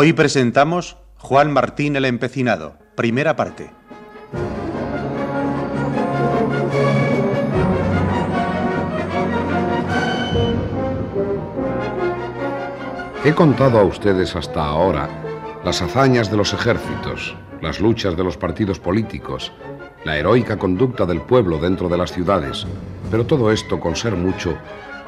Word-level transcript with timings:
Hoy 0.00 0.12
presentamos 0.12 0.96
Juan 1.16 1.52
Martín 1.52 1.96
el 1.96 2.04
Empecinado, 2.04 2.78
primera 2.94 3.34
parte. 3.34 3.68
He 13.24 13.34
contado 13.34 13.80
a 13.80 13.82
ustedes 13.82 14.36
hasta 14.36 14.64
ahora 14.64 15.08
las 15.64 15.82
hazañas 15.82 16.30
de 16.30 16.36
los 16.36 16.52
ejércitos, 16.52 17.34
las 17.60 17.80
luchas 17.80 18.16
de 18.16 18.22
los 18.22 18.36
partidos 18.36 18.78
políticos, 18.78 19.50
la 20.04 20.16
heroica 20.16 20.56
conducta 20.60 21.06
del 21.06 21.22
pueblo 21.22 21.58
dentro 21.58 21.88
de 21.88 21.98
las 21.98 22.12
ciudades, 22.12 22.68
pero 23.10 23.26
todo 23.26 23.50
esto, 23.50 23.80
con 23.80 23.96
ser 23.96 24.14
mucho, 24.14 24.56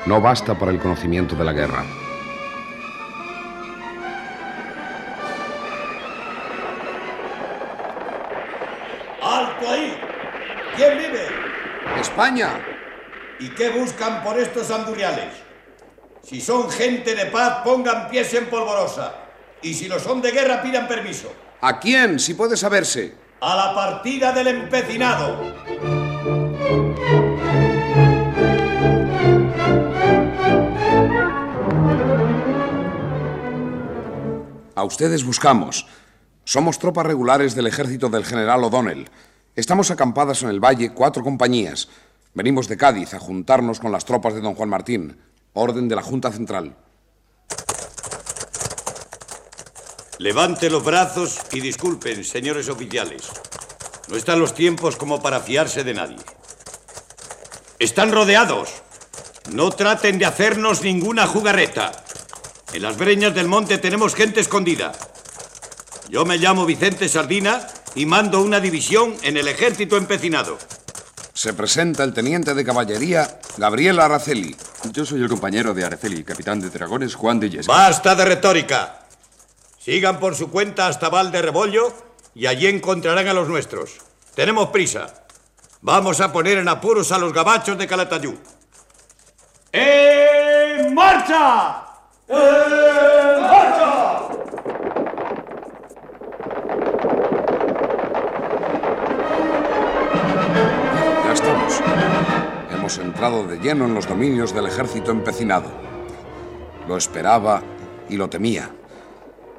no 0.06 0.20
basta 0.20 0.58
para 0.58 0.72
el 0.72 0.80
conocimiento 0.80 1.36
de 1.36 1.44
la 1.44 1.52
guerra. 1.52 1.84
España. 12.30 12.60
¿Y 13.40 13.48
qué 13.50 13.70
buscan 13.70 14.22
por 14.22 14.38
estos 14.38 14.70
anduriales? 14.70 15.32
Si 16.22 16.40
son 16.40 16.70
gente 16.70 17.16
de 17.16 17.26
paz, 17.26 17.62
pongan 17.64 18.08
pies 18.08 18.32
en 18.34 18.46
polvorosa. 18.46 19.14
Y 19.62 19.74
si 19.74 19.88
lo 19.88 19.98
son 19.98 20.22
de 20.22 20.30
guerra, 20.30 20.62
pidan 20.62 20.86
permiso. 20.86 21.32
¿A 21.60 21.80
quién, 21.80 22.20
si 22.20 22.34
puede 22.34 22.56
saberse? 22.56 23.14
A 23.40 23.56
la 23.56 23.74
partida 23.74 24.32
del 24.32 24.46
empecinado. 24.46 25.42
A 34.76 34.84
ustedes 34.84 35.24
buscamos. 35.24 35.86
Somos 36.44 36.78
tropas 36.78 37.06
regulares 37.06 37.56
del 37.56 37.66
ejército 37.66 38.08
del 38.08 38.24
general 38.24 38.62
O'Donnell. 38.62 39.10
Estamos 39.56 39.90
acampadas 39.90 40.42
en 40.42 40.50
el 40.50 40.60
valle 40.60 40.94
cuatro 40.94 41.24
compañías. 41.24 41.88
Venimos 42.32 42.68
de 42.68 42.76
Cádiz 42.76 43.12
a 43.14 43.18
juntarnos 43.18 43.80
con 43.80 43.90
las 43.90 44.04
tropas 44.04 44.34
de 44.34 44.40
don 44.40 44.54
Juan 44.54 44.68
Martín. 44.68 45.18
Orden 45.52 45.88
de 45.88 45.96
la 45.96 46.02
Junta 46.02 46.30
Central. 46.30 46.76
Levante 50.18 50.70
los 50.70 50.84
brazos 50.84 51.40
y 51.50 51.60
disculpen, 51.60 52.22
señores 52.24 52.68
oficiales. 52.68 53.28
No 54.08 54.16
están 54.16 54.38
los 54.38 54.54
tiempos 54.54 54.94
como 54.94 55.20
para 55.20 55.40
fiarse 55.40 55.82
de 55.82 55.94
nadie. 55.94 56.18
Están 57.80 58.12
rodeados. 58.12 58.82
No 59.52 59.70
traten 59.70 60.18
de 60.18 60.26
hacernos 60.26 60.82
ninguna 60.82 61.26
jugarreta. 61.26 61.90
En 62.72 62.82
las 62.82 62.96
breñas 62.96 63.34
del 63.34 63.48
monte 63.48 63.78
tenemos 63.78 64.14
gente 64.14 64.38
escondida. 64.38 64.92
Yo 66.08 66.24
me 66.24 66.38
llamo 66.38 66.64
Vicente 66.64 67.08
Sardina 67.08 67.66
y 67.96 68.06
mando 68.06 68.40
una 68.40 68.60
división 68.60 69.16
en 69.22 69.36
el 69.36 69.48
ejército 69.48 69.96
empecinado. 69.96 70.58
Se 71.40 71.54
presenta 71.54 72.04
el 72.04 72.12
teniente 72.12 72.52
de 72.52 72.62
caballería 72.62 73.40
Gabriel 73.56 73.98
Araceli. 73.98 74.54
Yo 74.92 75.06
soy 75.06 75.22
el 75.22 75.28
compañero 75.30 75.72
de 75.72 75.82
Araceli, 75.82 76.22
capitán 76.22 76.60
de 76.60 76.68
dragones 76.68 77.14
Juan 77.14 77.40
de 77.40 77.48
Yesca. 77.48 77.72
Basta 77.72 78.14
de 78.14 78.26
retórica. 78.26 78.98
Sigan 79.78 80.20
por 80.20 80.34
su 80.36 80.50
cuenta 80.50 80.86
hasta 80.86 81.08
Val 81.08 81.32
de 81.32 81.40
Rebollo 81.40 81.94
y 82.34 82.44
allí 82.44 82.66
encontrarán 82.66 83.26
a 83.26 83.32
los 83.32 83.48
nuestros. 83.48 84.00
Tenemos 84.34 84.68
prisa. 84.68 85.24
Vamos 85.80 86.20
a 86.20 86.30
poner 86.30 86.58
en 86.58 86.68
apuros 86.68 87.10
a 87.10 87.16
los 87.16 87.32
gabachos 87.32 87.78
de 87.78 87.86
Calatayud. 87.86 88.34
¡En 89.72 90.94
marcha! 90.94 91.86
¡En 92.28 93.40
marcha! 93.40 93.59
Entrado 102.98 103.46
de 103.46 103.58
lleno 103.58 103.84
en 103.84 103.94
los 103.94 104.08
dominios 104.08 104.52
del 104.52 104.66
ejército 104.66 105.12
empecinado. 105.12 105.70
Lo 106.88 106.96
esperaba 106.96 107.62
y 108.08 108.16
lo 108.16 108.28
temía. 108.28 108.70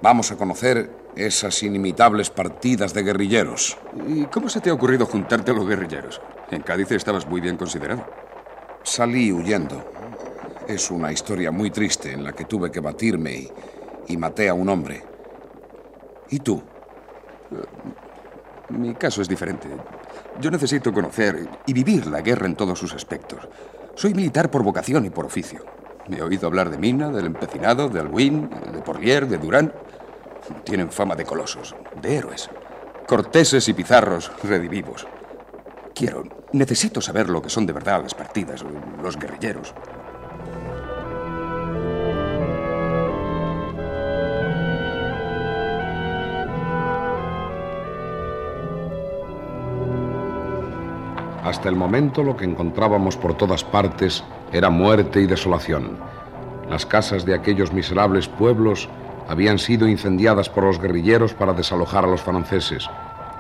Vamos 0.02 0.32
a 0.32 0.38
conocer 0.38 0.90
esas 1.16 1.64
inimitables 1.64 2.30
partidas 2.30 2.94
de 2.94 3.04
guerrilleros. 3.04 3.78
¿Y 4.08 4.26
cómo 4.26 4.50
se 4.50 4.60
te 4.60 4.70
ha 4.70 4.74
ocurrido 4.74 5.06
juntarte 5.06 5.52
a 5.52 5.54
los 5.54 5.68
guerrilleros? 5.68 6.22
En 6.50 6.62
Cádiz 6.62 6.92
estabas 6.92 7.26
muy 7.26 7.40
bien 7.40 7.56
considerado. 7.56 8.06
Salí 8.84 9.32
huyendo. 9.32 9.82
Es 10.68 10.92
una 10.92 11.12
historia 11.12 11.52
muy 11.52 11.72
triste 11.72 12.12
en 12.12 12.24
la 12.24 12.34
que 12.34 12.46
tuve 12.46 12.70
que 12.70 12.82
batirme 12.82 13.34
y, 13.34 13.52
y 14.10 14.18
maté 14.18 14.50
a 14.50 14.54
un 14.54 14.68
hombre. 14.68 15.04
¿Y 16.30 16.40
tú? 16.40 16.62
Mi 18.72 18.96
caso 18.96 19.22
es 19.22 19.28
diferente. 19.28 19.68
Yo 20.40 20.50
necesito 20.50 20.94
conocer 20.94 21.48
y 21.66 21.74
vivir 21.74 22.08
la 22.08 22.22
guerra 22.22 22.46
en 22.46 22.56
todos 22.56 22.80
sus 22.80 22.94
aspectos. 22.94 23.48
Soy 23.96 24.14
militar 24.14 24.50
por 24.50 24.64
vocación 24.64 25.06
y 25.06 25.10
por 25.10 25.26
oficio. 25.26 25.66
Me 26.08 26.18
he 26.18 26.22
oído 26.22 26.48
hablar 26.48 26.70
de 26.70 26.78
Mina, 26.78 27.10
del 27.10 27.26
Empecinado, 27.26 27.90
de 27.90 28.00
Albuín, 28.00 28.50
de 28.50 28.82
Porlier, 28.82 29.28
de 29.28 29.38
Durán. 29.38 29.74
Tienen 30.64 30.92
fama 30.92 31.16
de 31.16 31.26
colosos, 31.26 31.76
de 32.02 32.16
héroes. 32.16 32.50
Corteses 33.08 33.68
y 33.68 33.74
pizarros 33.74 34.32
redivivos. 34.44 35.06
Quiero, 35.94 36.24
necesito 36.54 37.02
saber 37.02 37.30
lo 37.30 37.42
que 37.42 37.50
son 37.50 37.66
de 37.66 37.74
verdad 37.74 38.02
las 38.02 38.16
partidas, 38.16 38.64
los 39.02 39.18
guerrilleros. 39.18 39.74
Hasta 51.44 51.70
el 51.70 51.76
momento 51.76 52.24
lo 52.24 52.38
que 52.38 52.46
encontrábamos 52.46 53.18
por 53.18 53.36
todas 53.36 53.64
partes 53.64 54.24
era 54.52 54.70
muerte 54.70 55.22
y 55.22 55.26
desolación. 55.26 55.98
Las 56.70 56.86
casas 56.86 57.26
de 57.26 57.34
aquellos 57.34 57.74
miserables 57.74 58.28
pueblos 58.28 58.90
habían 59.28 59.58
sido 59.58 59.88
incendiadas 59.88 60.50
por 60.50 60.66
los 60.66 60.80
guerrilleros 60.80 61.34
para 61.34 61.54
desalojar 61.54 62.06
a 62.06 62.08
los 62.08 62.22
franceses 62.22 62.90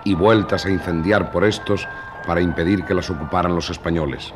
y 0.03 0.15
vueltas 0.15 0.65
a 0.65 0.71
incendiar 0.71 1.31
por 1.31 1.43
estos 1.43 1.87
para 2.25 2.41
impedir 2.41 2.85
que 2.85 2.93
las 2.93 3.09
ocuparan 3.09 3.53
los 3.53 3.69
españoles. 3.69 4.33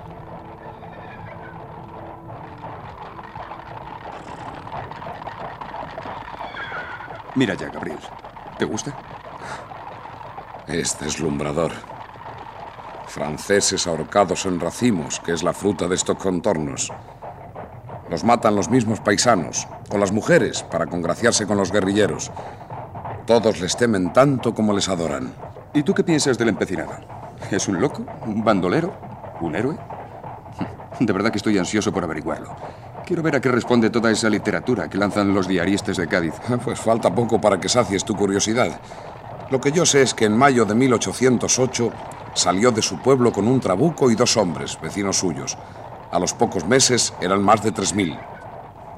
Mira 7.35 7.53
ya, 7.55 7.69
Gabriel. 7.69 7.99
¿Te 8.57 8.65
gusta? 8.65 8.95
Es 10.67 10.97
deslumbrador. 10.99 11.94
Franceses 13.15 13.87
ahorcados 13.87 14.45
en 14.45 14.59
racimos, 14.59 15.21
que 15.21 15.31
es 15.31 15.41
la 15.41 15.53
fruta 15.53 15.87
de 15.87 15.95
estos 15.95 16.17
contornos. 16.17 16.91
Los 18.09 18.25
matan 18.25 18.57
los 18.57 18.69
mismos 18.69 18.99
paisanos, 18.99 19.69
o 19.89 19.97
las 19.97 20.11
mujeres, 20.11 20.63
para 20.63 20.85
congraciarse 20.85 21.47
con 21.47 21.55
los 21.55 21.71
guerrilleros. 21.71 22.29
Todos 23.25 23.61
les 23.61 23.77
temen 23.77 24.11
tanto 24.11 24.53
como 24.53 24.73
les 24.73 24.89
adoran. 24.89 25.33
¿Y 25.73 25.83
tú 25.83 25.93
qué 25.93 26.03
piensas 26.03 26.37
del 26.37 26.49
empecinado? 26.49 26.91
¿Es 27.51 27.69
un 27.69 27.79
loco? 27.79 28.05
¿Un 28.25 28.43
bandolero? 28.43 28.93
¿Un 29.39 29.55
héroe? 29.55 29.77
De 30.99 31.13
verdad 31.13 31.31
que 31.31 31.37
estoy 31.37 31.57
ansioso 31.57 31.93
por 31.93 32.03
averiguarlo. 32.03 32.53
Quiero 33.05 33.23
ver 33.23 33.37
a 33.37 33.39
qué 33.39 33.49
responde 33.49 33.89
toda 33.89 34.11
esa 34.11 34.29
literatura 34.29 34.89
que 34.89 34.97
lanzan 34.97 35.33
los 35.33 35.47
diaristas 35.47 35.95
de 35.95 36.07
Cádiz. 36.09 36.33
Pues 36.65 36.81
falta 36.81 37.15
poco 37.15 37.39
para 37.39 37.61
que 37.61 37.69
sacies 37.69 38.03
tu 38.03 38.13
curiosidad. 38.13 38.77
Lo 39.51 39.61
que 39.61 39.71
yo 39.71 39.85
sé 39.85 40.01
es 40.01 40.13
que 40.13 40.25
en 40.25 40.35
mayo 40.35 40.65
de 40.65 40.75
1808 40.75 41.93
salió 42.35 42.71
de 42.71 42.83
su 42.83 42.99
pueblo 42.99 43.31
con 43.31 43.47
un 43.47 43.59
trabuco 43.59 44.11
y 44.11 44.15
dos 44.15 44.37
hombres, 44.37 44.77
vecinos 44.79 45.17
suyos. 45.17 45.57
A 46.11 46.19
los 46.19 46.33
pocos 46.33 46.65
meses 46.65 47.13
eran 47.19 47.41
más 47.41 47.63
de 47.63 47.73
3.000. 47.73 48.15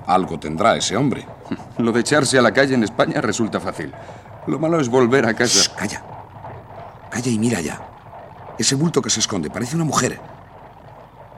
Algo 0.08 0.40
tendrá 0.40 0.76
ese 0.76 0.98
hombre. 0.98 1.26
Lo 1.78 1.92
de 1.92 2.02
echarse 2.02 2.38
a 2.38 2.42
la 2.42 2.54
calle 2.54 2.76
en 2.76 2.84
España 2.84 3.22
resulta 3.22 3.60
fácil. 3.60 3.94
Lo 4.48 4.60
malo 4.60 4.80
es 4.80 4.90
volver 4.90 5.26
a 5.26 5.34
casa. 5.34 5.60
Shh, 5.60 5.76
calla. 5.76 6.04
Calla 7.10 7.32
y 7.32 7.40
mira 7.40 7.62
ya. 7.62 7.82
Ese 8.58 8.76
bulto 8.76 9.02
que 9.02 9.10
se 9.10 9.20
esconde 9.20 9.50
parece 9.50 9.76
una 9.76 9.86
mujer. 9.86 10.20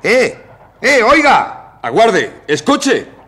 ¡Eh! 0.01 0.45
¡Eh, 0.81 1.03
oiga! 1.03 1.79
¡Aguarde! 1.81 2.41
¡Escuche! 2.47 3.18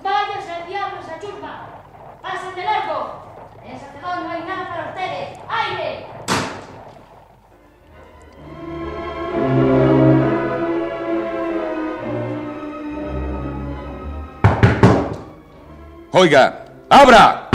Oiga, 16.21 16.65
abra. 16.87 17.49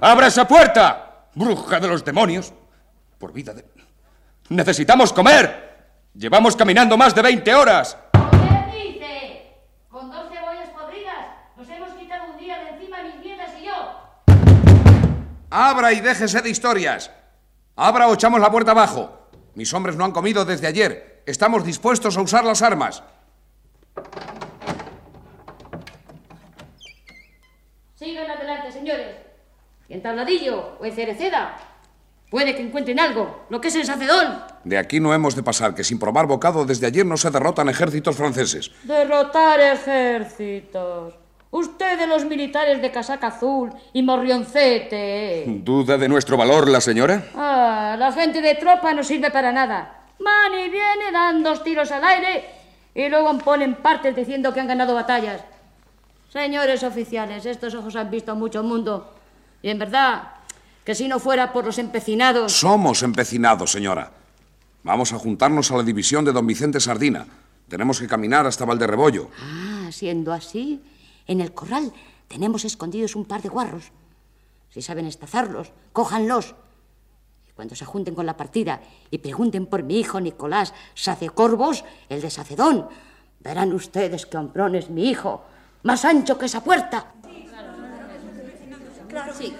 Abra 0.00 0.26
esa 0.26 0.48
puerta. 0.48 1.28
Bruja 1.32 1.78
de 1.78 1.86
los 1.86 2.04
demonios. 2.04 2.52
Por 3.20 3.32
vida 3.32 3.54
de... 3.54 3.64
Necesitamos 4.48 5.12
comer. 5.12 5.92
Llevamos 6.12 6.56
caminando 6.56 6.96
más 6.96 7.14
de 7.14 7.22
20 7.22 7.54
horas. 7.54 7.96
¿Qué 8.12 8.76
dice? 8.76 9.52
Con 9.88 10.10
dos 10.10 10.26
cebollas 10.28 10.70
podridas 10.70 11.24
nos 11.56 11.68
hemos 11.68 11.90
quitado 11.90 12.32
un 12.32 12.36
día 12.36 12.58
de 12.64 12.70
encima 12.70 13.00
mis 13.04 13.24
nietas 13.24 13.50
y 13.60 13.66
yo. 13.66 15.22
Abra 15.50 15.92
y 15.92 16.00
déjese 16.00 16.42
de 16.42 16.50
historias. 16.50 17.12
Abra 17.76 18.08
o 18.08 18.14
echamos 18.14 18.40
la 18.40 18.50
puerta 18.50 18.72
abajo. 18.72 19.28
Mis 19.54 19.72
hombres 19.72 19.94
no 19.94 20.04
han 20.04 20.10
comido 20.10 20.44
desde 20.44 20.66
ayer. 20.66 21.22
Estamos 21.26 21.64
dispuestos 21.64 22.16
a 22.16 22.22
usar 22.22 22.44
las 22.44 22.60
armas. 22.60 23.04
Sigan 28.04 28.30
adelante, 28.30 28.70
señores. 28.70 29.16
Y 29.88 29.94
en 29.94 30.02
tabladillo 30.02 30.76
o 30.78 30.84
en 30.84 30.92
cereceda. 30.92 31.56
Puede 32.30 32.54
que 32.54 32.60
encuentren 32.60 33.00
algo, 33.00 33.46
lo 33.48 33.62
que 33.62 33.68
es 33.68 33.76
en 33.76 33.86
Sacedón. 33.86 34.42
De 34.62 34.76
aquí 34.76 35.00
no 35.00 35.14
hemos 35.14 35.34
de 35.34 35.42
pasar, 35.42 35.74
que 35.74 35.84
sin 35.84 35.98
probar 35.98 36.26
bocado 36.26 36.66
desde 36.66 36.86
ayer 36.86 37.06
no 37.06 37.16
se 37.16 37.30
derrotan 37.30 37.70
ejércitos 37.70 38.14
franceses. 38.14 38.70
Derrotar 38.82 39.58
ejércitos. 39.58 41.14
Ustedes 41.50 42.06
los 42.06 42.26
militares 42.26 42.82
de 42.82 42.90
casaca 42.90 43.28
azul 43.28 43.72
y 43.94 44.02
morrioncete. 44.02 45.44
¿Duda 45.64 45.96
de 45.96 46.08
nuestro 46.08 46.36
valor 46.36 46.68
la 46.68 46.82
señora? 46.82 47.24
Ah, 47.34 47.96
la 47.98 48.12
gente 48.12 48.42
de 48.42 48.54
tropa 48.56 48.92
no 48.92 49.02
sirve 49.02 49.30
para 49.30 49.50
nada. 49.50 50.04
Van 50.18 50.52
y 50.52 50.68
viene, 50.68 51.10
dan 51.10 51.42
dos 51.42 51.64
tiros 51.64 51.90
al 51.90 52.04
aire 52.04 52.44
y 52.94 53.08
luego 53.08 53.38
ponen 53.38 53.76
partes 53.76 54.14
diciendo 54.14 54.52
que 54.52 54.60
han 54.60 54.68
ganado 54.68 54.94
batallas. 54.94 55.42
Señores 56.34 56.82
oficiales, 56.82 57.46
estos 57.46 57.76
ojos 57.76 57.94
han 57.94 58.10
visto 58.10 58.34
mucho 58.34 58.64
mundo. 58.64 59.14
Y 59.62 59.70
en 59.70 59.78
verdad, 59.78 60.32
que 60.82 60.92
si 60.92 61.06
no 61.06 61.20
fuera 61.20 61.52
por 61.52 61.64
los 61.64 61.78
empecinados... 61.78 62.50
Somos 62.52 63.04
empecinados, 63.04 63.70
señora. 63.70 64.10
Vamos 64.82 65.12
a 65.12 65.18
juntarnos 65.20 65.70
a 65.70 65.76
la 65.76 65.84
división 65.84 66.24
de 66.24 66.32
don 66.32 66.44
Vicente 66.44 66.80
Sardina. 66.80 67.24
Tenemos 67.68 68.00
que 68.00 68.08
caminar 68.08 68.48
hasta 68.48 68.64
Valderrebollo. 68.64 69.30
Ah, 69.40 69.90
siendo 69.92 70.32
así, 70.32 70.82
en 71.28 71.40
el 71.40 71.54
corral 71.54 71.92
tenemos 72.26 72.64
escondidos 72.64 73.14
un 73.14 73.26
par 73.26 73.40
de 73.40 73.50
guarros. 73.50 73.92
Si 74.70 74.82
saben 74.82 75.06
estazarlos, 75.06 75.70
cójanlos. 75.92 76.56
Y 77.48 77.52
cuando 77.52 77.76
se 77.76 77.84
junten 77.84 78.16
con 78.16 78.26
la 78.26 78.36
partida 78.36 78.82
y 79.08 79.18
pregunten 79.18 79.66
por 79.66 79.84
mi 79.84 80.00
hijo 80.00 80.20
Nicolás 80.20 80.74
Sacecorvos, 80.94 81.84
el 82.08 82.20
de 82.20 82.30
Sacedón, 82.30 82.88
verán 83.38 83.72
ustedes 83.72 84.26
que 84.26 84.36
hombrón 84.36 84.74
es 84.74 84.90
mi 84.90 85.08
hijo, 85.08 85.44
más 85.84 86.04
ancho 86.04 86.36
que 86.36 86.46
esa 86.46 86.62
puerta. 86.62 87.06
Sí, 89.38 89.54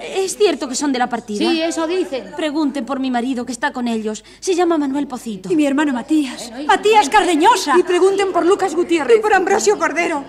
¿Es 0.00 0.36
cierto 0.36 0.68
que 0.68 0.74
son 0.76 0.92
de 0.92 0.98
la 1.00 1.08
partida? 1.08 1.50
sí, 1.50 1.60
eso 1.60 1.86
dicen. 1.88 2.32
Pregunten 2.36 2.84
por 2.86 3.00
mi 3.00 3.10
marido 3.10 3.44
que 3.44 3.50
está 3.52 3.72
con 3.72 3.88
ellos. 3.88 4.24
Se 4.38 4.54
llama 4.54 4.78
Manuel 4.78 5.08
Pocito. 5.08 5.50
Y 5.52 5.56
mi 5.56 5.66
hermano 5.66 5.92
Matías. 5.92 6.52
Matías 6.66 7.08
Cardeñosa. 7.08 7.76
Y 7.76 7.82
pregunten 7.82 8.30
por 8.32 8.46
Lucas 8.46 8.74
Gutiérrez. 8.76 9.18
Y 9.18 9.20
por 9.20 9.34
Ambrosio 9.34 9.76
Cordero. 9.78 10.22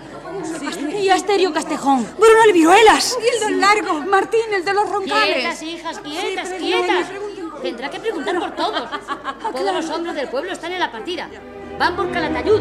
Y 1.00 1.08
Asterio 1.10 1.52
Castejón. 1.52 2.04
Bruno 2.18 2.42
el 2.46 2.52
Viruelas. 2.52 3.16
Y 3.22 3.34
el 3.44 3.50
del 3.50 3.60
largo. 3.60 4.00
Martín, 4.00 4.40
el 4.52 4.64
de 4.64 4.72
los 4.72 4.84
Quietas, 4.84 4.98
roncales. 4.98 5.62
hijas, 5.62 5.98
quietas, 6.00 6.48
Sí, 6.48 6.54
quietas. 6.58 7.06
por- 7.08 7.62
Tendrá 7.62 7.90
que 7.90 8.00
preguntar 8.00 8.38
por 8.40 8.56
todos. 8.56 8.88
Todos 9.52 9.74
los 9.74 9.90
hombres 9.90 10.14
del 10.16 10.28
pueblo 10.28 10.52
están 10.52 10.72
en 10.72 10.80
la 10.80 10.90
partida. 10.90 11.28
Van 11.78 11.94
por 11.94 12.10
Calatayud. 12.10 12.60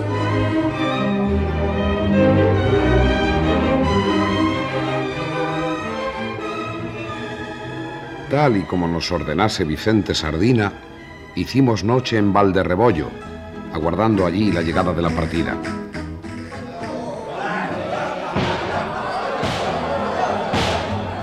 Tal 8.29 8.57
y 8.57 8.61
como 8.61 8.87
nos 8.87 9.11
ordenase 9.11 9.63
Vicente 9.63 10.13
Sardina, 10.13 10.71
hicimos 11.35 11.83
noche 11.83 12.15
en 12.15 12.31
Valderrebollo, 12.31 13.07
aguardando 13.73 14.27
allí 14.27 14.51
la 14.51 14.61
llegada 14.61 14.93
de 14.93 15.01
la 15.01 15.09
partida. 15.09 15.57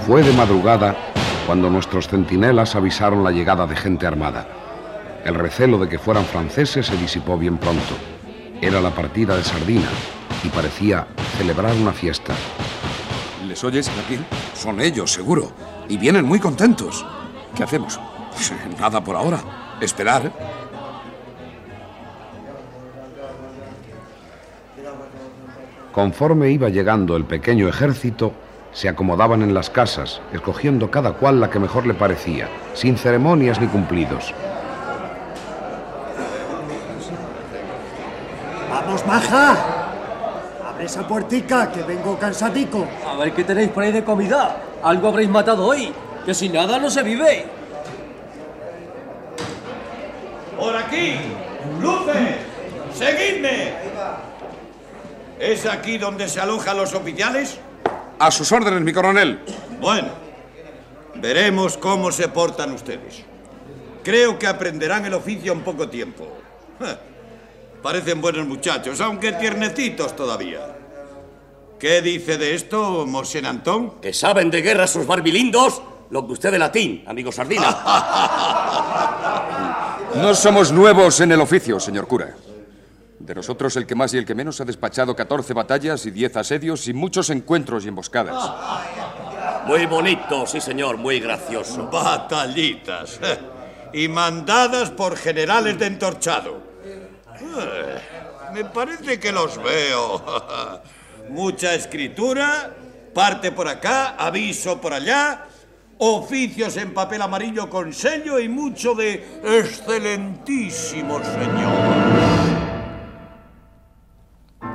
Fue 0.05 0.25
de 0.25 0.33
madrugada 0.33 0.97
cuando 1.47 1.71
nuestros 1.71 2.09
centinelas 2.09 2.75
avisaron 2.75 3.23
la 3.23 3.31
llegada 3.31 3.69
de 3.69 3.77
gente 3.77 4.05
armada. 4.05 4.49
El 5.25 5.37
recelo 5.37 5.79
de 5.79 5.89
que 5.89 6.01
fueran 6.01 6.25
franceses 6.25 6.87
se 6.87 6.97
disipó 6.97 7.39
bien 7.39 7.59
pronto. 7.59 7.95
Era 8.61 8.81
la 8.81 8.91
partida 8.91 9.37
de 9.37 9.45
Sardina 9.45 9.89
y 10.43 10.49
parecía 10.49 11.07
celebrar 11.39 11.73
una 11.75 11.93
fiesta. 11.93 12.35
¿Les 13.57 13.65
oyes, 13.65 13.91
Martín? 13.97 14.23
Son 14.53 14.79
ellos, 14.83 15.11
seguro. 15.11 15.51
Y 15.89 15.97
vienen 15.97 16.27
muy 16.27 16.39
contentos. 16.39 17.07
¿Qué 17.55 17.63
hacemos? 17.63 17.99
Pues, 18.35 18.53
nada 18.79 19.03
por 19.03 19.17
ahora. 19.17 19.41
Esperar. 19.81 20.31
Conforme 25.91 26.51
iba 26.51 26.69
llegando 26.69 27.17
el 27.17 27.25
pequeño 27.25 27.67
ejército, 27.67 28.35
se 28.73 28.91
acomodaban 28.91 29.41
en 29.41 29.55
las 29.55 29.71
casas, 29.71 30.21
escogiendo 30.35 30.91
cada 30.91 31.15
cual 31.15 31.41
la 31.41 31.49
que 31.49 31.59
mejor 31.59 31.87
le 31.87 31.95
parecía, 31.95 32.51
sin 32.75 32.99
ceremonias 32.99 33.59
ni 33.59 33.69
cumplidos. 33.69 34.35
¡Vamos, 38.69 39.07
maja! 39.07 39.86
Esa 40.87 41.05
puertica, 41.05 41.73
que 41.73 41.83
vengo 41.83 42.17
cansadico. 42.17 42.87
A 43.05 43.17
ver 43.17 43.33
qué 43.33 43.43
tenéis 43.43 43.71
por 43.71 43.83
ahí 43.83 43.91
de 43.91 44.05
comida. 44.05 44.63
Algo 44.85 45.09
habréis 45.09 45.29
matado 45.29 45.67
hoy. 45.67 45.93
Que 46.25 46.33
sin 46.33 46.53
nada 46.53 46.79
no 46.79 46.89
se 46.89 47.03
vive. 47.03 47.45
¡Por 50.57 50.77
aquí! 50.77 51.17
¡Luces! 51.81 52.37
¡Seguidme! 52.95 53.73
¿Es 55.41 55.67
aquí 55.67 55.99
donde 55.99 56.29
se 56.29 56.39
alojan 56.39 56.77
los 56.77 56.95
oficiales? 56.95 57.59
A 58.21 58.31
sus 58.31 58.53
órdenes, 58.53 58.81
mi 58.83 58.93
coronel. 58.93 59.41
Bueno, 59.81 60.11
veremos 61.17 61.77
cómo 61.77 62.13
se 62.13 62.29
portan 62.29 62.71
ustedes. 62.71 63.25
Creo 64.05 64.39
que 64.39 64.47
aprenderán 64.47 65.05
el 65.05 65.15
oficio 65.15 65.53
en 65.53 65.63
poco 65.63 65.89
tiempo. 65.89 66.29
Parecen 67.83 68.21
buenos 68.21 68.47
muchachos, 68.47 69.01
aunque 69.01 69.33
tiernecitos 69.33 70.15
todavía. 70.15 70.76
¿Qué 71.79 72.01
dice 72.03 72.39
de 72.39 72.55
esto, 72.55 73.05
Mosén 73.07 73.45
Antón? 73.47 74.01
Que 74.01 74.13
saben 74.13 74.51
de 74.51 74.63
guerra 74.63 74.87
sus 74.87 75.07
barbilindos 75.07 75.83
lo 76.11 76.27
que 76.27 76.33
usted 76.33 76.51
de 76.53 76.59
latín, 76.59 77.05
amigo 77.07 77.31
Sardina. 77.33 77.77
No 80.15 80.35
somos 80.35 80.73
nuevos 80.73 81.21
en 81.21 81.33
el 81.33 81.41
oficio, 81.43 81.79
señor 81.79 82.07
cura. 82.09 82.35
De 83.19 83.35
nosotros 83.35 83.77
el 83.77 83.87
que 83.87 83.95
más 83.95 84.15
y 84.15 84.19
el 84.19 84.25
que 84.25 84.35
menos 84.35 84.59
ha 84.63 84.65
despachado 84.65 85.15
14 85.15 85.53
batallas 85.53 86.07
y 86.07 86.11
10 86.11 86.39
asedios 86.39 86.89
y 86.89 86.95
muchos 86.95 87.29
encuentros 87.29 87.85
y 87.85 87.89
emboscadas. 87.89 88.51
Muy 89.67 89.85
bonito, 89.85 90.47
sí 90.47 90.59
señor, 90.61 90.97
muy 90.97 91.21
gracioso. 91.21 91.89
Batallitas. 91.93 93.19
eh, 93.23 93.39
Y 93.93 94.09
mandadas 94.09 94.91
por 94.91 95.17
generales 95.19 95.79
de 95.79 95.87
entorchado. 95.87 96.63
Eh, 96.85 97.99
Me 98.55 98.65
parece 98.65 99.21
que 99.21 99.33
los 99.33 99.63
veo. 99.63 100.23
mucha 101.31 101.75
escritura, 101.75 102.75
parte 103.15 103.53
por 103.53 103.69
acá, 103.69 104.17
aviso 104.19 104.81
por 104.81 104.93
allá, 104.93 105.47
oficios 105.99 106.77
en 106.77 106.93
papel 106.93 107.23
amarillo 107.23 107.71
con 107.71 107.93
sello 107.93 108.39
y 108.39 108.49
mucho 108.49 108.95
de 108.95 109.41
excelentísimo 109.45 111.21
señor. 111.23 111.73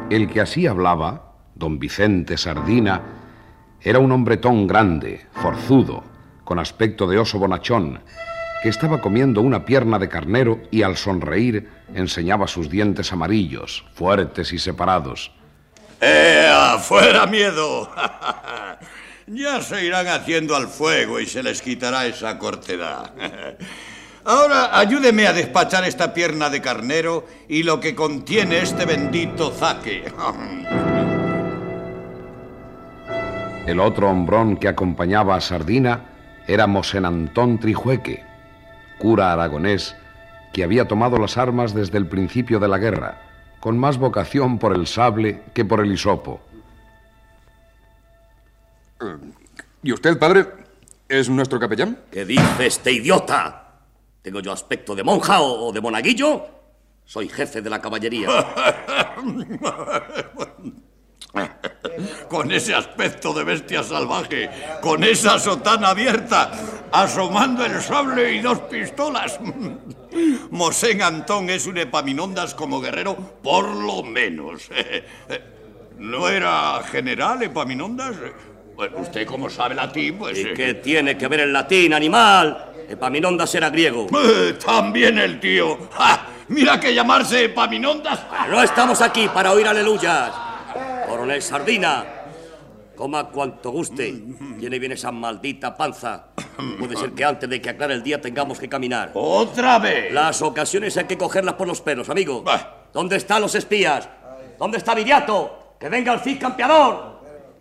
El 0.10 0.28
que 0.28 0.42
así 0.42 0.68
hablaba, 0.68 1.36
don 1.56 1.80
Vicente 1.80 2.38
Sardina, 2.38 3.02
era 3.82 4.00
un 4.00 4.12
hombretón 4.12 4.68
grande, 4.68 5.28
forzudo, 5.32 6.04
con 6.44 6.60
aspecto 6.60 7.08
de 7.08 7.18
oso 7.18 7.40
bonachón, 7.40 8.02
que 8.62 8.70
estaba 8.70 9.02
comiendo 9.02 9.42
una 9.42 9.66
pierna 9.66 9.98
de 9.98 10.10
carnero 10.10 10.62
y 10.70 10.84
al 10.84 10.98
sonreír 10.98 11.70
enseñaba 11.96 12.48
sus 12.48 12.70
dientes 12.70 13.12
amarillos, 13.12 13.86
fuertes 13.94 14.54
y 14.54 14.60
separados. 14.60 15.32
¡Ea! 16.02 16.80
¡Fuera 16.80 17.28
miedo! 17.28 17.92
ya 19.28 19.62
se 19.62 19.86
irán 19.86 20.08
haciendo 20.08 20.56
al 20.56 20.68
fuego 20.68 21.20
y 21.20 21.28
se 21.28 21.44
les 21.44 21.62
quitará 21.62 22.08
esa 22.08 22.40
cortedad. 22.40 23.14
Ahora 24.26 24.78
ayúdeme 24.78 25.28
a 25.28 25.34
despachar 25.34 25.84
esta 25.84 26.14
pierna 26.14 26.50
de 26.50 26.62
carnero 26.62 27.26
y 27.48 27.64
lo 27.64 27.80
que 27.80 27.96
contiene 27.96 28.60
este 28.60 28.86
bendito 28.86 29.52
zaque. 29.52 30.12
El 33.68 33.80
otro 33.80 34.10
hombrón 34.10 34.58
que 34.58 34.68
acompañaba 34.68 35.36
a 35.36 35.42
Sardina 35.42 36.06
era 36.48 36.66
Mosén 36.66 37.06
Antón 37.06 37.60
Trijueque, 37.60 38.24
cura 38.98 39.32
aragonés 39.32 39.96
que 40.52 40.64
había 40.64 40.88
tomado 40.88 41.18
las 41.18 41.38
armas 41.38 41.76
desde 41.76 42.00
el 42.00 42.08
principio 42.08 42.60
de 42.60 42.68
la 42.68 42.80
guerra, 42.80 43.31
con 43.62 43.78
más 43.78 43.98
vocación 43.98 44.60
por 44.60 44.76
el 44.76 44.88
sable 44.88 45.44
que 45.54 45.64
por 45.64 45.80
el 45.80 45.94
hisopo. 45.94 46.42
¿Y 49.84 49.94
usted, 49.94 50.20
padre, 50.20 50.48
es 51.08 51.30
nuestro 51.30 51.60
capellán? 51.60 51.98
¿Qué 52.12 52.26
dice 52.26 52.66
este 52.66 52.92
idiota? 52.92 53.80
¿Tengo 54.22 54.42
yo 54.42 54.52
aspecto 54.52 54.96
de 54.96 55.04
monja 55.04 55.42
o 55.42 55.72
de 55.72 55.80
monaguillo? 55.80 56.46
Soy 57.06 57.30
jefe 57.30 57.62
de 57.62 57.70
la 57.70 57.82
caballería. 57.82 58.28
Con 62.30 62.52
ese 62.52 62.74
aspecto 62.74 63.34
de 63.34 63.44
bestia 63.44 63.84
salvaje, 63.84 64.50
con 64.82 65.04
esa 65.04 65.40
sotana 65.40 65.90
abierta, 65.90 66.52
asomando 66.92 67.66
el 67.66 67.82
sable 67.82 68.34
y 68.34 68.42
dos 68.42 68.60
pistolas. 68.62 69.40
Mosén 70.52 71.02
Antón 71.02 71.50
es 71.50 71.68
un 71.68 71.78
Epaminondas 71.78 72.54
como 72.54 72.82
guerrero, 72.82 73.16
por 73.42 73.68
lo 73.68 74.04
menos. 74.04 74.70
¿No 75.98 76.28
era 76.28 76.82
general 76.92 77.44
Epaminondas? 77.44 78.16
Bueno, 78.76 78.98
usted 78.98 79.26
como 79.26 79.50
sabe 79.50 79.76
latín, 79.76 80.18
pues... 80.18 80.38
¿Y 80.38 80.54
qué 80.54 80.74
tiene 80.76 81.18
que 81.18 81.28
ver 81.28 81.42
el 81.42 81.54
latín, 81.54 81.94
animal? 81.94 82.72
Epaminondas 82.90 83.54
era 83.56 83.70
griego. 83.70 84.08
Eh, 84.22 84.58
también 84.66 85.18
el 85.18 85.40
tío. 85.40 85.78
Mira 86.50 86.80
que 86.80 86.94
llamarse 86.94 87.46
Epaminondas. 87.46 88.20
No 88.50 88.62
estamos 88.62 89.02
aquí 89.02 89.30
para 89.34 89.54
oír 89.54 89.68
aleluyas. 89.68 90.51
Coronel 91.08 91.42
Sardina, 91.42 92.06
coma 92.96 93.30
cuanto 93.30 93.72
guste. 93.72 94.14
Tiene 94.60 94.80
bien 94.80 94.92
esa 94.92 95.12
maldita 95.12 95.76
panza. 95.76 96.28
Puede 96.80 96.96
ser 96.96 97.12
que 97.12 97.24
antes 97.26 97.50
de 97.50 97.62
que 97.62 97.70
aclare 97.70 97.94
el 97.94 98.04
día 98.04 98.22
tengamos 98.22 98.60
que 98.60 98.70
caminar. 98.70 99.12
¡Otra 99.14 99.80
vez! 99.80 100.14
Las 100.14 100.42
ocasiones 100.42 100.96
hay 100.98 101.06
que 101.06 101.18
cogerlas 101.18 101.56
por 101.56 101.68
los 101.68 101.82
pelos, 101.82 102.10
amigo. 102.10 102.44
¿Dónde 102.94 103.16
están 103.18 103.42
los 103.42 103.56
espías? 103.56 104.08
¿Dónde 104.60 104.78
está 104.78 104.94
Viriato? 104.94 105.76
¡Que 105.80 105.90
venga 105.90 106.14
el 106.14 106.20
Cid 106.20 106.40
campeador! 106.40 107.12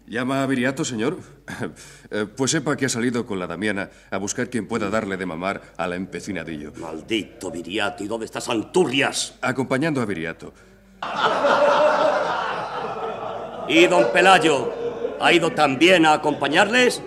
¿Llama 0.07 0.43
a 0.43 0.47
Viriato, 0.47 0.85
señor? 0.85 1.19
Eh, 2.13 2.27
pues 2.27 2.51
sepa 2.51 2.77
que 2.77 2.87
ha 2.87 2.89
salido 2.89 3.25
con 3.25 3.39
la 3.39 3.47
Damiana 3.47 3.89
a 4.11 4.19
buscar 4.19 4.51
quien 4.51 4.67
pueda 4.67 4.91
darle 4.91 5.17
de 5.17 5.27
mamar 5.27 5.63
a 5.77 5.87
la 5.87 5.95
empecinadillo. 5.95 6.73
Maldito 6.75 7.53
Viriato, 7.53 8.03
¿y 8.03 8.09
dónde 8.09 8.27
está 8.27 8.41
Santurrias? 8.41 9.39
Acompañando 9.41 10.01
a 10.01 10.07
Viriato. 10.07 10.53
¿Y 13.71 13.87
don 13.87 14.11
Pelayo 14.13 14.73
ha 15.21 15.33
ido 15.33 15.53
también 15.53 16.05
a 16.05 16.15
acompañarles? 16.15 17.01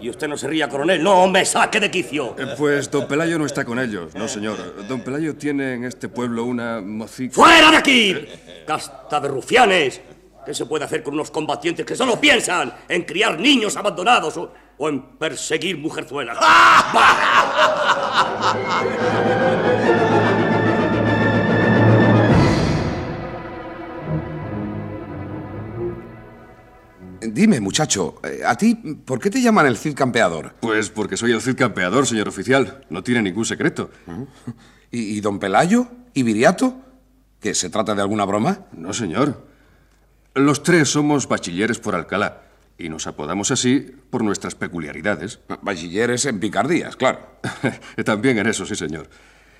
Y 0.00 0.08
usted 0.08 0.28
no 0.28 0.36
se 0.36 0.46
ría, 0.46 0.68
coronel. 0.68 1.02
No 1.02 1.26
me 1.26 1.44
saque 1.44 1.80
de 1.80 1.90
quicio. 1.90 2.36
Eh, 2.38 2.54
pues 2.56 2.88
don 2.88 3.08
Pelayo 3.08 3.38
no 3.40 3.44
está 3.46 3.64
con 3.64 3.80
ellos, 3.80 4.14
no, 4.14 4.28
señor. 4.28 4.86
Don 4.86 5.00
Pelayo 5.00 5.34
tiene 5.34 5.74
en 5.74 5.84
este 5.84 6.08
pueblo 6.08 6.44
una 6.44 6.80
mocica. 6.80 7.34
¡Fuera 7.34 7.72
de 7.72 7.76
aquí! 7.78 8.16
¡Casta 8.64 9.18
de 9.18 9.26
rufianes! 9.26 10.00
¿Qué 10.44 10.54
se 10.54 10.64
puede 10.66 10.84
hacer 10.84 11.02
con 11.02 11.14
unos 11.14 11.32
combatientes 11.32 11.84
que 11.84 11.96
solo 11.96 12.20
piensan 12.20 12.72
en 12.88 13.02
criar 13.02 13.40
niños 13.40 13.76
abandonados 13.76 14.36
o, 14.36 14.52
o 14.78 14.88
en 14.88 15.02
perseguir 15.18 15.76
mujerzuelas? 15.76 16.38
Dime, 27.32 27.60
muchacho, 27.60 28.20
eh, 28.22 28.40
¿a 28.44 28.56
ti 28.56 28.74
por 28.74 29.18
qué 29.18 29.30
te 29.30 29.40
llaman 29.40 29.66
el 29.66 29.76
Cid 29.76 29.94
Campeador? 29.94 30.54
Pues 30.60 30.90
porque 30.90 31.16
soy 31.16 31.32
el 31.32 31.40
Cid 31.40 31.56
Campeador, 31.56 32.06
señor 32.06 32.28
oficial. 32.28 32.84
No 32.90 33.02
tiene 33.02 33.22
ningún 33.22 33.44
secreto. 33.44 33.90
¿Y, 34.90 35.16
y 35.16 35.20
don 35.20 35.38
Pelayo? 35.38 35.88
¿Y 36.14 36.22
Viriato? 36.22 36.80
¿Que 37.40 37.54
se 37.54 37.70
trata 37.70 37.94
de 37.94 38.02
alguna 38.02 38.24
broma? 38.24 38.66
No, 38.72 38.92
señor. 38.92 39.46
Los 40.34 40.62
tres 40.62 40.88
somos 40.90 41.28
bachilleres 41.28 41.78
por 41.78 41.94
Alcalá 41.94 42.42
y 42.78 42.88
nos 42.88 43.06
apodamos 43.06 43.50
así 43.50 43.90
por 44.10 44.22
nuestras 44.22 44.54
peculiaridades. 44.54 45.40
Bachilleres 45.62 46.26
en 46.26 46.40
picardías, 46.40 46.96
claro. 46.96 47.20
También 48.04 48.38
en 48.38 48.46
eso, 48.46 48.66
sí, 48.66 48.74
señor. 48.74 49.08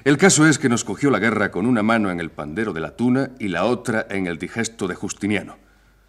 El 0.04 0.18
caso 0.18 0.46
es 0.46 0.58
que 0.58 0.68
nos 0.68 0.85
cogió 0.85 1.11
la 1.11 1.18
guerra 1.18 1.50
con 1.50 1.66
una 1.66 1.82
mano 1.82 2.11
en 2.11 2.20
el 2.20 2.30
pandero 2.30 2.73
de 2.73 2.80
la 2.80 2.94
tuna 2.94 3.30
y 3.38 3.49
la 3.49 3.64
otra 3.64 4.06
en 4.08 4.26
el 4.26 4.38
digesto 4.38 4.87
de 4.87 4.94
Justiniano. 4.94 5.56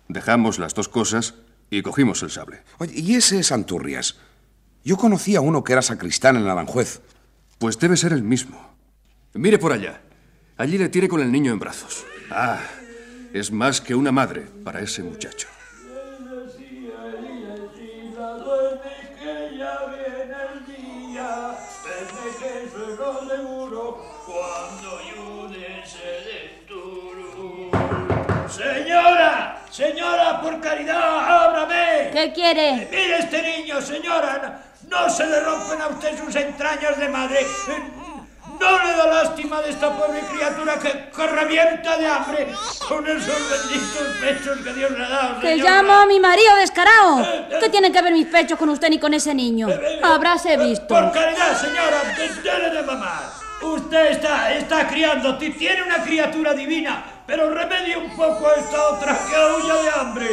Dejamos 0.07 0.59
las 0.59 0.73
dos 0.73 0.87
cosas 0.87 1.35
y 1.69 1.81
cogimos 1.81 2.23
el 2.23 2.29
sable. 2.29 2.63
Oye, 2.77 2.93
¿y 2.95 3.15
ese 3.15 3.43
Santurrias? 3.43 4.17
Yo 4.83 4.97
conocí 4.97 5.35
a 5.35 5.41
uno 5.41 5.63
que 5.63 5.73
era 5.73 5.81
sacristán 5.81 6.37
en 6.37 6.47
Aranjuez. 6.47 7.01
Pues 7.59 7.77
debe 7.79 7.97
ser 7.97 8.13
el 8.13 8.23
mismo. 8.23 8.75
Mire 9.33 9.59
por 9.59 9.73
allá. 9.73 10.01
Allí 10.57 10.77
le 10.77 10.89
tiene 10.89 11.07
con 11.07 11.21
el 11.21 11.31
niño 11.31 11.51
en 11.51 11.59
brazos. 11.59 12.05
Ah, 12.31 12.61
es 13.33 13.51
más 13.51 13.81
que 13.81 13.95
una 13.95 14.11
madre 14.11 14.47
para 14.63 14.79
ese 14.79 15.03
muchacho. 15.03 15.47
Señora, 29.77 30.41
por 30.41 30.59
caridad, 30.59 31.19
ábrame. 31.45 32.09
¿Qué 32.11 32.33
quiere? 32.33 32.87
Mire 32.89 33.19
este 33.19 33.43
niño, 33.43 33.79
señora. 33.79 34.63
No 34.89 35.07
se 35.07 35.23
le 35.27 35.39
rompen 35.41 35.79
a 35.79 35.87
usted 35.89 36.17
sus 36.17 36.35
entrañas 36.35 36.97
de 36.97 37.07
madre. 37.07 37.45
¿No 38.59 38.83
le 38.83 38.91
da 38.97 39.05
lástima 39.05 39.61
de 39.61 39.69
esta 39.69 39.95
pobre 39.95 40.19
criatura 40.21 40.79
que, 40.79 41.11
que 41.15 41.27
revienta 41.27 41.95
de 41.95 42.07
hambre 42.07 42.47
con 42.87 43.05
esos 43.05 43.37
benditos 43.51 44.07
pechos 44.19 44.57
que 44.63 44.73
Dios 44.73 44.89
le 44.97 45.05
ha 45.05 45.09
dado? 45.09 45.41
Señora? 45.41 45.71
llamo 45.71 45.93
a 45.93 46.05
mi 46.07 46.19
marido 46.19 46.55
descarado. 46.55 47.23
¿Qué 47.59 47.69
tienen 47.69 47.93
que 47.93 48.01
ver 48.01 48.13
mis 48.13 48.25
pechos 48.25 48.57
con 48.57 48.69
usted 48.69 48.89
ni 48.89 48.97
con 48.97 49.13
ese 49.13 49.35
niño? 49.35 49.67
Habráse 50.01 50.57
visto. 50.57 50.87
Por 50.87 51.11
caridad, 51.11 51.55
señora, 51.55 52.01
déle 52.43 52.69
de 52.71 52.81
mamar. 52.81 53.25
Usted 53.61 54.05
está, 54.11 54.51
está 54.53 54.87
criando, 54.87 55.37
ti- 55.37 55.51
tiene 55.51 55.83
una 55.83 56.01
criatura 56.03 56.53
divina, 56.53 57.03
pero 57.27 57.53
remedie 57.53 57.97
un 57.97 58.09
poco 58.15 58.47
a 58.47 58.53
esta 58.53 58.89
otra 58.89 59.19
que 59.29 59.35
aúlla 59.35 59.75
de 59.81 59.89
hambre. 59.89 60.29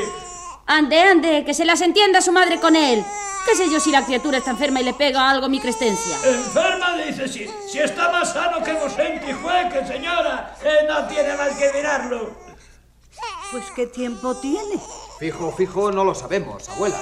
Ande, 0.67 1.01
ande, 1.03 1.45
que 1.45 1.53
se 1.53 1.65
las 1.65 1.81
entienda 1.83 2.23
su 2.23 2.33
madre 2.33 2.59
con 2.59 2.77
él. 2.77 3.05
¿Qué 3.45 3.55
sé 3.55 3.71
yo 3.71 3.79
si 3.79 3.91
la 3.91 4.03
criatura 4.07 4.39
está 4.39 4.53
enferma 4.53 4.81
y 4.81 4.85
le 4.85 4.95
pega 4.95 5.29
algo 5.29 5.51
mi 5.51 5.61
crestencia? 5.61 6.17
Enferma, 6.25 6.97
dice, 6.97 7.29
si, 7.29 7.47
si 7.69 7.79
está 7.79 8.11
más 8.11 8.33
sano 8.33 8.63
que 8.63 8.73
Mosén 8.73 9.21
Tijueque, 9.21 9.87
señora, 9.87 10.57
eh, 10.65 10.87
no 10.89 11.07
tiene 11.07 11.37
más 11.37 11.51
que 11.51 11.71
mirarlo. 11.75 12.31
Pues 13.51 13.65
qué 13.77 13.87
tiempo 13.87 14.35
tiene. 14.37 14.81
Fijo, 15.19 15.53
fijo, 15.53 15.93
no 15.93 16.05
lo 16.05 16.15
sabemos, 16.15 16.69
abuela. 16.71 16.97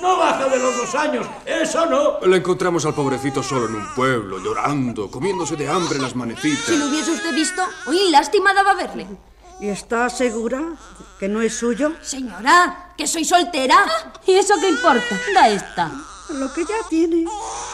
No 0.00 0.16
baja 0.16 0.48
de 0.48 0.58
los 0.58 0.76
dos 0.76 0.94
años, 0.94 1.26
eso 1.44 1.86
no. 1.86 2.20
Le 2.26 2.36
encontramos 2.36 2.84
al 2.86 2.94
pobrecito 2.94 3.42
solo 3.42 3.66
en 3.66 3.74
un 3.74 3.94
pueblo, 3.94 4.38
llorando, 4.38 5.10
comiéndose 5.10 5.56
de 5.56 5.68
hambre 5.68 5.96
en 5.96 6.02
las 6.02 6.14
manecitas. 6.14 6.66
Si 6.66 6.76
lo 6.76 6.86
hubiese 6.86 7.10
usted 7.10 7.34
visto, 7.34 7.62
hoy 7.86 8.10
lástima 8.10 8.54
daba 8.54 8.74
verle. 8.74 9.06
¿Y 9.60 9.68
está 9.68 10.08
segura 10.08 10.62
que 11.18 11.28
no 11.28 11.40
es 11.42 11.56
suyo? 11.58 11.94
Señora, 12.00 12.92
que 12.96 13.08
soy 13.08 13.24
soltera. 13.24 13.76
¿Y 14.24 14.32
eso 14.34 14.54
qué 14.60 14.68
importa? 14.68 15.18
Da 15.34 15.48
esta. 15.48 15.90
Lo 16.30 16.52
que 16.52 16.62
ya 16.64 16.76
tiene 16.88 17.24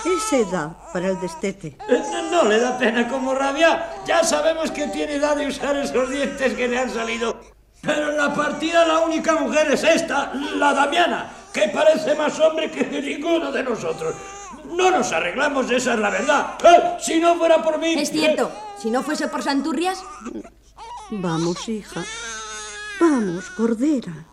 es 0.06 0.32
edad 0.32 0.70
para 0.92 1.08
el 1.10 1.20
destete. 1.20 1.76
Eh, 1.88 2.02
No, 2.30 2.42
no 2.44 2.48
le 2.48 2.58
da 2.58 2.78
pena 2.78 3.06
como 3.06 3.34
rabia. 3.34 3.90
Ya 4.06 4.24
sabemos 4.24 4.70
que 4.70 4.86
tiene 4.88 5.16
edad 5.16 5.36
de 5.36 5.46
usar 5.48 5.76
esos 5.76 6.08
dientes 6.08 6.54
que 6.54 6.68
le 6.68 6.78
han 6.78 6.88
salido. 6.90 7.38
Pero 7.82 8.10
en 8.10 8.16
la 8.16 8.32
partida 8.32 8.86
la 8.86 9.00
única 9.00 9.34
mujer 9.34 9.70
es 9.72 9.84
esta, 9.84 10.32
la 10.32 10.72
Damiana, 10.72 11.30
que 11.54 11.68
parece 11.68 12.14
más 12.16 12.38
hombre 12.40 12.70
que 12.70 12.84
ninguno 12.84 13.50
de 13.52 13.62
nosotros. 13.62 14.14
No 14.66 14.90
nos 14.90 15.12
arreglamos, 15.12 15.70
esa 15.70 15.94
es 15.94 16.00
la 16.00 16.10
verdad. 16.10 16.58
Eh, 16.64 16.96
Si 17.00 17.20
no 17.20 17.36
fuera 17.36 17.62
por 17.62 17.78
mí... 17.78 17.94
Es 17.94 18.10
cierto. 18.10 18.50
Si 18.76 18.90
no 18.90 19.02
fuese 19.02 19.28
por 19.28 19.42
Santurrias, 19.42 20.02
Vamos, 21.10 21.68
hija. 21.68 22.02
Vamos, 23.00 23.50
Cordera. 23.50 24.24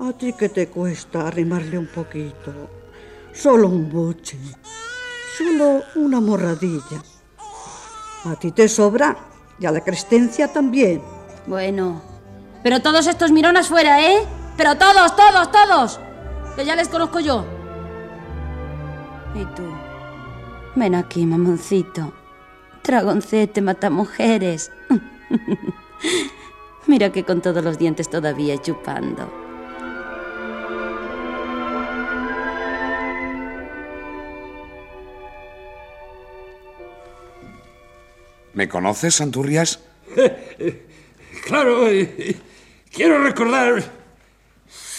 ¿A 0.00 0.12
ti 0.12 0.32
qué 0.32 0.48
te 0.48 0.68
cuesta 0.68 1.28
arrimarle 1.28 1.78
un 1.78 1.86
poquito? 1.86 2.70
Solo 3.32 3.68
un 3.68 3.88
buche. 3.90 4.38
Solo 5.36 5.82
una 5.96 6.18
morradilla. 6.20 7.02
A 8.24 8.34
ti 8.36 8.52
te 8.52 8.68
sobra 8.68 9.16
y 9.60 9.66
a 9.66 9.70
la 9.70 9.82
Crescencia 9.82 10.48
también. 10.48 11.02
Bueno, 11.46 12.02
pero 12.62 12.80
todos 12.80 13.06
estos 13.06 13.30
mironas 13.30 13.68
fuera, 13.68 14.02
¿eh? 14.10 14.26
Pero 14.60 14.76
todos, 14.76 15.16
todos, 15.16 15.50
todos. 15.50 16.00
Que 16.54 16.66
ya 16.66 16.76
les 16.76 16.88
conozco 16.88 17.18
yo. 17.18 17.46
Y 19.34 19.46
tú. 19.56 19.62
Ven 20.74 20.94
aquí, 20.96 21.24
mamoncito. 21.24 22.12
Dragoncete 22.84 23.62
mata 23.62 23.88
mujeres. 23.88 24.70
Mira 26.86 27.10
que 27.10 27.24
con 27.24 27.40
todos 27.40 27.64
los 27.64 27.78
dientes 27.78 28.10
todavía 28.10 28.60
chupando. 28.60 29.32
¿Me 38.52 38.68
conoces, 38.68 39.14
Santurrias? 39.14 39.80
Claro, 41.46 41.88
eh, 41.88 42.36
quiero 42.92 43.24
recordar... 43.24 43.99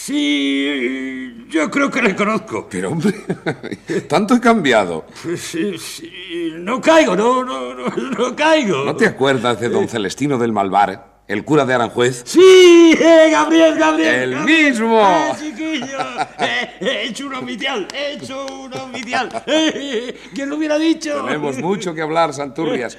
Sí, 0.04 1.46
yo 1.48 1.70
creo 1.70 1.88
que 1.88 2.02
le 2.02 2.16
conozco. 2.16 2.66
Pero, 2.68 2.90
hombre, 2.90 3.14
tanto 4.08 4.34
he 4.34 4.40
cambiado. 4.40 5.06
Sí, 5.36 5.78
sí, 5.78 6.54
no 6.58 6.80
caigo, 6.80 7.14
no, 7.14 7.44
no, 7.44 7.72
no, 7.72 7.88
no 7.88 8.34
caigo. 8.34 8.84
¿No 8.84 8.96
te 8.96 9.06
acuerdas 9.06 9.60
de 9.60 9.68
don 9.68 9.86
Celestino 9.86 10.38
del 10.38 10.50
Malvar, 10.50 11.11
el 11.32 11.44
cura 11.44 11.64
de 11.64 11.74
Aranjuez? 11.74 12.22
Sí, 12.26 12.94
eh, 13.00 13.28
Gabriel, 13.30 13.74
Gabriel. 13.78 14.14
¡El 14.14 14.34
Gabriel. 14.34 14.70
mismo! 14.70 15.00
Eh, 15.00 15.32
chiquillo, 15.40 15.98
eh, 16.38 16.70
he 16.80 17.02
hecho 17.08 17.26
un 17.26 17.34
oficial, 17.34 17.88
he 17.94 18.12
hecho 18.14 18.46
un 18.46 18.72
oficial. 18.72 19.42
Eh, 19.46 20.16
¿Quién 20.34 20.48
lo 20.50 20.56
hubiera 20.56 20.78
dicho? 20.78 21.24
Tenemos 21.24 21.58
mucho 21.58 21.94
que 21.94 22.02
hablar, 22.02 22.32
Santurrias. 22.34 22.98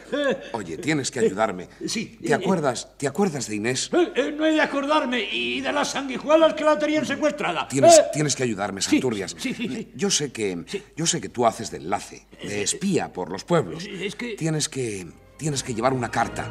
Oye, 0.54 0.78
tienes 0.78 1.12
que 1.12 1.20
ayudarme. 1.20 1.68
Sí. 1.88 2.18
¿Te 2.26 2.34
acuerdas, 2.34 2.90
¿te 2.98 3.08
acuerdas 3.08 3.48
de 3.48 3.56
Inés? 3.56 3.90
Eh, 3.94 4.12
eh, 4.16 4.34
no 4.36 4.46
he 4.46 4.52
de 4.54 4.62
acordarme 4.62 5.28
y 5.32 5.62
de 5.62 5.72
las 5.72 5.92
sanguijuelas 5.92 6.54
que 6.54 6.64
la 6.64 6.78
tenían 6.80 7.06
secuestrada. 7.06 7.68
Tienes, 7.68 7.98
Eh, 7.98 8.04
tienes 8.14 8.36
que 8.36 8.44
ayudarme, 8.44 8.82
Santurrias. 8.82 9.36
sí, 9.38 9.54
sí, 9.54 9.68
sí. 9.68 9.92
Yo 9.96 10.10
sé 10.10 10.32
que 10.32 10.64
yo 10.96 11.06
sé 11.06 11.22
que 11.22 11.30
tú 11.30 11.46
haces 11.46 11.70
de 11.72 11.78
enlace, 11.78 12.26
de 12.44 12.62
espía 12.64 13.12
por 13.14 13.32
los 13.32 13.44
pueblos. 13.44 13.86
Es 13.86 14.16
que... 14.16 14.36
Tienes 14.36 14.70
que 14.70 15.08
tienes 15.38 15.64
que 15.64 15.74
llevar 15.74 15.94
una 15.94 16.10
carta. 16.10 16.48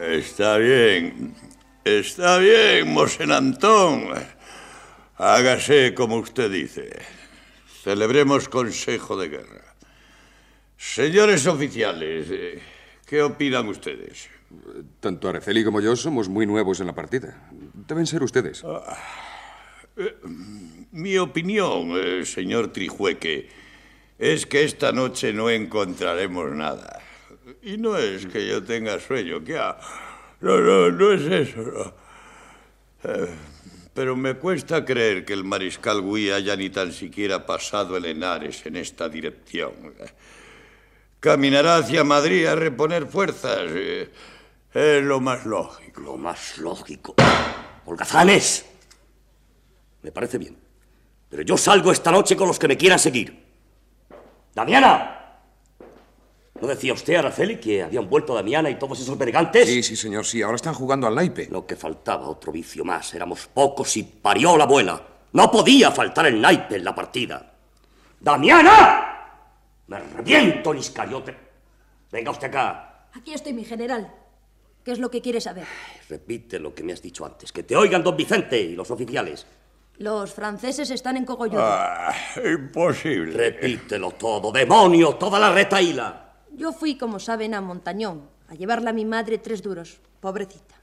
Está 0.00 0.58
bien. 0.58 1.34
Está 1.84 2.38
bien, 2.38 2.92
Mosén 2.92 3.32
Antón. 3.32 4.10
Hágase 5.16 5.94
como 5.94 6.16
usted 6.16 6.50
dice. 6.50 6.90
Celebremos 7.82 8.48
consejo 8.48 9.16
de 9.16 9.28
guerra. 9.28 9.74
Señores 10.76 11.46
oficiales, 11.46 12.26
eh, 12.30 12.60
¿qué 13.06 13.22
opinan 13.22 13.68
ustedes? 13.68 14.28
Tanto 15.00 15.28
Araceli 15.28 15.64
como 15.64 15.80
yo 15.80 15.94
somos 15.96 16.28
muy 16.28 16.46
nuevos 16.46 16.80
en 16.80 16.86
la 16.86 16.94
partida. 16.94 17.48
Deben 17.50 18.06
ser 18.06 18.22
ustedes. 18.22 18.62
Eh, 19.96 20.16
Mi 20.92 21.18
opinión, 21.18 21.92
eh, 21.96 22.24
señor 22.24 22.72
Trijueque, 22.72 23.48
es 24.18 24.46
que 24.46 24.64
esta 24.64 24.92
noche 24.92 25.32
no 25.32 25.48
encontraremos 25.48 26.50
nada. 26.52 27.00
Y 27.62 27.76
no 27.78 27.96
es 27.96 28.26
que 28.26 28.46
yo 28.46 28.62
tenga 28.62 28.98
sueño, 29.00 29.42
que 29.44 29.58
ah, 29.58 29.78
no, 30.40 30.58
no, 30.58 30.90
no 30.90 31.12
es 31.12 31.22
eso. 31.48 31.94
Eh, 33.04 33.28
pero 33.94 34.16
me 34.16 34.34
cuesta 34.34 34.84
creer 34.84 35.24
que 35.24 35.32
el 35.32 35.44
mariscal 35.44 36.00
Gui 36.00 36.30
haya 36.30 36.56
ni 36.56 36.70
tan 36.70 36.92
siquiera 36.92 37.44
pasado 37.46 37.96
el 37.96 38.04
Henares 38.04 38.64
en 38.66 38.76
esta 38.76 39.08
dirección. 39.08 39.72
Caminará 41.18 41.76
hacia 41.76 42.04
Madrid 42.04 42.46
a 42.46 42.54
reponer 42.54 43.06
fuerzas. 43.06 43.66
eh, 43.68 44.10
Es 44.72 45.02
lo 45.02 45.20
más 45.20 45.44
lógico. 45.44 46.00
Lo 46.00 46.16
más 46.16 46.58
lógico. 46.58 47.14
Holgazanes. 47.84 48.64
Me 50.02 50.12
parece 50.12 50.38
bien. 50.38 50.56
Pero 51.28 51.42
yo 51.42 51.56
salgo 51.56 51.92
esta 51.92 52.10
noche 52.10 52.36
con 52.36 52.48
los 52.48 52.58
que 52.58 52.68
me 52.68 52.76
quieran 52.76 52.98
seguir. 52.98 53.44
¡Damiana! 54.54 55.19
¿No 56.60 56.68
decía 56.68 56.92
usted, 56.92 57.14
Araceli, 57.14 57.56
que 57.56 57.82
habían 57.82 58.08
vuelto 58.08 58.34
Damiana 58.34 58.68
y 58.68 58.74
todos 58.78 59.00
esos 59.00 59.16
bergantes? 59.16 59.66
Sí, 59.66 59.82
sí, 59.82 59.96
señor, 59.96 60.26
sí. 60.26 60.42
Ahora 60.42 60.56
están 60.56 60.74
jugando 60.74 61.06
al 61.06 61.14
naipe. 61.14 61.48
Lo 61.50 61.66
que 61.66 61.74
faltaba, 61.74 62.28
otro 62.28 62.52
vicio 62.52 62.84
más. 62.84 63.14
Éramos 63.14 63.46
pocos 63.46 63.96
y 63.96 64.02
parió 64.02 64.56
la 64.56 64.64
abuela. 64.64 65.02
No 65.32 65.50
podía 65.50 65.90
faltar 65.90 66.26
el 66.26 66.40
naipe 66.40 66.76
en 66.76 66.84
la 66.84 66.94
partida. 66.94 67.54
¡Damiana! 68.20 69.06
Me 69.86 70.00
reviento, 70.00 70.74
Iscariote. 70.74 71.34
Venga 72.12 72.30
usted 72.30 72.48
acá. 72.48 73.06
aquí 73.14 73.32
estoy, 73.32 73.54
mi 73.54 73.64
general. 73.64 74.12
¿Qué 74.84 74.92
es 74.92 74.98
lo 74.98 75.10
que 75.10 75.22
quiere 75.22 75.40
saber? 75.40 75.66
Repite 76.08 76.58
lo 76.58 76.74
que 76.74 76.82
me 76.82 76.92
has 76.92 77.00
dicho 77.00 77.24
antes. 77.24 77.52
Que 77.52 77.62
te 77.62 77.74
oigan 77.76 78.02
don 78.02 78.16
Vicente 78.16 78.60
y 78.60 78.74
los 78.74 78.90
oficiales. 78.90 79.46
Los 79.98 80.32
franceses 80.32 80.90
están 80.90 81.16
en 81.16 81.24
Cogolludo. 81.24 81.62
Ah, 81.62 82.14
imposible. 82.44 83.36
Repítelo 83.36 84.12
todo, 84.12 84.50
demonio, 84.50 85.14
toda 85.16 85.38
la 85.38 85.52
retaíla. 85.52 86.29
Yo 86.60 86.74
fui, 86.74 86.96
como 86.96 87.18
saben, 87.18 87.54
a 87.54 87.62
Montañón 87.62 88.28
a 88.46 88.54
llevarle 88.54 88.90
a 88.90 88.92
mi 88.92 89.06
madre 89.06 89.38
tres 89.38 89.62
duros. 89.62 89.98
Pobrecita. 90.20 90.74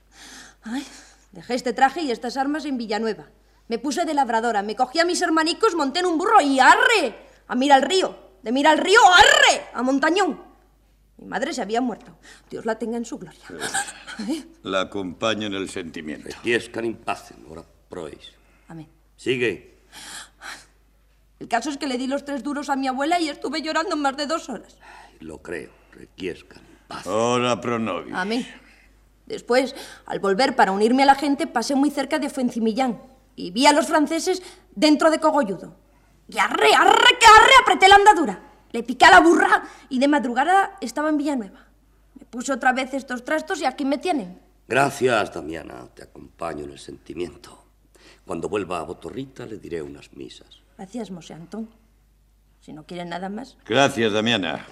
Ay, 0.63 0.84
dejé 1.32 1.54
este 1.54 1.72
traje 1.72 2.02
y 2.02 2.10
estas 2.10 2.36
armas 2.36 2.66
en 2.66 2.80
Villanueva. 2.80 3.28
Me 3.68 3.78
puse 3.78 4.04
de 4.04 4.16
labradora, 4.16 4.63
me 4.63 4.76
cogí 4.76 4.98
a 4.98 5.06
mis 5.06 5.22
hermanicos, 5.22 5.76
monté 5.76 6.00
en 6.00 6.08
un 6.08 6.18
burro 6.18 6.42
y 6.42 6.60
arre. 6.60 7.16
A 7.48 7.54
mira 7.54 7.76
al 7.76 7.84
río. 7.84 8.18
De 8.42 8.52
mira 8.52 8.72
al 8.72 8.80
río, 8.80 9.00
arre. 9.13 9.68
A 9.76 9.84
Montañón. 9.84 10.42
Mi 11.18 11.28
madre 11.28 11.54
se 11.54 11.62
había 11.62 11.80
muerto. 11.80 12.18
Dios 12.50 12.66
la 12.66 12.80
tenga 12.80 12.98
en 12.98 13.06
su 13.06 13.20
gloria. 13.20 13.44
La 14.63 14.82
acompaño 14.82 15.46
en 15.46 15.54
el 15.54 15.70
sentimiento. 15.70 16.28
Requiescan 16.28 16.86
in 16.86 16.96
pacem, 16.98 17.38
ora 17.52 17.63
prois. 17.88 18.32
Amén. 18.68 18.90
Sigue. 19.16 19.78
El 21.40 21.48
caso 21.48 21.70
es 21.70 21.78
que 21.78 21.86
le 21.86 22.00
di 22.00 22.08
los 22.08 22.26
tres 22.26 22.42
duros 22.42 22.70
a 22.70 22.76
mi 22.76 22.88
abuela 22.88 23.20
y 23.20 23.30
estuve 23.30 23.62
llorando 23.62 23.96
más 23.96 24.18
de 24.18 24.26
dos 24.26 24.50
horas. 24.50 24.76
Lo 25.19 25.41
creo. 25.41 25.71
Requiescan 25.91 26.60
in 26.60 26.77
pacem. 26.88 27.12
Ora 27.12 27.60
pro 27.60 27.80
nobis. 27.80 28.13
Amén. 28.13 28.45
Después, 29.25 29.75
al 30.06 30.19
volver 30.19 30.56
para 30.56 30.71
unirme 30.71 31.03
a 31.03 31.08
la 31.08 31.15
gente, 31.15 31.47
pasé 31.47 31.75
muy 31.75 31.91
cerca 31.91 32.17
de 32.17 32.30
Fuencimillán 32.30 33.01
y 33.36 33.51
vi 33.51 33.65
a 33.65 33.73
los 33.73 33.88
franceses 33.88 34.41
dentro 34.75 35.12
de 35.12 35.19
Cogolludo. 35.19 35.75
Y 36.30 36.38
arre, 36.39 36.73
arre, 36.73 37.17
que 37.19 37.25
arre, 37.25 37.51
apreté 37.62 37.88
la 37.88 37.95
andadura. 37.95 38.41
Le 38.71 38.84
piqué 38.84 39.06
a 39.06 39.12
la 39.12 39.19
burra 39.19 39.63
y 39.89 39.99
de 39.99 40.08
madrugada 40.08 40.77
estaba 40.82 41.10
en 41.10 41.17
Villanueva. 41.17 41.67
Me 42.15 42.25
puse 42.25 42.53
otra 42.53 42.73
vez 42.73 42.93
estos 42.93 43.23
trastos 43.23 43.62
y 43.62 43.65
aquí 43.65 43.86
me 43.86 43.97
tienen. 43.97 44.39
Gracias, 44.67 45.34
Damiana. 45.34 45.88
Te 45.93 46.03
acompaño 46.03 46.65
en 46.65 46.71
el 46.71 46.80
sentimiento. 46.80 47.63
Cuando 48.25 48.49
vuelva 48.49 48.80
a 48.80 48.84
Botorrita 48.84 49.45
le 49.45 49.58
diré 49.58 49.82
unas 49.82 50.13
misas. 50.13 50.62
Gracias, 50.77 51.12
Mosé 51.12 51.34
Antón. 51.34 51.69
Si 52.60 52.73
no 52.73 52.86
quieren 52.86 53.10
nada 53.10 53.30
más. 53.30 53.58
Gracias, 53.65 54.12
Damiana. 54.12 54.65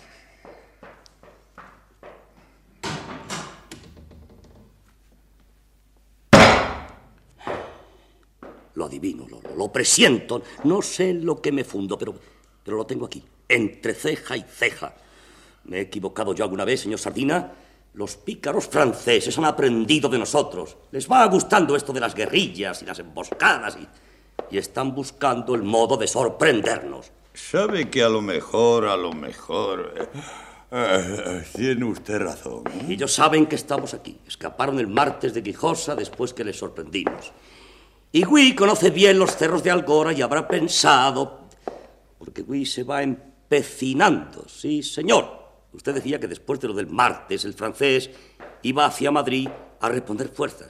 Lo 8.75 8.85
adivino, 8.85 9.25
lo, 9.29 9.41
lo- 9.55 9.71
presiento. 9.71 10.43
No 10.65 10.81
sé 10.81 11.13
lo 11.13 11.41
que 11.41 11.51
me 11.51 11.63
fundo, 11.63 11.97
pero, 11.97 12.13
pero 12.63 12.77
lo 12.77 12.85
tengo 12.85 13.05
aquí, 13.05 13.23
entre 13.47 13.93
ceja 13.93 14.35
y 14.37 14.41
ceja. 14.43 14.95
¿Me 15.65 15.77
he 15.77 15.81
equivocado 15.81 16.33
yo 16.33 16.43
alguna 16.43 16.65
vez, 16.65 16.81
señor 16.81 16.99
Sardina? 16.99 17.51
Los 17.93 18.17
pícaros 18.17 18.67
franceses 18.67 19.37
han 19.37 19.45
aprendido 19.45 20.09
de 20.09 20.19
nosotros. 20.19 20.75
Les 20.91 21.09
va 21.09 21.25
gustando 21.27 21.75
esto 21.75 21.93
de 21.93 22.01
las 22.01 22.13
guerrillas 22.13 22.81
y 22.81 22.85
las 22.85 22.99
emboscadas 22.99 23.77
y, 23.79 23.87
y 24.53 24.57
están 24.57 24.93
buscando 24.93 25.55
el 25.55 25.63
modo 25.63 25.95
de 25.95 26.07
sorprendernos. 26.07 27.11
Sabe 27.33 27.89
que 27.89 28.03
a 28.03 28.09
lo 28.09 28.21
mejor, 28.21 28.85
a 28.87 28.97
lo 28.97 29.13
mejor... 29.13 29.93
eh, 29.97 30.07
eh, 30.71 31.43
tiene 31.55 31.85
usted 31.85 32.19
razón. 32.19 32.63
Ellos 32.89 33.13
saben 33.13 33.45
que 33.45 33.55
estamos 33.55 33.93
aquí. 33.93 34.17
Escaparon 34.27 34.79
el 34.79 34.87
martes 34.87 35.33
de 35.33 35.41
Quijosa 35.41 35.95
después 35.95 36.33
que 36.33 36.43
les 36.43 36.57
sorprendimos. 36.57 37.31
Y 38.15 38.23
Gui 38.23 38.55
conoce 38.55 38.91
bien 38.91 39.19
los 39.19 39.35
cerros 39.35 39.61
de 39.61 39.71
Algora 39.71 40.13
y 40.13 40.21
habrá 40.21 40.47
pensado... 40.47 41.49
Porque 42.17 42.43
Gui 42.43 42.65
se 42.65 42.83
va 42.83 43.03
empecinando, 43.03 44.47
sí, 44.47 44.81
señor. 44.83 45.27
Usted 45.73 45.95
decía 45.95 46.17
que 46.17 46.29
después 46.29 46.61
de 46.61 46.69
lo 46.69 46.73
del 46.73 46.87
martes, 46.87 47.43
el 47.43 47.53
francés 47.53 48.09
iba 48.61 48.85
hacia 48.85 49.11
Madrid 49.11 49.49
a 49.81 49.89
responder 49.89 50.29
fuerzas. 50.29 50.69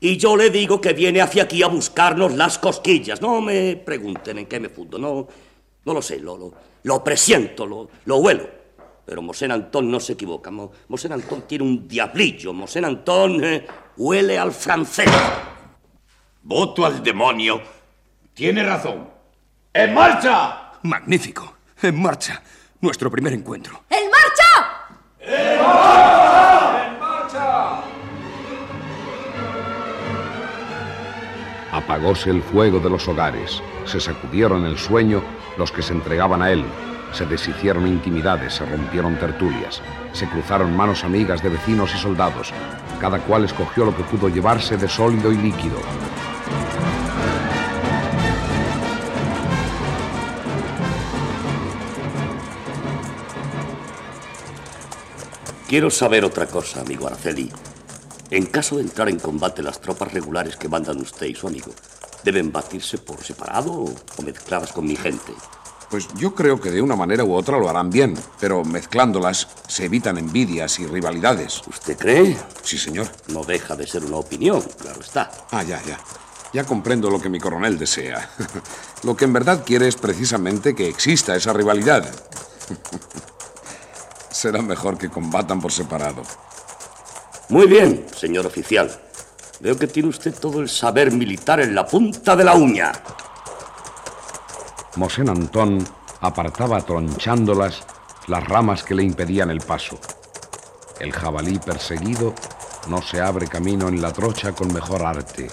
Y 0.00 0.16
yo 0.16 0.34
le 0.34 0.48
digo 0.48 0.80
que 0.80 0.94
viene 0.94 1.20
hacia 1.20 1.42
aquí 1.42 1.62
a 1.62 1.66
buscarnos 1.66 2.32
las 2.34 2.56
cosquillas. 2.56 3.20
No 3.20 3.42
me 3.42 3.76
pregunten 3.76 4.38
en 4.38 4.46
qué 4.46 4.58
me 4.58 4.70
fundo, 4.70 4.98
no, 4.98 5.28
no 5.84 5.92
lo 5.92 6.00
sé, 6.00 6.18
lo, 6.20 6.54
lo, 6.84 7.04
presiento, 7.04 7.66
lo, 7.66 7.90
lo 8.06 8.16
huelo. 8.16 8.48
Pero 9.04 9.20
Mosén 9.20 9.52
Antón 9.52 9.90
no 9.90 10.00
se 10.00 10.14
equivoca. 10.14 10.50
Mo- 10.50 10.72
Mosén 10.88 11.12
Antón 11.12 11.42
tiene 11.42 11.64
un 11.64 11.86
diablillo. 11.86 12.54
Mosén 12.54 12.86
Antón 12.86 13.44
eh, 13.44 13.66
huele 13.98 14.38
al 14.38 14.52
francés. 14.52 15.10
Voto 16.42 16.86
al 16.86 17.02
demonio. 17.02 17.60
Tiene 18.34 18.62
razón. 18.62 19.08
¡En 19.72 19.94
marcha! 19.94 20.72
Magnífico. 20.82 21.56
En 21.82 22.00
marcha. 22.00 22.42
Nuestro 22.80 23.10
primer 23.10 23.32
encuentro. 23.32 23.82
¡En 23.90 24.10
marcha! 24.10 24.28
Apagóse 31.72 32.30
el 32.30 32.42
fuego 32.42 32.80
de 32.80 32.90
los 32.90 33.06
hogares, 33.08 33.62
se 33.84 34.00
sacudieron 34.00 34.64
el 34.64 34.78
sueño 34.78 35.22
los 35.56 35.70
que 35.70 35.82
se 35.82 35.92
entregaban 35.92 36.42
a 36.42 36.50
él, 36.50 36.64
se 37.12 37.26
deshicieron 37.26 37.86
intimidades, 37.86 38.54
se 38.54 38.64
rompieron 38.64 39.18
tertulias, 39.18 39.82
se 40.12 40.28
cruzaron 40.28 40.76
manos 40.76 41.04
amigas 41.04 41.42
de 41.42 41.50
vecinos 41.50 41.94
y 41.94 41.98
soldados, 41.98 42.52
cada 43.00 43.18
cual 43.20 43.44
escogió 43.44 43.84
lo 43.84 43.96
que 43.96 44.02
pudo 44.04 44.28
llevarse 44.28 44.76
de 44.76 44.88
sólido 44.88 45.30
y 45.32 45.36
líquido. 45.36 45.78
Quiero 55.68 55.90
saber 55.90 56.24
otra 56.24 56.46
cosa, 56.46 56.80
amigo 56.80 57.06
Araceli. 57.06 57.52
En 58.30 58.46
caso 58.46 58.76
de 58.76 58.84
entrar 58.84 59.10
en 59.10 59.18
combate 59.18 59.62
las 59.62 59.78
tropas 59.82 60.10
regulares 60.14 60.56
que 60.56 60.66
mandan 60.66 60.98
usted 60.98 61.26
y 61.26 61.34
su 61.34 61.46
amigo, 61.46 61.72
¿deben 62.24 62.50
batirse 62.50 62.96
por 62.96 63.22
separado 63.22 63.72
o 63.72 64.22
mezcladas 64.24 64.72
con 64.72 64.86
mi 64.86 64.96
gente? 64.96 65.34
Pues 65.90 66.08
yo 66.16 66.34
creo 66.34 66.58
que 66.58 66.70
de 66.70 66.80
una 66.80 66.96
manera 66.96 67.22
u 67.22 67.34
otra 67.34 67.58
lo 67.58 67.68
harán 67.68 67.90
bien, 67.90 68.14
pero 68.40 68.64
mezclándolas 68.64 69.46
se 69.66 69.84
evitan 69.84 70.16
envidias 70.16 70.78
y 70.78 70.86
rivalidades. 70.86 71.60
¿Usted 71.66 71.98
cree? 71.98 72.34
Sí, 72.62 72.78
señor. 72.78 73.06
No 73.26 73.44
deja 73.44 73.76
de 73.76 73.86
ser 73.86 74.06
una 74.06 74.16
opinión, 74.16 74.62
claro 74.80 75.02
está. 75.02 75.30
Ah, 75.50 75.62
ya, 75.64 75.82
ya. 75.84 76.00
Ya 76.54 76.64
comprendo 76.64 77.10
lo 77.10 77.20
que 77.20 77.28
mi 77.28 77.40
coronel 77.40 77.78
desea. 77.78 78.30
Lo 79.04 79.14
que 79.14 79.26
en 79.26 79.34
verdad 79.34 79.64
quiere 79.66 79.86
es 79.86 79.96
precisamente 79.96 80.74
que 80.74 80.88
exista 80.88 81.36
esa 81.36 81.52
rivalidad. 81.52 82.08
Será 84.38 84.62
mejor 84.62 84.96
que 84.96 85.10
combatan 85.10 85.60
por 85.60 85.72
separado. 85.72 86.22
Muy 87.48 87.66
bien, 87.66 88.06
señor 88.14 88.46
oficial. 88.46 88.88
Veo 89.58 89.76
que 89.76 89.88
tiene 89.88 90.10
usted 90.10 90.32
todo 90.32 90.60
el 90.60 90.68
saber 90.68 91.10
militar 91.10 91.58
en 91.58 91.74
la 91.74 91.84
punta 91.84 92.36
de 92.36 92.44
la 92.44 92.54
uña. 92.54 92.92
Mosén 94.94 95.28
Antón 95.28 95.84
apartaba 96.20 96.80
tronchándolas 96.82 97.82
las 98.28 98.44
ramas 98.44 98.84
que 98.84 98.94
le 98.94 99.02
impedían 99.02 99.50
el 99.50 99.58
paso. 99.58 99.98
El 101.00 101.10
jabalí 101.10 101.58
perseguido 101.58 102.32
no 102.86 103.02
se 103.02 103.20
abre 103.20 103.48
camino 103.48 103.88
en 103.88 104.00
la 104.00 104.12
trocha 104.12 104.52
con 104.52 104.72
mejor 104.72 105.04
arte. 105.04 105.50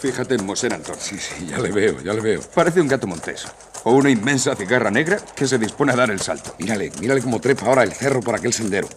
Fíjate 0.00 0.34
en 0.34 0.44
Mosén 0.44 0.72
Antón. 0.72 0.96
Sí, 0.98 1.18
sí, 1.18 1.46
ya 1.46 1.58
le 1.58 1.70
veo, 1.72 2.00
ya 2.00 2.12
le 2.12 2.20
veo. 2.20 2.40
Parece 2.54 2.80
un 2.80 2.88
gato 2.88 3.06
montés. 3.06 3.46
O 3.84 3.92
una 3.92 4.10
inmensa 4.10 4.54
cigarra 4.54 4.90
negra 4.90 5.18
que 5.34 5.46
se 5.46 5.58
dispone 5.58 5.92
a 5.92 5.96
dar 5.96 6.10
el 6.10 6.20
salto. 6.20 6.54
Mírale, 6.58 6.92
mírale 7.00 7.22
cómo 7.22 7.40
trepa 7.40 7.66
ahora 7.66 7.82
el 7.82 7.92
cerro 7.92 8.20
por 8.20 8.34
aquel 8.34 8.52
sendero. 8.52 8.88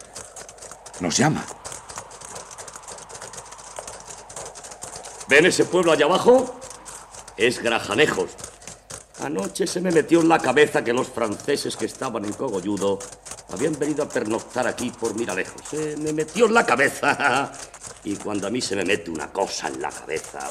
Nos 0.99 1.15
llama. 1.15 1.45
¿Ven 5.29 5.45
ese 5.45 5.63
pueblo 5.65 5.91
allá 5.91 6.05
abajo? 6.05 6.59
Es 7.37 7.61
Grajanejos. 7.61 8.31
Anoche 9.21 9.67
se 9.67 9.79
me 9.79 9.91
metió 9.91 10.21
en 10.21 10.29
la 10.29 10.39
cabeza 10.39 10.83
que 10.83 10.91
los 10.91 11.07
franceses 11.07 11.77
que 11.77 11.85
estaban 11.85 12.25
en 12.25 12.33
Cogolludo 12.33 12.99
habían 13.51 13.77
venido 13.77 14.03
a 14.03 14.09
pernoctar 14.09 14.67
aquí 14.67 14.91
por 14.91 15.15
Miralejos. 15.15 15.61
Se 15.69 15.95
me 15.97 16.11
metió 16.13 16.45
en 16.47 16.53
la 16.53 16.65
cabeza. 16.65 17.51
Y 18.01 18.15
cuando 18.15 18.47
a 18.47 18.49
mí 18.49 18.61
se 18.61 18.77
me 18.77 18.85
mete 18.85 19.11
una 19.11 19.29
cosa 19.29 19.67
en 19.67 19.81
la 19.81 19.89
cabeza. 19.89 20.49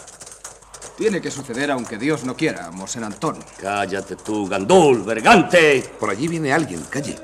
Tiene 0.99 1.21
que 1.21 1.31
suceder 1.31 1.71
aunque 1.71 1.97
Dios 1.97 2.25
no 2.25 2.37
quiera, 2.37 2.73
Mosén 2.73 3.05
Antón. 3.05 3.39
Cállate 3.61 4.17
tú, 4.17 4.49
Gandul, 4.49 5.05
vergante. 5.05 5.81
Por 5.97 6.11
allí 6.11 6.27
viene 6.27 6.53
alguien, 6.53 6.83
calle. 6.91 7.15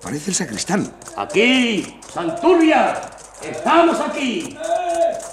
Parece 0.00 0.30
el 0.30 0.36
sacristán. 0.36 0.90
Aquí, 1.14 2.00
Santurria. 2.10 2.98
Estamos 3.42 4.00
aquí. 4.00 4.56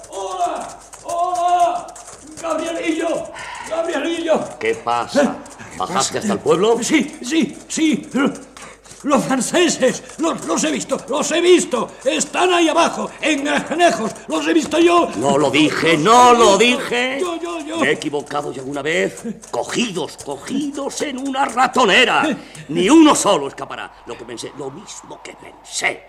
¡Hola! 0.09 0.67
¡Hola! 1.03 1.87
¡Gabrielillo! 2.41 3.31
¡Gabrielillo! 3.69 4.59
¿Qué 4.59 4.75
pasa? 4.75 5.37
¿Bajaste 5.77 6.17
hasta 6.17 6.33
el 6.33 6.39
pueblo? 6.39 6.83
Sí, 6.83 7.19
sí, 7.23 7.57
sí. 7.69 8.09
Los 9.03 9.23
franceses, 9.23 10.03
los, 10.17 10.45
los 10.45 10.63
he 10.63 10.71
visto, 10.71 10.97
los 11.07 11.31
he 11.31 11.39
visto. 11.39 11.91
Están 12.03 12.53
ahí 12.53 12.67
abajo, 12.67 13.09
en 13.21 13.45
Granejos. 13.45 14.11
Los 14.27 14.45
he 14.47 14.53
visto 14.53 14.77
yo. 14.77 15.09
No 15.15 15.37
lo 15.37 15.49
dije, 15.49 15.97
no 15.97 16.33
lo 16.33 16.57
dije. 16.57 17.17
Yo, 17.21 17.39
yo, 17.39 17.59
yo. 17.61 17.77
¿Me 17.77 17.89
he 17.89 17.91
equivocado 17.93 18.51
yo 18.51 18.61
alguna 18.61 18.81
vez? 18.81 19.23
Cogidos, 19.49 20.17
cogidos 20.25 21.01
en 21.01 21.17
una 21.17 21.45
ratonera. 21.45 22.37
Ni 22.67 22.89
uno 22.89 23.15
solo 23.15 23.47
escapará. 23.47 24.03
Lo 24.05 24.17
que 24.17 24.25
pensé, 24.25 24.51
lo 24.57 24.69
mismo 24.69 25.21
que 25.23 25.33
pensé. 25.33 26.03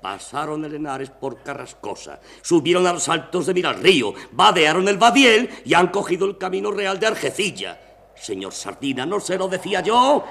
Pasaron 0.00 0.64
el 0.64 0.76
Henares 0.76 1.10
por 1.10 1.42
Carrascosa, 1.42 2.20
subieron 2.40 2.86
a 2.86 2.92
los 2.92 3.08
altos 3.08 3.46
de 3.46 3.54
Miralrío, 3.54 4.14
vadearon 4.30 4.86
el 4.86 4.96
Badiel 4.96 5.50
y 5.64 5.74
han 5.74 5.88
cogido 5.88 6.24
el 6.26 6.38
camino 6.38 6.70
real 6.70 7.00
de 7.00 7.08
Argecilla. 7.08 7.80
Señor 8.14 8.52
Sardina, 8.52 9.04
¿no 9.06 9.18
se 9.18 9.36
lo 9.36 9.48
decía 9.48 9.80
yo? 9.80 10.24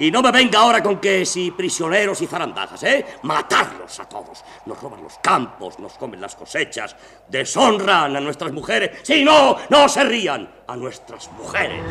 Y 0.00 0.12
no 0.12 0.22
me 0.22 0.30
venga 0.30 0.60
ahora 0.60 0.80
con 0.80 1.00
que 1.00 1.26
si 1.26 1.50
prisioneros 1.50 2.22
y 2.22 2.26
zarandajas, 2.26 2.82
¿eh? 2.84 3.04
Matarlos 3.22 3.98
a 3.98 4.04
todos. 4.04 4.44
Nos 4.66 4.80
roban 4.80 5.02
los 5.02 5.18
campos, 5.18 5.78
nos 5.80 5.94
comen 5.94 6.20
las 6.20 6.36
cosechas, 6.36 6.94
deshonran 7.28 8.14
a 8.14 8.20
nuestras 8.20 8.52
mujeres. 8.52 9.00
Si 9.02 9.24
no, 9.24 9.56
no 9.68 9.88
se 9.88 10.04
rían 10.04 10.48
a 10.68 10.76
nuestras 10.76 11.30
mujeres. 11.32 11.82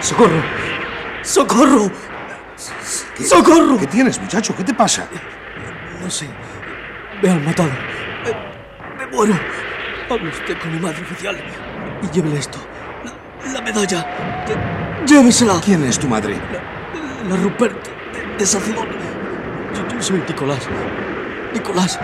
¡Socorro! 0.00 0.42
¡Socorro! 1.22 1.90
¡Socorro! 3.26 3.78
¿Qué 3.78 3.86
tienes, 3.86 4.18
muchacho? 4.20 4.54
¿Qué 4.56 4.64
te 4.64 4.74
pasa? 4.74 5.06
No 6.00 6.10
sé. 6.10 6.28
Me 7.24 7.30
han 7.30 7.42
matado. 7.42 7.70
Me, 8.22 8.98
me 8.98 9.10
muero. 9.10 9.32
Hable 10.10 10.28
usted 10.28 10.58
con 10.58 10.74
mi 10.74 10.78
madre 10.78 11.00
oficial 11.00 11.34
y 12.02 12.14
llévele 12.14 12.38
esto. 12.38 12.58
La, 13.02 13.50
la 13.50 13.60
medalla. 13.62 14.06
Llévesela. 15.06 15.58
¿Quién 15.64 15.82
es 15.84 15.98
tu 15.98 16.06
madre? 16.06 16.36
La 17.26 17.36
Ruperto 17.36 17.88
de, 18.12 18.36
de 18.36 18.44
Sacedón. 18.44 18.88
Yo, 19.74 19.96
yo 19.96 20.02
soy 20.02 20.22
Nicolás. 20.28 20.68
Nicolás. 21.54 21.98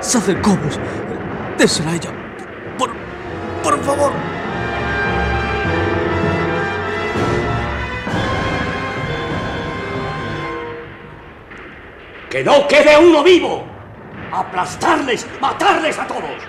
Sacercobos. 0.00 0.78
Désela 1.58 1.90
a 1.90 1.94
ella. 1.96 2.10
Por, 2.78 2.92
por 3.60 3.82
favor. 3.82 4.12
¡Que 12.30 12.44
no 12.44 12.68
quede 12.68 12.96
uno 12.98 13.24
vivo! 13.24 13.73
¡Aplastarles! 14.34 15.28
¡Matarles 15.40 15.96
a 15.96 16.06
todos! 16.08 16.42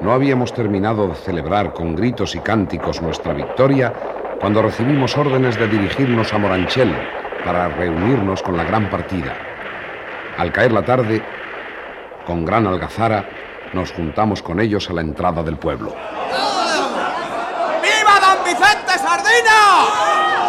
No 0.00 0.12
habíamos 0.12 0.52
terminado 0.52 1.06
de 1.06 1.14
celebrar 1.14 1.72
con 1.72 1.94
gritos 1.94 2.34
y 2.34 2.40
cánticos 2.40 3.00
nuestra 3.00 3.32
victoria 3.34 3.92
cuando 4.40 4.62
recibimos 4.62 5.16
órdenes 5.16 5.56
de 5.60 5.68
dirigirnos 5.68 6.32
a 6.32 6.38
Moranchel 6.38 6.92
para 7.44 7.68
reunirnos 7.68 8.42
con 8.42 8.56
la 8.56 8.64
gran 8.64 8.90
partida. 8.90 9.36
Al 10.38 10.50
caer 10.50 10.72
la 10.72 10.82
tarde, 10.82 11.22
con 12.26 12.44
gran 12.44 12.66
algazara, 12.66 13.28
nos 13.74 13.92
juntamos 13.92 14.42
con 14.42 14.58
ellos 14.58 14.90
a 14.90 14.94
la 14.94 15.02
entrada 15.02 15.44
del 15.44 15.56
pueblo. 15.56 15.94
¡Viva 17.80 18.20
don 18.20 18.44
Vicente 18.44 18.98
Sardina! 18.98 20.39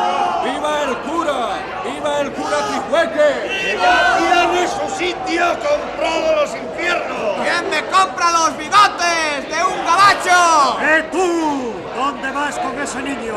¡Viva 0.62 0.84
el 0.84 0.96
cura! 0.98 1.58
¡Viva 1.84 2.20
el 2.20 2.32
cura 2.34 2.58
Trijueque! 2.68 3.50
¡Que 3.50 3.80
ya 3.82 4.18
tiene 4.20 4.68
su 4.68 4.96
sitio 4.96 5.44
comprado 5.58 6.36
los 6.36 6.56
infiernos! 6.56 7.36
¿Quién 7.42 7.70
me 7.72 7.84
compra 7.90 8.32
los 8.32 8.58
bigotes 8.58 9.50
de 9.50 9.64
un 9.64 9.84
gabacho? 9.84 10.78
¡Eh, 10.84 11.10
tú! 11.12 11.74
¿Dónde 11.96 12.30
vas 12.30 12.60
con 12.60 12.80
ese 12.80 13.02
niño? 13.02 13.34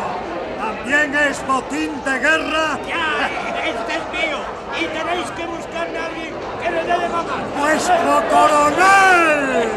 ¿También 0.58 1.14
es 1.14 1.46
botín 1.46 2.04
de 2.04 2.18
guerra? 2.18 2.78
¡Ya! 2.86 3.30
¡Este 3.64 3.94
es 3.94 4.04
mío! 4.12 4.40
Y 4.78 4.84
tenéis 4.84 5.30
que 5.30 5.46
buscarle 5.46 5.98
a 5.98 6.04
alguien 6.04 6.34
que 6.62 6.70
le 6.70 6.84
dé 6.84 6.98
de 6.98 7.08
mamar. 7.08 7.42
¡Nuestro 7.56 8.22
coronel! 8.28 9.70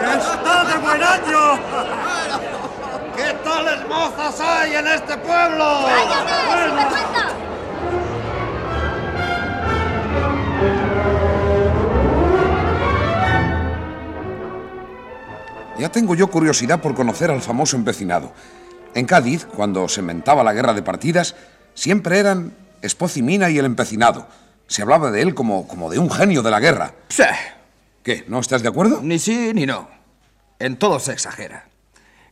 ¡Que 0.00 0.16
está 0.16 0.64
de 0.64 0.76
buen 0.78 1.02
año! 1.02 2.53
¿Qué 3.16 3.32
tales 3.44 3.88
mozas 3.88 4.40
hay 4.40 4.74
en 4.74 4.86
este 4.86 5.16
pueblo? 5.18 5.86
¡Cállate, 5.86 6.32
sinvergüenza! 6.50 7.44
Ya 15.78 15.88
tengo 15.90 16.14
yo 16.14 16.28
curiosidad 16.28 16.80
por 16.80 16.94
conocer 16.94 17.30
al 17.30 17.42
famoso 17.42 17.76
empecinado. 17.76 18.32
En 18.94 19.06
Cádiz, 19.06 19.44
cuando 19.44 19.88
se 19.88 20.00
inventaba 20.00 20.44
la 20.44 20.52
guerra 20.52 20.72
de 20.72 20.82
partidas, 20.82 21.34
siempre 21.74 22.18
eran 22.18 22.54
Espocimina 22.80 23.50
y 23.50 23.58
el 23.58 23.64
empecinado. 23.64 24.28
Se 24.66 24.82
hablaba 24.82 25.10
de 25.10 25.22
él 25.22 25.34
como, 25.34 25.66
como 25.66 25.90
de 25.90 25.98
un 25.98 26.10
genio 26.10 26.42
de 26.42 26.50
la 26.50 26.60
guerra. 26.60 26.94
Sí. 27.08 27.24
¿Qué? 28.02 28.24
¿No 28.28 28.38
estás 28.40 28.62
de 28.62 28.68
acuerdo? 28.68 29.00
Ni 29.02 29.18
sí 29.18 29.52
ni 29.54 29.66
no. 29.66 29.88
En 30.58 30.76
todo 30.76 31.00
se 31.00 31.12
exagera. 31.12 31.68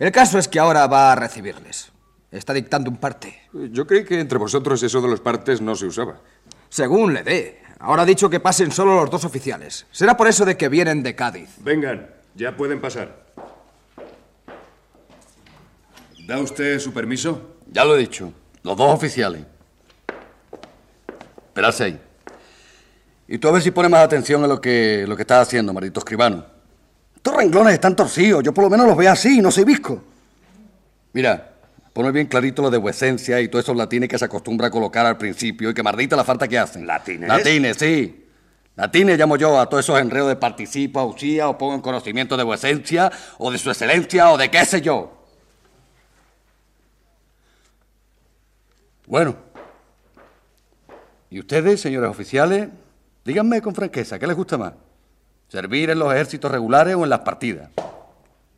El 0.02 0.10
caso 0.10 0.36
es 0.36 0.48
que 0.48 0.58
ahora 0.58 0.88
va 0.88 1.12
a 1.12 1.14
recibirles. 1.14 1.92
Está 2.32 2.52
dictando 2.52 2.90
un 2.90 2.96
parte. 2.96 3.38
Yo 3.52 3.86
creí 3.86 4.04
que 4.04 4.18
entre 4.18 4.36
vosotros 4.36 4.82
eso 4.82 5.00
de 5.00 5.06
los 5.06 5.20
partes 5.20 5.60
no 5.60 5.76
se 5.76 5.86
usaba. 5.86 6.18
Según 6.68 7.14
le 7.14 7.22
dé. 7.22 7.62
Ahora 7.78 8.02
ha 8.02 8.04
dicho 8.04 8.28
que 8.28 8.40
pasen 8.40 8.72
solo 8.72 8.96
los 8.96 9.08
dos 9.08 9.24
oficiales. 9.24 9.86
Será 9.92 10.16
por 10.16 10.26
eso 10.26 10.44
de 10.44 10.56
que 10.56 10.68
vienen 10.68 11.04
de 11.04 11.14
Cádiz. 11.14 11.50
Vengan, 11.58 12.10
ya 12.34 12.56
pueden 12.56 12.80
pasar. 12.80 13.26
¿Da 16.26 16.38
usted 16.40 16.80
su 16.80 16.92
permiso? 16.92 17.58
Ya 17.70 17.84
lo 17.84 17.94
he 17.94 18.00
dicho. 18.00 18.32
Los 18.64 18.76
dos 18.76 18.92
oficiales. 18.92 19.44
Esperarse 21.46 21.84
ahí. 21.84 22.00
Y 23.28 23.38
tú 23.38 23.46
a 23.46 23.52
ver 23.52 23.62
si 23.62 23.70
pones 23.70 23.92
más 23.92 24.02
atención 24.02 24.42
en 24.42 24.48
lo 24.48 24.60
que, 24.60 25.04
lo 25.06 25.14
que 25.14 25.22
estás 25.22 25.46
haciendo, 25.46 25.72
maldito 25.72 26.00
escribano. 26.00 26.44
Estos 27.22 27.36
renglones 27.36 27.74
están 27.74 27.94
torcidos. 27.94 28.42
Yo 28.42 28.52
por 28.52 28.64
lo 28.64 28.70
menos 28.70 28.84
los 28.84 28.96
veo 28.96 29.12
así, 29.12 29.40
no 29.40 29.52
soy 29.52 29.62
visco. 29.62 30.02
Mira, 31.12 31.52
pone 31.92 32.10
bien 32.10 32.26
clarito 32.26 32.62
lo 32.62 32.68
de 32.68 32.78
vuecencia 32.78 33.40
y 33.40 33.46
todos 33.46 33.64
esos 33.64 33.76
latines 33.76 34.08
que 34.08 34.18
se 34.18 34.24
acostumbra 34.24 34.66
a 34.66 34.70
colocar 34.72 35.06
al 35.06 35.16
principio 35.16 35.70
y 35.70 35.74
que 35.74 35.84
maldita 35.84 36.16
la 36.16 36.24
falta 36.24 36.48
que 36.48 36.58
hacen. 36.58 36.84
¿Latines? 36.84 37.28
Latines, 37.28 37.76
sí. 37.76 38.26
Latines 38.74 39.16
llamo 39.16 39.36
yo 39.36 39.60
a 39.60 39.68
todos 39.68 39.84
esos 39.84 40.00
enredos 40.00 40.30
de 40.30 40.34
participo, 40.34 40.98
ausía 40.98 41.48
o 41.48 41.56
pongo 41.56 41.74
en 41.74 41.80
conocimiento 41.80 42.36
de 42.36 42.42
vuecencia 42.42 43.12
o 43.38 43.52
de 43.52 43.58
su 43.58 43.70
excelencia 43.70 44.32
o 44.32 44.36
de 44.36 44.50
qué 44.50 44.64
sé 44.64 44.80
yo. 44.80 45.12
Bueno. 49.06 49.36
¿Y 51.30 51.38
ustedes, 51.38 51.80
señores 51.80 52.10
oficiales? 52.10 52.68
Díganme 53.24 53.62
con 53.62 53.76
franqueza, 53.76 54.18
¿qué 54.18 54.26
les 54.26 54.34
gusta 54.34 54.58
más? 54.58 54.72
¿Servir 55.52 55.90
en 55.90 55.98
los 55.98 56.10
ejércitos 56.14 56.50
regulares 56.50 56.94
o 56.94 57.04
en 57.04 57.10
las 57.10 57.18
partidas? 57.18 57.68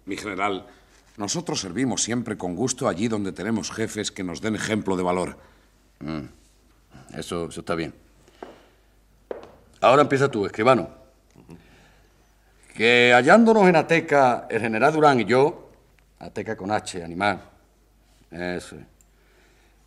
Mi 0.04 0.16
general, 0.16 0.64
nosotros 1.16 1.60
servimos 1.60 2.04
siempre 2.04 2.38
con 2.38 2.54
gusto 2.54 2.86
allí 2.86 3.08
donde 3.08 3.32
tenemos 3.32 3.72
jefes 3.72 4.12
que 4.12 4.22
nos 4.22 4.40
den 4.40 4.54
ejemplo 4.54 4.96
de 4.96 5.02
valor. 5.02 5.36
Mm, 5.98 7.18
Eso, 7.18 7.48
eso 7.48 7.60
está 7.62 7.74
bien. 7.74 7.92
Ahora 9.80 10.02
empieza 10.02 10.30
tú, 10.30 10.46
escribano. 10.46 10.88
Que 12.72 13.10
hallándonos 13.12 13.68
en 13.68 13.74
Ateca, 13.74 14.46
el 14.48 14.60
general 14.60 14.92
Durán 14.92 15.18
y 15.18 15.24
yo, 15.24 15.72
Ateca 16.20 16.56
con 16.56 16.70
H, 16.70 17.02
animal, 17.02 17.40
eso. 18.30 18.76
es. 18.76 18.82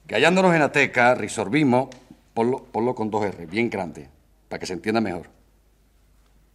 Que 0.05 0.15
hallándonos 0.15 0.53
en 0.53 0.61
Ateca, 0.61 1.15
resolvimos, 1.15 1.87
ponlo, 2.33 2.65
ponlo 2.65 2.93
con 2.93 3.09
dos 3.09 3.23
R, 3.23 3.45
bien 3.45 3.69
grande, 3.69 4.09
para 4.49 4.59
que 4.59 4.65
se 4.65 4.73
entienda 4.73 4.99
mejor. 4.99 5.36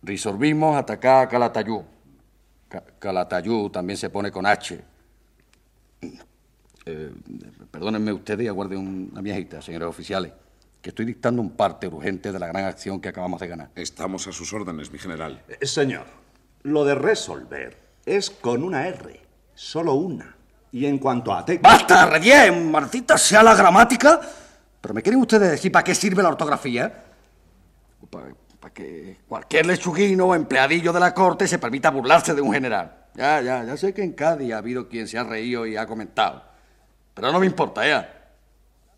Resolvimos 0.03 0.77
atacar 0.77 1.27
a 1.27 1.29
Calatayud. 1.29 1.83
Ca- 2.69 2.85
Calatayud 2.99 3.71
también 3.71 3.97
se 3.97 4.11
pone 4.11 4.31
con 4.33 4.47
H. 4.47 4.81
Eh, 6.85 7.13
perdónenme 7.71 8.13
ustedes 8.13 8.45
y 8.45 8.49
aguarden 8.49 8.79
un- 8.79 9.09
una 9.13 9.21
viejita, 9.21 9.63
señores 9.63 9.89
oficiales, 9.89 10.33
que 10.81 10.91
estoy 10.91 11.05
dictando 11.07 11.41
un 11.41 11.51
parte 11.51 11.87
urgente 11.87 12.33
de 12.33 12.39
la 12.41 12.49
gran 12.49 12.65
acción 12.65 13.01
que 13.01 13.09
acabamos 13.09 13.41
de 13.41 13.47
ganar. 13.49 13.71
Estamos 13.77 14.27
a 14.27 14.33
sus 14.33 14.53
órdenes, 14.53 14.91
mi 14.91 14.99
general. 14.99 15.41
Eh, 15.49 15.65
Señor, 15.67 16.07
lo 16.65 16.85
de 16.85 16.97
resolver 16.97 17.79
es 18.05 18.31
con 18.31 18.65
una 18.65 18.89
R, 18.89 19.21
solo 19.55 19.95
una. 19.95 20.37
Y 20.73 20.87
en 20.87 20.99
cuanto 20.99 21.33
a 21.33 21.41
Ateca... 21.41 21.61
¡Basta, 21.63 22.07
Reyes! 22.07 22.53
¡Maldita 22.57 23.17
sea 23.17 23.43
la 23.45 23.55
gramática! 23.55 24.21
¿Pero 24.81 24.95
me 24.95 25.03
quieren 25.03 25.21
ustedes 25.21 25.51
decir 25.53 25.71
para 25.71 25.85
qué 25.85 25.95
sirve 25.95 26.23
la 26.23 26.31
ortografía? 26.31 27.05
Para 28.11 28.35
que 28.71 29.19
cualquier 29.29 29.67
lechuguino 29.67 30.27
o 30.27 30.35
empleadillo 30.35 30.93
de 30.93 31.01
la 31.01 31.13
corte 31.13 31.49
se 31.49 31.59
permita 31.59 31.91
burlarse 31.91 32.35
de 32.35 32.41
un 32.41 32.53
general. 32.53 33.07
Ya, 33.15 33.41
ya, 33.41 33.65
ya 33.65 33.77
sé 33.77 33.93
que 33.93 34.03
en 34.03 34.13
Cádiz 34.13 34.53
ha 34.53 34.59
habido 34.59 34.89
quien 34.89 35.07
se 35.07 35.19
ha 35.19 35.25
reído 35.25 35.67
y 35.67 35.77
ha 35.77 35.87
comentado. 35.87 36.43
Pero 37.15 37.31
no 37.31 37.41
me 37.41 37.47
importa, 37.47 37.87
ya. 37.87 38.31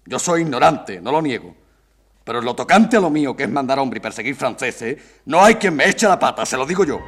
Yo 0.07 0.19
soy 0.19 0.43
ignorante, 0.43 1.01
no 1.01 1.11
lo 1.11 1.23
niego. 1.23 1.55
Pero 2.25 2.39
en 2.39 2.45
lo 2.45 2.55
tocante 2.55 2.97
a 2.97 3.01
lo 3.01 3.11
mío, 3.11 3.37
que 3.37 3.45
es 3.45 3.51
mandar 3.51 3.79
a 3.79 3.83
hombre 3.83 3.99
y 3.99 4.01
perseguir 4.01 4.35
franceses, 4.35 4.99
no 5.27 5.43
hay 5.43 5.57
quien 5.57 5.75
me 5.75 5.89
eche 5.89 6.07
la 6.07 6.19
pata, 6.19 6.47
se 6.47 6.57
lo 6.57 6.65
digo 6.65 6.85
yo. 6.85 7.01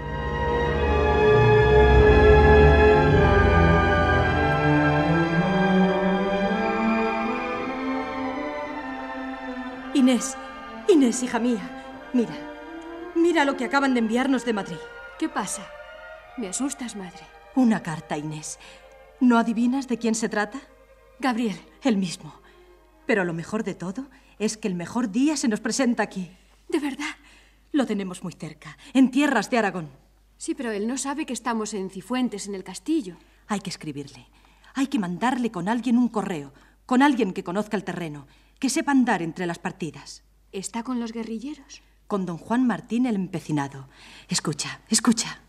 Inés, 9.95 10.37
Inés, 10.88 11.23
hija 11.23 11.38
mía, 11.38 12.09
mira, 12.12 12.35
mira 13.17 13.45
lo 13.45 13.57
que 13.57 13.65
acaban 13.65 13.95
de 13.95 14.01
enviarnos 14.01 14.45
de 14.45 14.53
Madrid. 14.53 14.77
¿Qué 15.19 15.29
pasa? 15.29 15.67
Me 16.37 16.49
asustas, 16.49 16.97
madre. 16.97 17.21
Una 17.55 17.83
carta, 17.83 18.19
Inés. 18.19 18.59
¿No 19.21 19.39
adivinas 19.39 19.89
de 19.89 19.99
quién 19.99 20.15
se 20.15 20.29
trata? 20.29 20.61
Gabriel, 21.19 21.59
el 21.83 21.97
mismo. 21.97 22.35
Pero 23.07 23.25
lo 23.25 23.33
mejor 23.33 23.65
de 23.65 23.75
todo 23.75 24.07
es 24.39 24.57
que 24.57 24.69
el 24.69 24.75
mejor 24.75 25.11
día 25.11 25.37
se 25.37 25.49
nos 25.49 25.61
presenta 25.61 26.03
aquí. 26.03 26.31
¿De 26.69 26.79
verdad? 26.79 27.17
Lo 27.73 27.87
tenemos 27.87 28.23
muy 28.23 28.35
cerca, 28.35 28.77
en 28.93 29.11
tierras 29.11 29.51
de 29.51 29.59
Aragón. 29.59 29.89
Sí, 30.37 30.55
pero 30.55 30.71
él 30.71 30.87
no 30.87 30.99
sabe 30.99 31.25
que 31.25 31.33
estamos 31.33 31.73
en 31.73 31.89
Cifuentes, 31.89 32.47
en 32.47 32.55
el 32.55 32.65
castillo. 32.65 33.17
Hay 33.47 33.61
que 33.61 33.71
escribirle. 33.71 34.29
Hay 34.75 34.89
que 34.89 34.99
mandarle 34.99 35.51
con 35.51 35.69
alguien 35.69 35.97
un 35.97 36.09
correo, 36.09 36.53
con 36.85 37.03
alguien 37.03 37.33
que 37.33 37.45
conozca 37.45 37.77
el 37.77 37.85
terreno, 37.85 38.27
que 38.59 38.69
sepa 38.69 38.93
andar 38.93 39.23
entre 39.23 39.47
las 39.47 39.59
partidas. 39.59 40.25
¿Está 40.53 40.83
con 40.83 41.01
los 41.01 41.13
guerrilleros? 41.13 41.83
Con 42.07 42.25
don 42.25 42.38
Juan 42.38 42.66
Martín 42.66 43.07
el 43.07 43.16
empecinado. 43.16 43.88
Escucha, 44.29 44.81
escucha. 44.88 45.40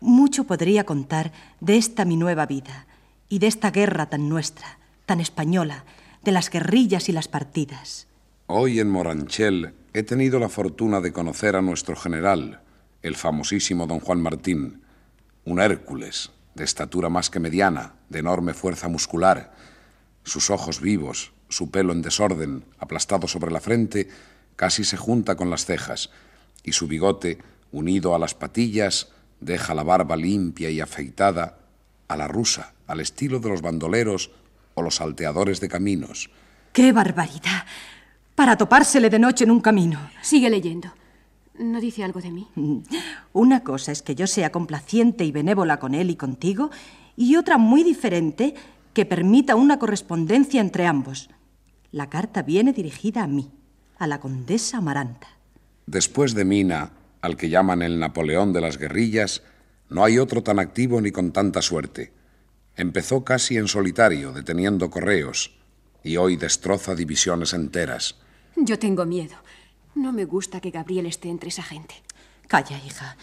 Mucho 0.00 0.44
podría 0.44 0.84
contar 0.84 1.32
de 1.60 1.76
esta 1.76 2.04
mi 2.04 2.16
nueva 2.16 2.46
vida 2.46 2.86
y 3.28 3.40
de 3.40 3.48
esta 3.48 3.72
guerra 3.72 4.08
tan 4.08 4.28
nuestra, 4.28 4.78
tan 5.06 5.20
española, 5.20 5.84
de 6.22 6.30
las 6.30 6.50
guerrillas 6.50 7.08
y 7.08 7.12
las 7.12 7.26
partidas. 7.26 8.06
Hoy 8.46 8.78
en 8.78 8.88
Moranchel 8.88 9.74
he 9.92 10.04
tenido 10.04 10.38
la 10.38 10.48
fortuna 10.48 11.00
de 11.00 11.12
conocer 11.12 11.56
a 11.56 11.62
nuestro 11.62 11.96
general, 11.96 12.60
el 13.02 13.16
famosísimo 13.16 13.86
don 13.86 13.98
Juan 13.98 14.20
Martín, 14.20 14.82
un 15.44 15.60
Hércules, 15.60 16.30
de 16.54 16.64
estatura 16.64 17.08
más 17.08 17.30
que 17.30 17.40
mediana, 17.40 17.94
de 18.08 18.20
enorme 18.20 18.54
fuerza 18.54 18.88
muscular. 18.88 19.54
Sus 20.22 20.50
ojos 20.50 20.80
vivos, 20.80 21.32
su 21.48 21.70
pelo 21.70 21.92
en 21.92 22.02
desorden, 22.02 22.64
aplastado 22.78 23.26
sobre 23.26 23.50
la 23.50 23.60
frente, 23.60 24.08
casi 24.58 24.82
se 24.82 24.96
junta 24.96 25.36
con 25.36 25.50
las 25.50 25.64
cejas, 25.64 26.10
y 26.64 26.72
su 26.72 26.88
bigote, 26.88 27.38
unido 27.70 28.16
a 28.16 28.18
las 28.18 28.34
patillas, 28.34 29.08
deja 29.38 29.72
la 29.72 29.84
barba 29.84 30.16
limpia 30.16 30.68
y 30.68 30.80
afeitada 30.80 31.60
a 32.08 32.16
la 32.16 32.26
rusa, 32.26 32.74
al 32.88 32.98
estilo 32.98 33.38
de 33.38 33.50
los 33.50 33.62
bandoleros 33.62 34.32
o 34.74 34.82
los 34.82 34.96
salteadores 34.96 35.60
de 35.60 35.68
caminos. 35.68 36.30
¡Qué 36.72 36.90
barbaridad! 36.90 37.66
Para 38.34 38.56
topársele 38.56 39.10
de 39.10 39.20
noche 39.20 39.44
en 39.44 39.52
un 39.52 39.60
camino. 39.60 40.10
Sigue 40.22 40.50
leyendo. 40.50 40.92
¿No 41.56 41.80
dice 41.80 42.02
algo 42.02 42.20
de 42.20 42.32
mí? 42.32 42.48
Una 43.32 43.62
cosa 43.62 43.92
es 43.92 44.02
que 44.02 44.16
yo 44.16 44.26
sea 44.26 44.50
complaciente 44.50 45.24
y 45.24 45.30
benévola 45.30 45.78
con 45.78 45.94
él 45.94 46.10
y 46.10 46.16
contigo, 46.16 46.70
y 47.16 47.36
otra 47.36 47.58
muy 47.58 47.84
diferente 47.84 48.54
que 48.92 49.06
permita 49.06 49.54
una 49.54 49.78
correspondencia 49.78 50.60
entre 50.60 50.88
ambos. 50.88 51.30
La 51.92 52.10
carta 52.10 52.42
viene 52.42 52.72
dirigida 52.72 53.22
a 53.22 53.28
mí, 53.28 53.52
a 53.98 54.06
la 54.06 54.20
condesa 54.20 54.78
Amaranta. 54.78 55.28
Después 55.86 56.34
de 56.34 56.44
Mina, 56.44 56.92
al 57.20 57.36
que 57.36 57.48
llaman 57.48 57.82
el 57.82 57.98
Napoleón 57.98 58.52
de 58.52 58.60
las 58.60 58.78
guerrillas, 58.78 59.42
no 59.88 60.04
hay 60.04 60.18
otro 60.18 60.42
tan 60.42 60.58
activo 60.58 61.00
ni 61.00 61.10
con 61.10 61.32
tanta 61.32 61.62
suerte. 61.62 62.12
Empezó 62.76 63.24
casi 63.24 63.56
en 63.56 63.68
solitario, 63.68 64.32
deteniendo 64.32 64.90
correos, 64.90 65.58
y 66.04 66.16
hoy 66.16 66.36
destroza 66.36 66.94
divisiones 66.94 67.52
enteras. 67.52 68.16
Yo 68.56 68.78
tengo 68.78 69.04
miedo. 69.04 69.34
No 69.94 70.12
me 70.12 70.24
gusta 70.24 70.60
que 70.60 70.70
Gabriel 70.70 71.06
esté 71.06 71.28
entre 71.28 71.48
esa 71.48 71.62
gente. 71.62 71.94
Calla, 72.46 72.78
hija. 72.78 73.16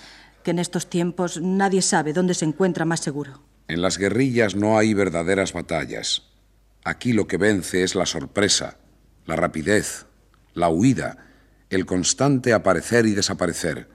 que 0.44 0.52
en 0.52 0.60
estos 0.60 0.88
tiempos 0.90 1.42
nadie 1.42 1.82
sabe 1.82 2.14
dónde 2.14 2.36
se 2.36 2.46
encuentra 2.46 2.86
más 2.86 3.00
seguro. 3.00 3.42
En 3.68 3.82
las 3.82 3.98
guerrillas 3.98 4.56
no 4.56 4.78
hay 4.78 4.94
verdaderas 4.94 5.54
batallas. 5.54 6.24
Aquí 6.84 7.14
lo 7.14 7.26
que 7.26 7.38
vence 7.38 7.82
es 7.82 7.96
la 7.96 8.06
sorpresa, 8.06 8.78
la 9.26 9.36
rapidez, 9.36 10.06
la 10.56 10.70
huida, 10.70 11.18
el 11.70 11.86
constante 11.86 12.54
aparecer 12.54 13.06
y 13.06 13.12
desaparecer. 13.12 13.88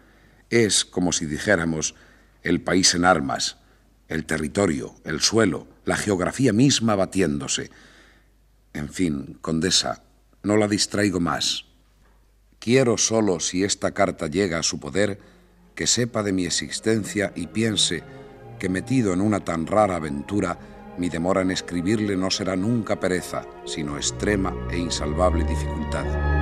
Es 0.51 0.85
como 0.85 1.12
si 1.12 1.27
dijéramos 1.27 1.96
el 2.42 2.61
país 2.61 2.94
en 2.94 3.05
armas, 3.05 3.57
el 4.09 4.25
territorio, 4.27 4.94
el 5.05 5.20
suelo, 5.20 5.66
la 5.85 5.96
geografía 5.96 6.53
misma 6.53 6.94
batiéndose. 6.94 7.70
En 8.73 8.88
fin, 8.88 9.38
condesa, 9.40 10.03
no 10.42 10.57
la 10.57 10.68
distraigo 10.68 11.20
más. 11.20 11.64
Quiero 12.59 12.99
solo, 12.99 13.40
si 13.40 13.64
esta 13.64 13.92
carta 13.92 14.27
llega 14.27 14.59
a 14.59 14.62
su 14.62 14.79
poder, 14.79 15.18
que 15.75 15.87
sepa 15.87 16.23
de 16.23 16.33
mi 16.33 16.44
existencia 16.44 17.33
y 17.35 17.46
piense 17.46 18.03
que 18.59 18.68
metido 18.68 19.14
en 19.14 19.23
una 19.23 19.40
tan 19.40 19.66
rara 19.66 19.96
aventura, 19.96 20.59
mi 20.99 21.09
demora 21.09 21.40
en 21.40 21.51
escribirle 21.51 22.16
no 22.16 22.31
será 22.31 22.57
nunca 22.57 23.01
pereza, 23.01 23.46
sino 23.64 23.96
extrema 23.96 24.55
e 24.70 24.77
insalvable 24.77 25.44
dificultad. 25.44 26.39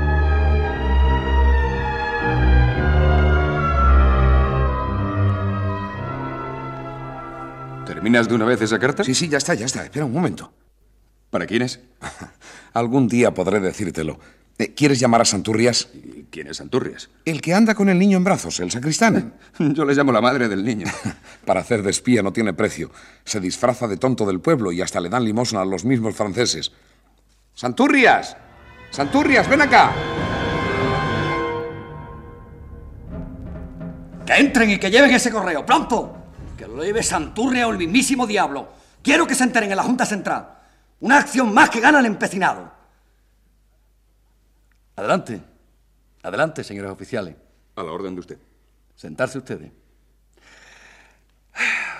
¿Terminas 7.89 8.29
de 8.29 8.35
una 8.35 8.45
vez 8.45 8.61
esa 8.61 8.79
carta? 8.79 9.03
Sí, 9.03 9.15
sí, 9.15 9.29
ya 9.29 9.39
está, 9.39 9.55
ya 9.55 9.65
está. 9.65 9.83
Espera 9.83 10.05
un 10.05 10.13
momento. 10.13 10.53
¿Para 11.31 11.47
quién 11.47 11.63
es? 11.63 11.81
Algún 12.75 13.09
día 13.09 13.33
podré 13.33 13.61
decírtelo. 13.61 14.21
Eh, 14.59 14.75
¿Quieres 14.75 15.01
llamar 15.01 15.23
a 15.23 15.25
Santurrias? 15.25 15.89
¿Quién 16.31 16.49
es 16.49 16.59
Santurrias? 16.59 17.09
El 17.25 17.41
que 17.41 17.55
anda 17.55 17.75
con 17.75 17.89
el 17.89 17.99
niño 17.99 18.19
en 18.19 18.25
brazos, 18.25 18.61
el 18.61 18.71
sacristán. 18.71 19.33
Yo 19.59 19.87
le 19.87 19.95
llamo 19.95 20.13
la 20.13 20.21
madre 20.21 20.51
del 20.51 20.67
niño. 20.67 20.87
Para 21.47 21.61
hacer 21.61 21.83
de 21.83 21.91
espía 21.91 22.23
no 22.23 22.31
tiene 22.31 22.53
precio. 22.53 22.91
Se 23.25 23.41
disfraza 23.41 23.89
de 23.89 23.97
tonto 23.97 24.27
del 24.27 24.41
pueblo 24.41 24.71
y 24.71 24.83
hasta 24.83 25.01
le 25.01 25.09
dan 25.09 25.25
limosna 25.25 25.63
a 25.63 25.65
los 25.65 25.87
mismos 25.87 26.15
franceses. 26.15 26.71
¡Santurrias! 27.55 28.37
¡Santurrias, 28.91 29.49
ven 29.49 29.63
acá! 29.63 29.95
Que 34.27 34.35
entren 34.35 34.73
y 34.73 34.79
que 34.79 34.91
lleven 34.91 35.11
ese 35.11 35.31
correo, 35.31 35.65
pronto. 35.65 36.18
Que 36.59 36.67
lo 36.67 36.83
lleve 36.83 37.05
Santurria 37.05 37.69
o 37.69 37.71
el 37.71 37.79
mismísimo 37.79 38.27
diablo. 38.27 38.69
Quiero 39.01 39.29
que 39.29 39.37
se 39.37 39.45
enteren 39.45 39.71
en 39.71 39.77
la 39.77 39.85
Junta 39.85 40.05
Central. 40.05 40.59
Una 41.01 41.19
acción 41.19 41.55
más 41.55 41.71
que 41.71 41.79
gana 41.79 42.01
el 42.01 42.07
empecinado. 42.07 42.73
Adelante. 44.97 45.41
Adelante, 46.25 46.65
señores 46.65 46.91
oficiales. 46.91 47.37
A 47.77 47.83
la 47.85 47.93
orden 47.93 48.15
de 48.15 48.21
usted. 48.21 48.39
Sentarse 48.97 49.39
ustedes. 49.39 49.71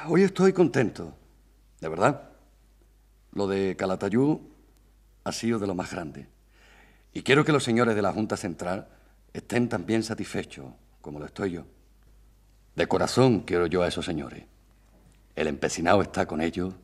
Hoy 0.09 0.25
estoy 0.25 0.53
contento, 0.53 1.17
de 1.81 1.89
verdad. 1.89 2.31
Lo 3.33 3.47
de 3.47 3.77
Calatayú 3.77 4.41
ha 5.23 5.31
sido 5.31 5.61
de 5.61 5.69
lo 5.69 5.77
más 5.77 5.93
grande. 5.93 6.27
Y 7.13 7.23
quiero 7.23 7.45
que 7.45 7.53
los 7.53 7.63
señores 7.63 7.95
de 7.95 8.03
la 8.03 8.13
Junta 8.13 8.37
Central 8.37 8.89
estén 9.33 9.69
también 9.69 10.03
satisfechos, 10.03 10.67
como 11.01 11.21
lo 11.21 11.27
estoy 11.27 11.53
yo. 11.53 11.65
De 12.79 12.87
corazón 12.87 13.41
quiero 13.41 13.67
yo 13.67 13.83
a 13.83 13.89
esos 13.89 14.05
señores. 14.07 14.45
El 15.35 15.49
empecinado 15.49 16.01
está 16.01 16.27
con 16.27 16.41
ellos 16.41 16.75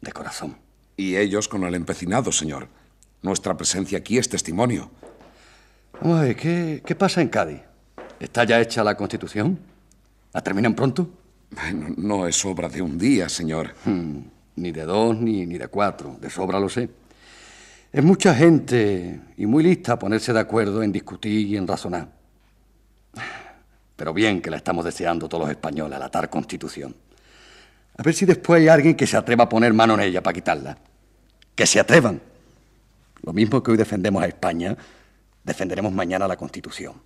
de 0.00 0.12
corazón. 0.12 0.56
Y 0.96 1.16
ellos 1.16 1.48
con 1.48 1.64
el 1.64 1.74
empecinado, 1.74 2.30
señor. 2.30 2.68
Nuestra 3.20 3.56
presencia 3.56 3.98
aquí 3.98 4.16
es 4.16 4.28
testimonio. 4.28 4.92
Vamos 6.00 6.20
a 6.20 6.22
ver, 6.22 6.36
¿qué, 6.36 6.82
qué 6.86 6.94
pasa 6.94 7.20
en 7.20 7.30
Cádiz? 7.30 7.62
¿Está 8.20 8.44
ya 8.44 8.60
hecha 8.60 8.84
la 8.84 8.96
Constitución? 8.96 9.58
¿La 10.32 10.40
terminan 10.40 10.76
pronto? 10.76 11.10
Bueno, 11.50 11.88
no 11.96 12.28
es 12.28 12.44
obra 12.44 12.68
de 12.68 12.80
un 12.80 12.96
día, 12.96 13.28
señor. 13.28 13.74
Hmm, 13.84 14.20
ni 14.54 14.70
de 14.70 14.84
dos 14.84 15.16
ni, 15.16 15.46
ni 15.46 15.58
de 15.58 15.66
cuatro. 15.66 16.16
De 16.20 16.30
sobra 16.30 16.60
lo 16.60 16.68
sé. 16.68 16.88
Es 17.92 18.04
mucha 18.04 18.36
gente 18.36 19.20
y 19.36 19.46
muy 19.46 19.64
lista 19.64 19.94
a 19.94 19.98
ponerse 19.98 20.32
de 20.32 20.38
acuerdo 20.38 20.80
en 20.84 20.92
discutir 20.92 21.44
y 21.48 21.56
en 21.56 21.66
razonar. 21.66 22.08
Pero 23.96 24.12
bien 24.12 24.42
que 24.42 24.50
la 24.50 24.56
estamos 24.56 24.84
deseando 24.84 25.28
todos 25.28 25.42
los 25.42 25.50
españoles, 25.50 25.98
la 25.98 26.10
tal 26.10 26.28
Constitución. 26.28 26.94
A 27.96 28.02
ver 28.02 28.14
si 28.14 28.26
después 28.26 28.60
hay 28.60 28.68
alguien 28.68 28.96
que 28.96 29.06
se 29.06 29.16
atreva 29.16 29.44
a 29.44 29.48
poner 29.48 29.72
mano 29.72 29.94
en 29.94 30.00
ella 30.00 30.22
para 30.22 30.34
quitarla. 30.34 30.78
Que 31.54 31.66
se 31.66 31.78
atrevan. 31.78 32.20
Lo 33.22 33.32
mismo 33.32 33.62
que 33.62 33.70
hoy 33.70 33.76
defendemos 33.76 34.22
a 34.22 34.26
España, 34.26 34.76
defenderemos 35.44 35.92
mañana 35.92 36.26
la 36.26 36.36
Constitución. 36.36 37.00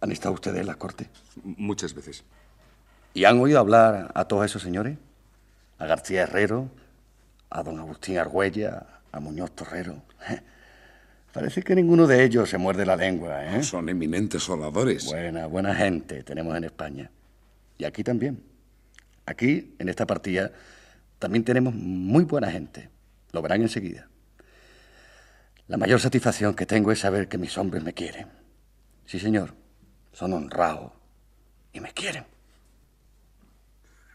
¿Han 0.00 0.12
estado 0.12 0.34
ustedes 0.34 0.60
en 0.60 0.66
la 0.66 0.76
corte? 0.76 1.10
Muchas 1.42 1.92
veces. 1.92 2.24
¿Y 3.14 3.24
han 3.24 3.38
oído 3.40 3.58
hablar 3.58 4.10
a 4.14 4.24
todos 4.24 4.46
esos 4.46 4.62
señores? 4.62 4.96
A 5.78 5.86
García 5.86 6.22
Herrero, 6.22 6.68
a 7.50 7.62
don 7.62 7.78
Agustín 7.78 8.18
Argüella, 8.18 8.86
a 9.12 9.20
Muñoz 9.20 9.52
Torrero. 9.52 10.02
Parece 11.38 11.62
que 11.62 11.76
ninguno 11.76 12.08
de 12.08 12.24
ellos 12.24 12.50
se 12.50 12.58
muerde 12.58 12.84
la 12.84 12.96
lengua, 12.96 13.44
¿eh? 13.44 13.62
Son 13.62 13.88
eminentes 13.88 14.48
oradores. 14.48 15.06
Buena, 15.06 15.46
buena 15.46 15.72
gente 15.72 16.24
tenemos 16.24 16.56
en 16.56 16.64
España. 16.64 17.12
Y 17.76 17.84
aquí 17.84 18.02
también. 18.02 18.42
Aquí, 19.24 19.76
en 19.78 19.88
esta 19.88 20.04
partida, 20.04 20.50
también 21.20 21.44
tenemos 21.44 21.74
muy 21.74 22.24
buena 22.24 22.50
gente. 22.50 22.90
Lo 23.30 23.40
verán 23.40 23.62
enseguida. 23.62 24.08
La 25.68 25.76
mayor 25.76 26.00
satisfacción 26.00 26.54
que 26.54 26.66
tengo 26.66 26.90
es 26.90 26.98
saber 26.98 27.28
que 27.28 27.38
mis 27.38 27.56
hombres 27.56 27.84
me 27.84 27.94
quieren. 27.94 28.26
Sí, 29.06 29.20
señor. 29.20 29.54
Son 30.12 30.32
honrados 30.32 30.90
y 31.72 31.78
me 31.78 31.92
quieren. 31.92 32.24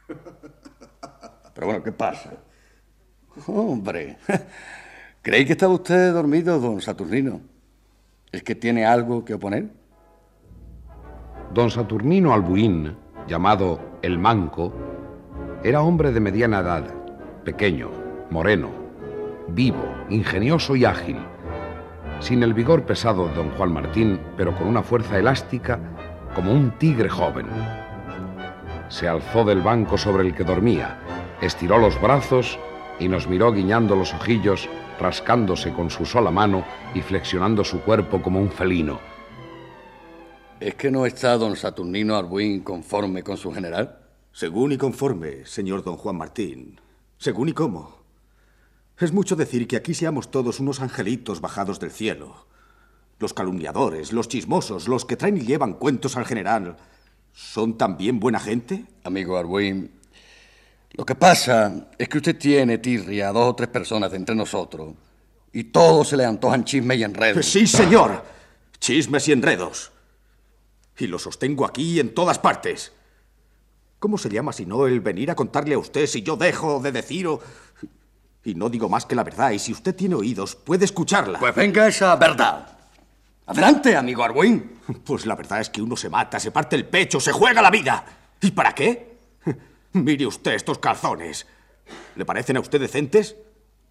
Pero 1.55 1.67
bueno, 1.67 1.81
¿qué 1.81 1.93
pasa? 1.93 2.33
Hombre, 3.47 4.17
¿creí 5.23 5.45
que 5.45 5.53
estaba 5.53 5.73
usted 5.73 6.13
dormido, 6.13 6.59
don 6.59 6.81
Saturnino? 6.81 7.41
¿Es 8.31 8.43
que 8.43 8.55
tiene 8.55 8.85
algo 8.85 9.25
que 9.25 9.33
oponer? 9.33 9.69
Don 11.53 11.71
Saturnino 11.71 12.33
Albuín, 12.33 12.95
llamado 13.27 13.79
el 14.01 14.19
Manco, 14.19 14.73
era 15.63 15.81
hombre 15.81 16.11
de 16.11 16.19
mediana 16.19 16.59
edad, 16.59 16.93
pequeño, 17.45 17.89
moreno, 18.29 18.69
vivo, 19.47 19.83
ingenioso 20.09 20.75
y 20.75 20.83
ágil, 20.83 21.17
sin 22.19 22.43
el 22.43 22.53
vigor 22.53 22.85
pesado 22.85 23.27
de 23.29 23.35
don 23.35 23.49
Juan 23.51 23.71
Martín, 23.71 24.19
pero 24.35 24.53
con 24.55 24.67
una 24.67 24.83
fuerza 24.83 25.17
elástica 25.17 25.79
como 26.35 26.51
un 26.51 26.71
tigre 26.77 27.07
joven. 27.07 27.47
Se 28.89 29.07
alzó 29.07 29.45
del 29.45 29.61
banco 29.61 29.97
sobre 29.97 30.27
el 30.27 30.35
que 30.35 30.43
dormía, 30.43 30.99
estiró 31.41 31.77
los 31.77 31.99
brazos 32.01 32.59
y 32.99 33.07
nos 33.07 33.27
miró 33.27 33.53
guiñando 33.53 33.95
los 33.95 34.13
ojillos, 34.13 34.67
rascándose 34.99 35.73
con 35.73 35.89
su 35.89 36.05
sola 36.05 36.31
mano 36.31 36.65
y 36.93 37.01
flexionando 37.01 37.63
su 37.63 37.81
cuerpo 37.81 38.21
como 38.21 38.39
un 38.39 38.51
felino. 38.51 38.99
¿Es 40.59 40.75
que 40.75 40.91
no 40.91 41.05
está 41.05 41.37
don 41.37 41.55
Saturnino 41.55 42.15
Arbuín 42.15 42.61
conforme 42.61 43.23
con 43.23 43.37
su 43.37 43.51
general? 43.51 43.99
Según 44.31 44.71
y 44.71 44.77
conforme, 44.77 45.45
señor 45.45 45.83
don 45.83 45.97
Juan 45.97 46.17
Martín. 46.17 46.79
Según 47.17 47.49
y 47.49 47.53
cómo. 47.53 48.03
Es 48.99 49.11
mucho 49.11 49.35
decir 49.35 49.67
que 49.67 49.75
aquí 49.75 49.93
seamos 49.93 50.31
todos 50.31 50.59
unos 50.59 50.79
angelitos 50.79 51.41
bajados 51.41 51.79
del 51.79 51.91
cielo. 51.91 52.47
Los 53.19 53.33
calumniadores, 53.33 54.13
los 54.13 54.27
chismosos, 54.27 54.87
los 54.87 55.05
que 55.05 55.17
traen 55.17 55.37
y 55.37 55.41
llevan 55.41 55.73
cuentos 55.73 56.15
al 56.15 56.25
general, 56.25 56.77
¿son 57.33 57.77
también 57.77 58.19
buena 58.19 58.39
gente? 58.39 58.85
Amigo 59.03 59.37
Arbuín, 59.37 59.91
lo 60.93 61.05
que 61.05 61.15
pasa 61.15 61.89
es 61.97 62.07
que 62.07 62.17
usted 62.17 62.37
tiene 62.37 62.77
tirria 62.77 63.29
a 63.29 63.31
dos 63.31 63.49
o 63.49 63.55
tres 63.55 63.69
personas 63.69 64.11
de 64.11 64.17
entre 64.17 64.35
nosotros 64.35 64.93
y 65.51 65.65
todos 65.65 66.09
se 66.09 66.17
le 66.17 66.25
antojan 66.25 66.63
chismes 66.63 66.97
y 66.99 67.03
enredos. 67.03 67.45
Sí, 67.45 67.65
señor. 67.65 68.23
Chismes 68.79 69.27
y 69.27 69.31
enredos. 69.31 69.91
Y 70.97 71.07
lo 71.07 71.17
sostengo 71.17 71.65
aquí 71.65 71.93
y 71.93 71.99
en 71.99 72.13
todas 72.13 72.37
partes. 72.37 72.91
¿Cómo 73.97 74.17
se 74.17 74.29
llama 74.29 74.53
si 74.53 74.65
no 74.65 74.85
el 74.85 74.99
venir 74.99 75.31
a 75.31 75.35
contarle 75.35 75.75
a 75.75 75.79
usted 75.79 76.05
si 76.05 76.21
yo 76.21 76.35
dejo 76.35 76.79
de 76.79 76.91
decir 76.91 77.27
o... 77.27 77.39
Y 78.43 78.55
no 78.55 78.69
digo 78.69 78.89
más 78.89 79.05
que 79.05 79.15
la 79.15 79.23
verdad, 79.23 79.51
y 79.51 79.59
si 79.59 79.71
usted 79.71 79.95
tiene 79.95 80.15
oídos, 80.15 80.55
puede 80.55 80.83
escucharla. 80.83 81.39
Pues 81.39 81.55
venga 81.55 81.87
esa 81.87 82.13
verdad. 82.17 82.67
Adelante, 83.45 83.95
amigo 83.95 84.23
Arbuín. 84.23 84.79
Pues 85.05 85.25
la 85.25 85.35
verdad 85.35 85.61
es 85.61 85.69
que 85.69 85.81
uno 85.81 85.95
se 85.95 86.09
mata, 86.09 86.39
se 86.39 86.51
parte 86.51 86.75
el 86.75 86.85
pecho, 86.85 87.21
se 87.21 87.31
juega 87.31 87.61
la 87.61 87.71
vida. 87.71 88.03
¿Y 88.41 88.51
para 88.51 88.75
qué? 88.75 89.12
Mire 89.93 90.25
usted 90.25 90.53
estos 90.53 90.79
calzones. 90.79 91.45
¿Le 92.15 92.25
parecen 92.25 92.57
a 92.57 92.59
usted 92.59 92.79
decentes? 92.79 93.35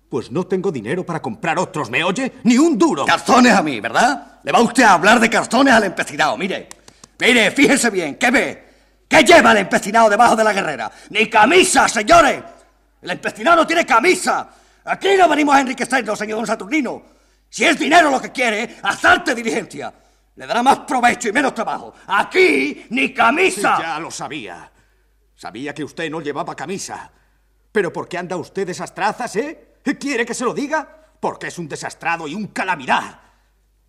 Pues 0.09 0.31
no 0.31 0.47
tengo 0.47 0.71
dinero 0.71 1.07
para 1.07 1.23
comprar 1.23 1.59
otros, 1.59 1.89
¿me 1.91 2.05
oye? 2.05 2.33
¡Ni 2.43 2.59
un 2.59 2.77
duro! 2.77 3.07
Calzones 3.07 3.53
a 3.55 3.63
mí, 3.63 3.81
¿verdad? 3.81 4.41
Le 4.43 4.53
va 4.53 4.61
usted 4.61 4.83
a 4.83 4.95
hablar 4.95 5.21
de 5.21 5.31
calzones 5.31 5.73
al 5.73 5.85
empecinado, 5.85 6.37
mire. 6.37 6.69
Mire, 7.19 7.51
fíjese 7.51 7.89
bien, 7.91 8.17
¿qué 8.17 8.31
ve? 8.31 8.69
¿Qué 9.09 9.23
lleva 9.23 9.53
el 9.53 9.59
empecinado 9.59 10.11
debajo 10.11 10.37
de 10.37 10.45
la 10.45 10.53
guerrera? 10.53 10.91
¡Ni 11.11 11.31
camisa, 11.31 11.89
señores! 11.89 12.43
El 13.01 13.11
empecinado 13.11 13.59
no 13.59 13.67
tiene 13.67 13.87
camisa. 13.87 14.51
Aquí 14.85 15.09
no 15.17 15.29
venimos 15.29 15.55
a 15.55 15.61
enriquecernos, 15.61 16.19
señor 16.19 16.39
don 16.39 16.47
Saturnino. 16.47 17.03
Si 17.49 17.65
es 17.65 17.79
dinero 17.79 18.11
lo 18.11 18.21
que 18.21 18.33
quiere, 18.33 18.79
asalte 18.83 19.35
diligencia. 19.35 19.93
Le 20.35 20.47
dará 20.47 20.63
más 20.63 20.81
provecho 20.81 21.29
y 21.29 21.33
menos 21.33 21.55
trabajo. 21.55 21.95
Aquí, 22.07 22.87
ni 22.91 23.13
camisa. 23.13 23.77
Sí, 23.77 23.83
ya 23.83 23.99
lo 23.99 24.11
sabía. 24.11 24.71
Sabía 25.43 25.75
que 25.75 25.83
usted 25.83 26.09
no 26.09 26.21
llevaba 26.21 26.55
camisa. 26.55 27.11
¿Pero 27.73 27.93
por 27.93 28.09
qué 28.09 28.17
anda 28.17 28.37
usted 28.37 28.65
de 28.65 28.71
esas 28.71 28.95
trazas, 28.95 29.35
eh? 29.35 29.75
¿Quiere 29.99 30.25
que 30.25 30.35
se 30.35 30.45
lo 30.45 30.55
diga? 30.55 31.09
Porque 31.19 31.49
es 31.49 31.59
un 31.59 31.67
desastrado 31.67 32.29
y 32.29 32.35
un 32.37 32.47
calamidad. 32.47 33.21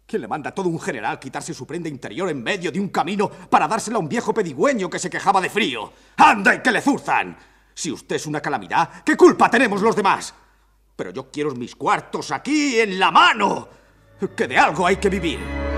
¿Quién 0.04 0.24
le 0.24 0.28
manda 0.28 0.50
a 0.50 0.56
todo 0.56 0.68
un 0.68 0.80
general 0.80 1.20
quitarse 1.20 1.54
su 1.54 1.68
prenda 1.68 1.88
interior 1.88 2.28
en 2.28 2.42
medio 2.42 2.72
de 2.72 2.80
un 2.80 2.90
camino 2.90 3.30
para 3.30 3.68
dársela 3.68 3.98
a 3.98 4.00
un 4.00 4.10
viejo 4.10 4.34
pedigüeño 4.34 4.90
que 4.90 4.98
se 4.98 5.12
quejaba 5.12 5.40
de 5.40 5.52
frío? 5.52 5.94
¡Anda 6.18 6.56
y 6.56 6.64
que 6.64 6.72
le 6.72 6.82
zurzan! 6.82 7.38
Si 7.72 7.92
usted 7.92 8.16
es 8.16 8.26
una 8.26 8.42
calamidad, 8.42 9.04
¿qué 9.04 9.16
culpa 9.16 9.48
tenemos 9.48 9.80
los 9.84 9.96
demás? 9.96 10.34
Pero 10.96 11.12
yo 11.12 11.30
quiero 11.30 11.54
mis 11.54 11.76
cuartos 11.76 12.32
aquí, 12.32 12.80
en 12.80 12.98
la 12.98 13.12
mano. 13.12 13.70
Que 14.36 14.48
de 14.48 14.58
algo 14.58 14.88
hay 14.88 14.96
que 14.96 15.10
vivir. 15.10 15.73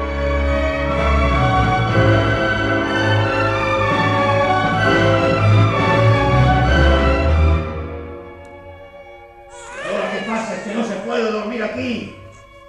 Aquí. 11.76 12.16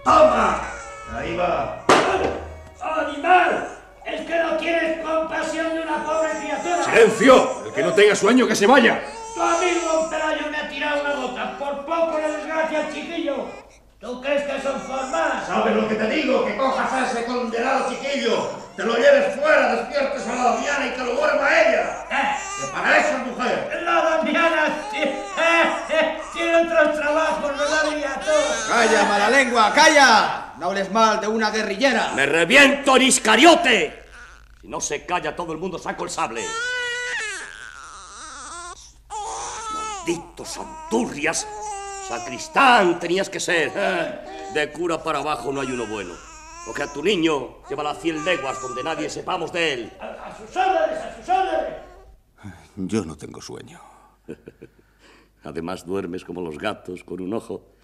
¡Toma! 0.04 0.60
Ahí 1.14 1.36
va. 1.36 1.84
¡Animal! 2.80 3.68
¿Es 4.04 4.20
que 4.22 4.38
no 4.38 4.56
tienes 4.56 5.04
compasión 5.04 5.74
de 5.74 5.82
una 5.82 6.04
pobre 6.04 6.30
criatura? 6.40 6.84
¡Silencio! 6.84 7.62
El 7.66 7.72
que 7.72 7.82
no 7.82 7.92
tenga 7.92 8.14
sueño, 8.14 8.46
que 8.46 8.54
se 8.54 8.66
vaya. 8.66 9.02
Tu 9.34 9.42
amigo 9.42 9.80
Don 9.92 10.10
Pelayo 10.10 10.50
me 10.50 10.56
ha 10.56 10.68
tirado 10.68 11.00
una 11.02 11.14
gota. 11.14 11.58
Por 11.58 11.84
poco 11.84 12.18
le 12.18 12.28
desgracia 12.36 12.80
al 12.80 12.94
chiquillo. 12.94 13.46
¿Tú 14.00 14.20
crees 14.20 14.42
que 14.44 14.60
son 14.60 14.80
formas? 14.82 15.46
¿Sabes 15.46 15.74
lo 15.74 15.88
que 15.88 15.94
te 15.94 16.06
digo? 16.08 16.44
Que 16.44 16.56
cojas 16.56 16.92
a 16.92 17.10
ese 17.10 17.24
condenado 17.24 17.88
chiquillo, 17.88 18.50
te 18.76 18.84
lo 18.84 18.94
lleves 18.94 19.34
fuera, 19.40 19.74
despiertes 19.74 20.26
a 20.28 20.34
la 20.34 20.44
Damiana 20.44 20.86
y 20.86 20.90
que 20.90 20.98
lo 20.98 21.14
duerma 21.14 21.60
ella. 21.60 22.06
Que 22.60 22.66
para 22.72 22.98
eso 22.98 23.16
es 23.16 23.26
mujer. 23.26 23.82
La 23.82 24.02
Damiana 24.02 24.66
eh, 24.94 25.24
eh, 25.90 26.18
tiene 26.34 26.56
otros 26.56 27.00
trabajos, 27.00 27.58
¿verdad, 27.58 27.90
Viriato? 27.90 28.15
¡Calla, 28.68 29.04
mala 29.04 29.30
lengua, 29.30 29.72
calla! 29.72 30.54
No 30.58 30.66
hables 30.66 30.90
mal 30.90 31.20
de 31.20 31.28
una 31.28 31.50
guerrillera. 31.50 32.12
¡Me 32.14 32.26
reviento 32.26 32.96
en 32.96 33.02
Iscariote! 33.02 34.04
Si 34.60 34.68
no 34.68 34.80
se 34.80 35.04
calla 35.06 35.34
todo 35.36 35.52
el 35.52 35.58
mundo, 35.58 35.78
saco 35.78 36.04
el 36.04 36.10
sable. 36.10 36.44
Malditos 39.74 40.48
Santurrias. 40.48 41.46
Sacristán 42.08 42.98
tenías 43.00 43.28
que 43.28 43.40
ser. 43.40 43.72
eh. 43.74 44.50
De 44.54 44.72
cura 44.72 45.02
para 45.02 45.18
abajo 45.18 45.52
no 45.52 45.60
hay 45.60 45.70
uno 45.70 45.86
bueno. 45.86 46.14
Coge 46.64 46.82
a 46.82 46.92
tu 46.92 47.02
niño, 47.02 47.62
llévala 47.68 47.90
a 47.90 47.94
cien 47.94 48.24
leguas 48.24 48.60
donde 48.60 48.82
nadie 48.82 49.08
sepamos 49.08 49.52
de 49.52 49.72
él. 49.72 49.92
A 50.00 50.34
sus 50.36 50.56
órdenes, 50.56 50.98
a 50.98 51.16
sus 51.16 51.28
órdenes. 51.28 51.74
Yo 52.76 53.04
no 53.04 53.16
tengo 53.16 53.40
sueño. 53.40 53.80
Además 55.44 55.86
duermes 55.86 56.24
como 56.24 56.40
los 56.40 56.58
gatos 56.58 57.04
con 57.04 57.20
un 57.20 57.34
ojo. 57.34 57.75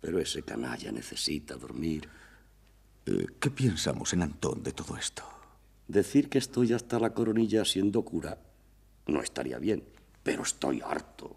Pero 0.00 0.18
ese 0.18 0.42
canalla 0.42 0.92
necesita 0.92 1.56
dormir. 1.56 2.08
Eh, 3.06 3.26
¿Qué 3.38 3.50
piensamos 3.50 4.12
en 4.12 4.22
Antón 4.22 4.62
de 4.62 4.72
todo 4.72 4.96
esto? 4.96 5.22
Decir 5.88 6.28
que 6.28 6.38
estoy 6.38 6.72
hasta 6.72 6.98
la 6.98 7.12
coronilla 7.12 7.64
siendo 7.64 8.02
cura 8.02 8.38
no 9.10 9.20
estaría 9.22 9.58
bien, 9.58 9.82
pero 10.22 10.42
estoy 10.42 10.80
harto. 10.80 11.36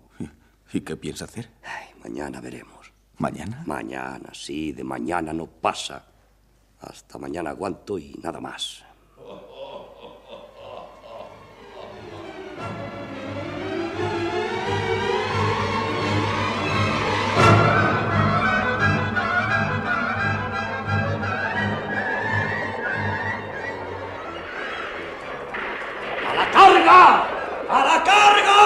¿Y 0.71 0.81
qué 0.81 0.95
piensa 0.95 1.25
hacer? 1.25 1.49
Ay, 1.63 1.89
mañana 2.01 2.41
veremos. 2.41 2.91
¿Mañana? 3.17 3.63
Mañana, 3.65 4.31
sí, 4.33 4.71
de 4.71 4.83
mañana 4.83 5.33
no 5.33 5.45
pasa. 5.47 6.05
Hasta 6.79 7.17
mañana 7.17 7.51
aguanto 7.51 7.99
y 7.99 8.15
nada 8.21 8.39
más. 8.39 8.83
¡A 26.95 27.79
la 27.85 28.03
carga! 28.03 28.61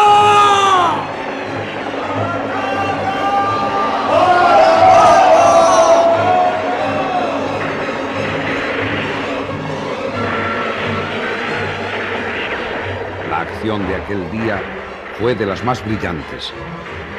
La 13.30 13.40
acción 13.42 13.88
de 13.88 13.96
aquel 13.96 14.30
día 14.32 14.62
fue 15.18 15.34
de 15.34 15.46
las 15.46 15.64
más 15.64 15.86
brillantes. 15.86 16.52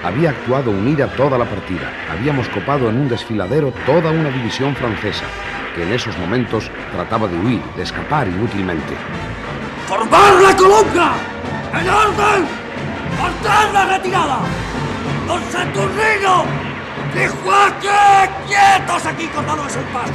Había 0.05 0.31
actuado 0.31 0.71
unida 0.71 1.07
toda 1.17 1.39
la 1.39 1.47
partida. 1.47 1.91
Habíamos 2.13 2.49
copado 2.51 2.91
en 2.91 2.99
un 2.99 3.09
desfiladero 3.09 3.73
toda 3.87 4.11
una 4.11 4.29
división 4.29 4.77
francesa, 4.77 5.25
que 5.75 5.85
en 5.85 5.93
esos 5.93 6.19
momentos 6.19 6.71
trataba 6.93 7.29
de 7.29 7.39
huir, 7.39 7.63
de 7.77 7.83
escapar 7.83 8.29
inútilmente. 8.29 8.95
¡Formar 9.89 10.35
la 10.43 10.55
columna! 10.55 11.13
¡En 11.73 11.89
orden! 11.89 12.47
¡Cortar 13.19 13.73
la 13.73 13.87
retirada! 13.87 14.41
¡Don 15.27 15.41
Saturnino! 15.51 16.45
¡Tijuaque! 17.15 18.31
¡Quietos 18.47 19.07
aquí, 19.07 19.27
cortados 19.29 19.77
el 19.77 19.85
paso! 19.85 20.13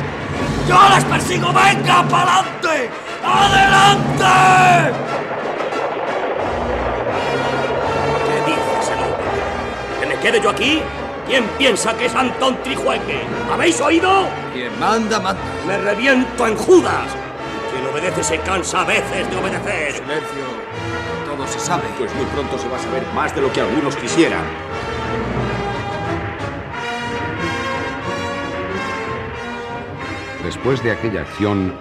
¡Yo 0.67 0.77
les 0.93 1.03
persigo! 1.05 1.47
¡Venga, 1.47 2.03
para 2.03 2.39
adelante! 2.39 2.91
¡Adelante! 3.25 4.93
¿Qué 8.27 8.51
dices, 8.51 8.91
el 8.91 8.99
hombre? 8.99 9.99
¿Que 9.99 10.05
me 10.05 10.15
quede 10.19 10.39
yo 10.39 10.51
aquí? 10.51 10.83
¿Quién 11.25 11.45
piensa 11.57 11.97
que 11.97 12.05
es 12.05 12.13
Antón 12.13 12.61
Trijueque? 12.61 13.23
¿Habéis 13.51 13.81
oído? 13.81 14.27
Quien 14.53 14.79
manda, 14.79 15.19
manda. 15.19 15.41
¡Me 15.65 15.79
reviento 15.79 16.45
en 16.45 16.55
Judas! 16.57 17.22
Quien 17.83 17.95
obedece 17.95 18.23
se 18.23 18.39
cansa 18.39 18.81
a 18.81 18.85
veces 18.85 19.29
de 19.29 19.35
obedecer. 19.35 19.91
Silencio. 19.91 20.45
Todo 21.27 21.45
se 21.45 21.59
sabe. 21.59 21.83
Pues 21.97 22.15
muy 22.15 22.25
pronto 22.27 22.57
se 22.57 22.69
va 22.69 22.77
a 22.77 22.79
saber 22.79 23.03
más 23.13 23.35
de 23.35 23.41
lo 23.41 23.51
que 23.51 23.59
algunos 23.59 23.97
quisieran. 23.97 24.45
Después 30.45 30.81
de 30.81 30.91
aquella 30.91 31.21
acción, 31.23 31.73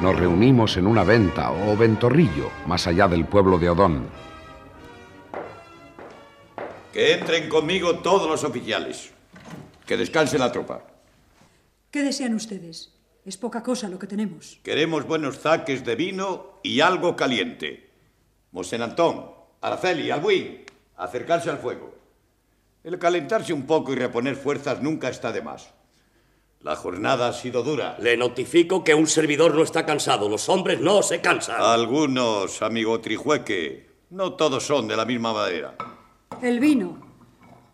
nos 0.00 0.18
reunimos 0.18 0.78
en 0.78 0.86
una 0.86 1.04
venta 1.04 1.52
o 1.52 1.76
ventorrillo 1.76 2.50
más 2.66 2.86
allá 2.86 3.06
del 3.06 3.26
pueblo 3.26 3.58
de 3.58 3.68
Odón. 3.68 4.08
Que 6.90 7.12
entren 7.12 7.50
conmigo 7.50 7.98
todos 7.98 8.30
los 8.30 8.44
oficiales. 8.44 9.12
Que 9.84 9.98
descanse 9.98 10.38
la 10.38 10.50
tropa. 10.50 10.84
¿Qué 11.90 12.02
desean 12.02 12.34
ustedes? 12.34 12.99
Es 13.30 13.36
poca 13.36 13.62
cosa 13.62 13.88
lo 13.88 13.96
que 13.96 14.08
tenemos. 14.08 14.58
Queremos 14.64 15.06
buenos 15.06 15.38
zaques 15.38 15.84
de 15.84 15.94
vino 15.94 16.58
y 16.64 16.80
algo 16.80 17.14
caliente. 17.14 17.88
Mosén 18.50 18.82
Antón, 18.82 19.30
Araceli, 19.60 20.10
Albuín, 20.10 20.64
acercarse 20.96 21.48
al 21.48 21.58
fuego. 21.58 21.94
El 22.82 22.98
calentarse 22.98 23.52
un 23.52 23.68
poco 23.68 23.92
y 23.92 23.94
reponer 23.94 24.34
fuerzas 24.34 24.82
nunca 24.82 25.08
está 25.10 25.30
de 25.30 25.42
más. 25.42 25.72
La 26.58 26.74
jornada 26.74 27.28
ha 27.28 27.32
sido 27.32 27.62
dura. 27.62 27.96
Le 28.00 28.16
notifico 28.16 28.82
que 28.82 28.96
un 28.96 29.06
servidor 29.06 29.54
no 29.54 29.62
está 29.62 29.86
cansado. 29.86 30.28
Los 30.28 30.48
hombres 30.48 30.80
no 30.80 31.00
se 31.00 31.20
cansan. 31.20 31.60
Algunos, 31.60 32.62
amigo 32.62 33.00
Trijueque, 33.00 33.90
no 34.10 34.32
todos 34.32 34.66
son 34.66 34.88
de 34.88 34.96
la 34.96 35.04
misma 35.04 35.32
madera. 35.32 35.76
El 36.42 36.58
vino. 36.58 37.09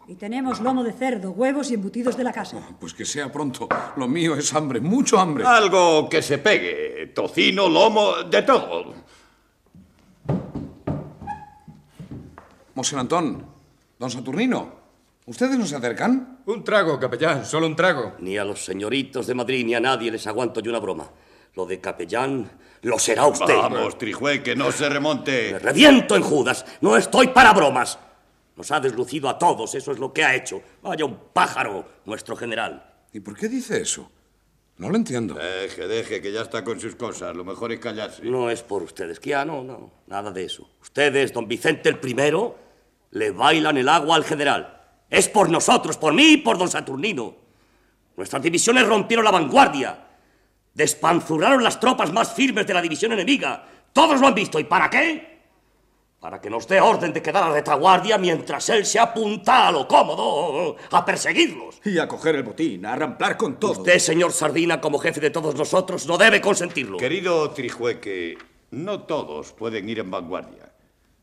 Y 0.08 0.14
tenemos 0.14 0.60
lomo 0.60 0.84
de 0.84 0.92
cerdo, 0.92 1.32
huevos 1.32 1.70
y 1.70 1.74
embutidos 1.74 2.16
de 2.16 2.22
la 2.22 2.32
casa. 2.32 2.58
Pues 2.78 2.94
que 2.94 3.04
sea 3.04 3.30
pronto. 3.32 3.68
Lo 3.96 4.06
mío 4.06 4.36
es 4.36 4.54
hambre, 4.54 4.80
mucho 4.80 5.18
hambre. 5.18 5.44
Algo 5.44 6.08
que 6.08 6.22
se 6.22 6.38
pegue. 6.38 7.08
Tocino, 7.08 7.68
lomo, 7.68 8.22
de 8.22 8.42
todo. 8.42 8.94
Mosén 12.74 12.98
Antón, 12.98 13.44
don 13.98 14.10
Saturnino, 14.10 14.70
¿ustedes 15.24 15.58
no 15.58 15.66
se 15.66 15.74
acercan? 15.74 16.40
Un 16.46 16.62
trago, 16.62 17.00
capellán, 17.00 17.44
solo 17.44 17.66
un 17.66 17.74
trago. 17.74 18.12
Ni 18.20 18.36
a 18.38 18.44
los 18.44 18.64
señoritos 18.64 19.26
de 19.26 19.34
Madrid 19.34 19.64
ni 19.64 19.74
a 19.74 19.80
nadie 19.80 20.12
les 20.12 20.26
aguanto 20.26 20.60
yo 20.60 20.70
una 20.70 20.78
broma. 20.78 21.10
Lo 21.54 21.64
de 21.64 21.80
capellán 21.80 22.48
lo 22.82 22.98
será 22.98 23.26
usted. 23.26 23.56
Vamos, 23.56 23.98
Trijueque, 23.98 24.54
no 24.54 24.70
se 24.70 24.88
remonte. 24.88 25.52
Me 25.54 25.58
reviento 25.58 26.14
en 26.14 26.22
Judas. 26.22 26.64
No 26.82 26.96
estoy 26.96 27.28
para 27.28 27.54
bromas. 27.54 27.98
Nos 28.56 28.70
ha 28.70 28.80
deslucido 28.80 29.28
a 29.28 29.38
todos, 29.38 29.74
eso 29.74 29.92
es 29.92 29.98
lo 29.98 30.12
que 30.12 30.24
ha 30.24 30.34
hecho. 30.34 30.62
Vaya 30.82 31.04
un 31.04 31.18
pájaro, 31.32 31.86
nuestro 32.06 32.34
general. 32.34 32.94
¿Y 33.12 33.20
por 33.20 33.36
qué 33.36 33.48
dice 33.48 33.80
eso? 33.80 34.10
No 34.78 34.90
lo 34.90 34.96
entiendo. 34.96 35.34
Deje, 35.34 35.86
deje, 35.86 36.20
que 36.20 36.32
ya 36.32 36.42
está 36.42 36.64
con 36.64 36.80
sus 36.80 36.96
cosas. 36.96 37.34
Lo 37.34 37.44
mejor 37.44 37.72
es 37.72 37.80
callarse. 37.80 38.22
No 38.24 38.50
es 38.50 38.62
por 38.62 38.82
ustedes, 38.82 39.20
que 39.20 39.30
ya 39.30 39.44
no, 39.44 39.62
no, 39.62 39.90
nada 40.06 40.30
de 40.30 40.44
eso. 40.44 40.68
Ustedes, 40.82 41.32
don 41.32 41.48
Vicente 41.48 41.88
el 41.88 41.98
primero, 41.98 42.58
le 43.12 43.30
bailan 43.30 43.76
el 43.76 43.88
agua 43.88 44.16
al 44.16 44.24
general. 44.24 44.82
Es 45.08 45.28
por 45.28 45.48
nosotros, 45.48 45.96
por 45.96 46.12
mí 46.12 46.32
y 46.32 46.36
por 46.38 46.58
don 46.58 46.68
Saturnino. 46.68 47.36
Nuestras 48.16 48.42
divisiones 48.42 48.86
rompieron 48.86 49.24
la 49.24 49.30
vanguardia. 49.30 50.06
Despanzuraron 50.74 51.62
las 51.62 51.78
tropas 51.80 52.12
más 52.12 52.34
firmes 52.34 52.66
de 52.66 52.74
la 52.74 52.82
división 52.82 53.12
enemiga. 53.12 53.66
Todos 53.92 54.20
lo 54.20 54.26
han 54.26 54.34
visto. 54.34 54.58
¿Y 54.58 54.64
para 54.64 54.90
qué? 54.90 55.35
Para 56.26 56.40
que 56.40 56.50
nos 56.50 56.66
dé 56.66 56.80
orden 56.80 57.12
de 57.12 57.22
quedar 57.22 57.44
a 57.44 57.52
retaguardia 57.52 58.18
mientras 58.18 58.68
él 58.70 58.84
se 58.84 58.98
apunta 58.98 59.68
a 59.68 59.70
lo 59.70 59.86
cómodo 59.86 60.74
a 60.90 61.04
perseguirlos. 61.04 61.80
Y 61.84 61.98
a 62.00 62.08
coger 62.08 62.34
el 62.34 62.42
botín, 62.42 62.84
a 62.84 62.96
ramplar 62.96 63.36
con 63.36 63.60
todo. 63.60 63.70
Usted, 63.70 64.00
señor 64.00 64.32
Sardina, 64.32 64.80
como 64.80 64.98
jefe 64.98 65.20
de 65.20 65.30
todos 65.30 65.54
nosotros, 65.54 66.04
no 66.04 66.18
debe 66.18 66.40
consentirlo. 66.40 66.98
Querido 66.98 67.48
Trijueque, 67.50 68.38
no 68.72 69.02
todos 69.02 69.52
pueden 69.52 69.88
ir 69.88 70.00
en 70.00 70.10
vanguardia. 70.10 70.72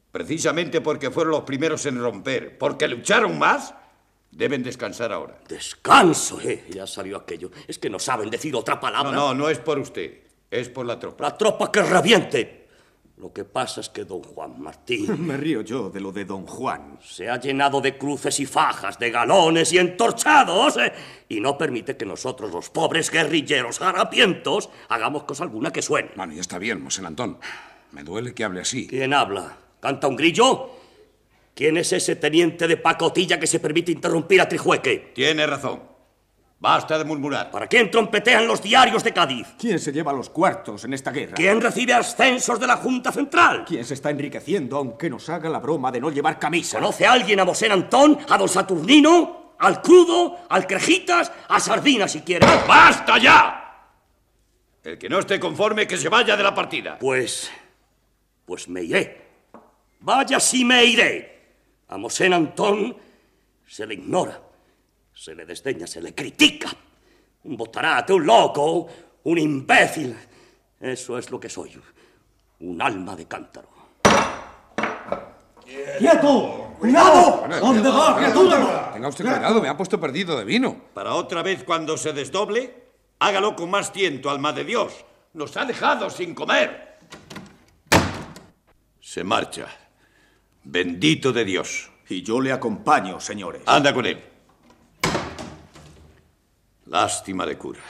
Precisamente 0.10 0.80
porque 0.80 1.12
fueron 1.12 1.32
los 1.32 1.42
primeros 1.42 1.86
en 1.86 2.00
romper, 2.00 2.58
porque 2.58 2.88
lucharon 2.88 3.38
más, 3.38 3.76
deben 4.32 4.64
descansar 4.64 5.12
ahora. 5.12 5.38
Descanso, 5.50 6.40
eh. 6.40 6.64
Ya 6.70 6.88
salió 6.88 7.18
aquello. 7.18 7.52
Es 7.68 7.78
que 7.78 7.90
no 7.90 8.00
saben 8.00 8.30
decir 8.30 8.56
otra 8.56 8.80
palabra. 8.80 9.12
No, 9.12 9.34
no, 9.34 9.34
no 9.34 9.50
es 9.50 9.60
por 9.60 9.80
usted. 9.80 10.22
Es 10.50 10.70
por 10.70 10.86
la 10.86 10.98
tropa. 10.98 11.26
La 11.26 11.38
tropa 11.38 11.70
que 11.70 11.82
reviente. 11.82 12.63
Lo 13.24 13.32
que 13.32 13.46
pasa 13.46 13.80
es 13.80 13.88
que 13.88 14.04
don 14.04 14.22
Juan 14.22 14.62
Martín 14.62 15.26
Me 15.26 15.38
río 15.38 15.62
yo 15.62 15.90
de 15.90 16.02
lo 16.02 16.12
de 16.12 16.26
don 16.26 16.46
Juan. 16.46 17.00
se 17.02 17.30
ha 17.30 17.40
llenado 17.40 17.80
de 17.80 17.98
cruces 17.98 18.38
y 18.42 18.46
fajas, 18.46 19.00
de 19.00 19.12
galones 19.12 19.72
y 19.72 19.78
entorchados, 19.78 20.76
eh, 20.76 20.92
y 21.30 21.40
no 21.40 21.58
permite 21.58 21.96
que 21.96 22.06
nosotros, 22.06 22.52
los 22.52 22.70
pobres 22.70 23.10
guerrilleros 23.10 23.82
harapientos, 23.82 24.70
hagamos 24.90 25.24
cosa 25.24 25.46
alguna 25.46 25.72
que 25.72 25.82
suene. 25.82 26.10
Bueno, 26.18 26.34
ya 26.34 26.42
está 26.42 26.60
bien, 26.60 26.84
Mosén 26.84 27.06
Antón. 27.06 27.38
Me 27.94 28.04
duele 28.04 28.34
que 28.34 28.44
hable 28.44 28.60
así. 28.60 28.88
¿Quién 28.88 29.14
habla? 29.14 29.58
¿Canta 29.80 30.10
un 30.10 30.18
grillo? 30.18 30.72
¿Quién 31.56 31.78
es 31.78 31.94
ese 31.94 32.18
teniente 32.18 32.68
de 32.68 32.76
pacotilla 32.76 33.40
que 33.40 33.48
se 33.48 33.62
permite 33.62 33.94
interrumpir 33.94 34.42
a 34.42 34.50
Trijueque? 34.50 35.14
Tiene 35.16 35.48
razón. 35.48 35.93
Basta 36.64 36.98
de 36.98 37.04
murmurar. 37.04 37.52
¿Para 37.52 37.68
quién 37.68 37.92
trompetean 37.92 38.48
los 38.48 38.64
diarios 38.64 39.04
de 39.04 39.12
Cádiz? 39.12 39.48
¿Quién 39.60 39.80
se 39.80 39.92
lleva 39.92 40.14
los 40.14 40.30
cuartos 40.30 40.86
en 40.86 40.94
esta 40.94 41.12
guerra? 41.12 41.34
¿Quién 41.34 41.60
recibe 41.60 41.94
ascensos 41.94 42.58
de 42.58 42.66
la 42.66 42.78
Junta 42.78 43.12
Central? 43.12 43.66
¿Quién 43.68 43.84
se 43.84 43.96
está 43.96 44.12
enriqueciendo 44.12 44.78
aunque 44.78 45.10
nos 45.10 45.28
haga 45.28 45.50
la 45.50 45.60
broma 45.60 45.92
de 45.92 46.00
no 46.00 46.10
llevar 46.10 46.40
camisa? 46.40 46.80
¿Conoce 46.80 47.06
alguien 47.06 47.42
a 47.42 47.44
Mosén 47.44 47.74
Antón, 47.74 48.18
a 48.30 48.38
don 48.38 48.48
Saturnino, 48.48 49.56
al 49.60 49.82
Crudo, 49.82 50.38
al 50.48 50.66
Crejitas, 50.66 51.34
a 51.50 51.60
Sardina 51.60 52.08
si 52.08 52.22
quiere? 52.22 52.48
¡Basta 52.66 53.18
ya! 53.18 53.90
El 54.86 54.98
que 54.98 55.10
no 55.10 55.20
esté 55.20 55.42
conforme, 55.42 55.86
que 55.86 55.98
se 55.98 56.08
vaya 56.08 56.38
de 56.38 56.44
la 56.44 56.56
partida. 56.56 56.98
Pues. 56.98 57.52
Pues 58.46 58.70
me 58.70 58.84
iré. 58.84 59.22
Vaya 60.00 60.40
si 60.40 60.64
me 60.64 60.86
iré. 60.86 61.42
A 61.90 61.98
Mosén 61.98 62.32
Antón 62.32 62.96
se 63.68 63.86
le 63.86 63.96
ignora, 63.96 64.40
se 65.24 65.34
le 65.34 65.46
desdeña, 65.46 65.88
se 65.88 66.02
le 66.02 66.14
critica. 66.14 66.68
Un 67.46 67.56
botarate, 67.56 68.12
un 68.12 68.26
loco, 68.26 68.88
un 69.24 69.38
imbécil. 69.38 70.14
Eso 70.82 71.18
es 71.18 71.32
lo 71.32 71.40
que 71.40 71.48
soy. 71.48 71.80
Un 72.60 72.82
alma 72.82 73.16
de 73.16 73.26
cántaro. 73.26 73.70
¡Quieto! 75.98 76.76
¡Cuidado! 76.78 77.48
¿Dónde 77.62 77.90
va, 77.90 78.18
criatura? 78.18 78.92
Tenga 78.92 79.08
usted 79.08 79.24
cuidado, 79.24 79.62
me 79.62 79.70
ha 79.70 79.78
puesto 79.78 79.98
perdido 79.98 80.38
de 80.38 80.44
vino. 80.44 80.76
Para 80.94 81.14
otra 81.14 81.42
vez 81.42 81.64
cuando 81.64 81.96
se 81.96 82.12
desdoble, 82.12 82.84
hágalo 83.20 83.56
con 83.56 83.70
más 83.70 83.94
tiento, 83.94 84.30
alma 84.30 84.52
de 84.52 84.66
Dios. 84.66 85.06
Nos 85.32 85.56
ha 85.56 85.64
dejado 85.64 86.10
sin 86.10 86.36
comer. 86.36 86.98
Se 89.00 89.24
marcha. 89.24 89.68
Bendito 90.66 91.32
de 91.32 91.46
Dios. 91.46 91.90
Y 92.10 92.24
yo 92.24 92.42
le 92.42 92.52
acompaño, 92.52 93.22
señores. 93.22 93.62
Anda 93.66 93.94
con 93.94 94.06
él. 94.06 94.33
Lástima 96.94 97.44
de 97.48 97.58
cura. 97.58 97.82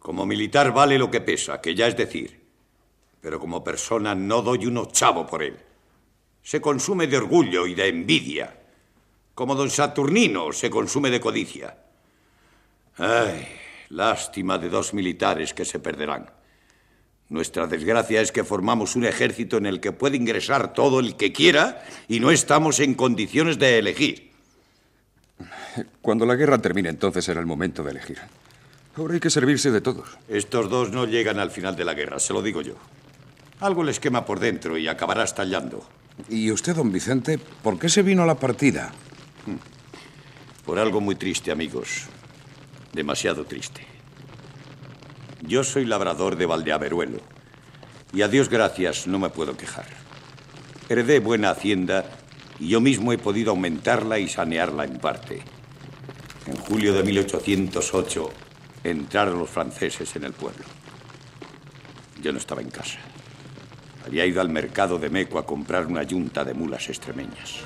Como 0.00 0.26
militar 0.26 0.72
vale 0.72 0.98
lo 0.98 1.08
que 1.08 1.20
pesa, 1.20 1.60
que 1.60 1.76
ya 1.76 1.86
es 1.86 1.96
decir. 1.96 2.42
Pero 3.20 3.38
como 3.38 3.62
persona 3.62 4.16
no 4.16 4.42
doy 4.42 4.66
un 4.66 4.78
ochavo 4.78 5.24
por 5.24 5.44
él. 5.44 5.56
Se 6.42 6.60
consume 6.60 7.06
de 7.06 7.18
orgullo 7.18 7.68
y 7.68 7.76
de 7.76 7.86
envidia. 7.86 8.58
Como 9.36 9.54
don 9.54 9.70
Saturnino 9.70 10.50
se 10.52 10.70
consume 10.70 11.08
de 11.08 11.20
codicia. 11.20 11.78
Ay, 12.96 13.46
lástima 13.90 14.58
de 14.58 14.68
dos 14.68 14.92
militares 14.92 15.54
que 15.54 15.64
se 15.64 15.78
perderán. 15.78 16.32
Nuestra 17.28 17.68
desgracia 17.68 18.20
es 18.20 18.32
que 18.32 18.42
formamos 18.42 18.96
un 18.96 19.04
ejército 19.04 19.56
en 19.56 19.66
el 19.66 19.78
que 19.78 19.92
puede 19.92 20.16
ingresar 20.16 20.72
todo 20.72 20.98
el 20.98 21.14
que 21.14 21.32
quiera 21.32 21.84
y 22.08 22.18
no 22.18 22.32
estamos 22.32 22.80
en 22.80 22.94
condiciones 22.94 23.60
de 23.60 23.78
elegir. 23.78 24.31
Cuando 26.00 26.26
la 26.26 26.34
guerra 26.34 26.58
termine, 26.58 26.88
entonces 26.88 27.24
será 27.24 27.40
el 27.40 27.46
momento 27.46 27.82
de 27.82 27.92
elegir. 27.92 28.18
Ahora 28.96 29.14
hay 29.14 29.20
que 29.20 29.30
servirse 29.30 29.70
de 29.70 29.80
todos. 29.80 30.08
Estos 30.28 30.68
dos 30.68 30.90
no 30.90 31.06
llegan 31.06 31.38
al 31.38 31.50
final 31.50 31.76
de 31.76 31.84
la 31.84 31.94
guerra, 31.94 32.18
se 32.18 32.32
lo 32.32 32.42
digo 32.42 32.60
yo. 32.60 32.74
Algo 33.60 33.84
les 33.84 34.00
quema 34.00 34.26
por 34.26 34.38
dentro 34.38 34.76
y 34.76 34.88
acabará 34.88 35.24
estallando. 35.24 35.86
¿Y 36.28 36.50
usted, 36.50 36.74
don 36.76 36.92
Vicente, 36.92 37.38
por 37.38 37.78
qué 37.78 37.88
se 37.88 38.02
vino 38.02 38.22
a 38.22 38.26
la 38.26 38.34
partida? 38.34 38.92
Por 40.66 40.78
algo 40.78 41.00
muy 41.00 41.14
triste, 41.14 41.50
amigos. 41.50 42.04
Demasiado 42.92 43.44
triste. 43.44 43.86
Yo 45.40 45.64
soy 45.64 45.86
labrador 45.86 46.36
de 46.36 46.46
Valdeaveruelo. 46.46 47.18
Y 48.12 48.22
a 48.22 48.28
Dios 48.28 48.48
gracias 48.48 49.06
no 49.06 49.18
me 49.18 49.30
puedo 49.30 49.56
quejar. 49.56 49.86
Heredé 50.88 51.20
buena 51.20 51.50
hacienda 51.50 52.04
y 52.60 52.68
yo 52.68 52.80
mismo 52.80 53.12
he 53.12 53.18
podido 53.18 53.52
aumentarla 53.52 54.18
y 54.18 54.28
sanearla 54.28 54.84
en 54.84 54.98
parte. 54.98 55.42
En 56.46 56.56
julio 56.56 56.92
de 56.92 57.04
1808 57.04 58.30
entraron 58.84 59.38
los 59.38 59.48
franceses 59.48 60.16
en 60.16 60.24
el 60.24 60.32
pueblo. 60.32 60.64
Yo 62.20 62.32
no 62.32 62.38
estaba 62.38 62.60
en 62.60 62.70
casa. 62.70 62.98
Había 64.04 64.26
ido 64.26 64.40
al 64.40 64.48
mercado 64.48 64.98
de 64.98 65.08
Meco 65.08 65.38
a 65.38 65.46
comprar 65.46 65.86
una 65.86 66.02
yunta 66.02 66.44
de 66.44 66.54
mulas 66.54 66.88
extremeñas. 66.88 67.60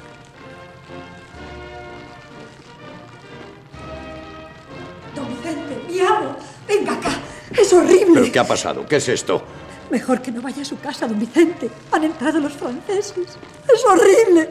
Don 5.15 5.29
Vicente, 5.29 5.81
mi 5.89 6.01
amo, 6.01 6.37
venga 6.69 6.93
acá. 6.93 7.19
Es 7.57 7.73
horrible. 7.73 8.21
¿Pero 8.21 8.33
qué 8.33 8.39
ha 8.39 8.47
pasado? 8.47 8.87
¿Qué 8.87 8.97
es 8.97 9.09
esto? 9.09 9.43
Mejor 9.91 10.21
que 10.21 10.31
no 10.31 10.43
vaya 10.43 10.61
a 10.61 10.65
su 10.65 10.79
casa, 10.79 11.09
don 11.09 11.19
Vicente. 11.19 11.71
Han 11.93 12.05
entrado 12.05 12.39
los 12.41 12.53
franceses. 12.53 13.39
Es 13.73 13.85
horrible. 13.87 14.51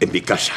En 0.00 0.10
mi 0.10 0.20
casa. 0.22 0.54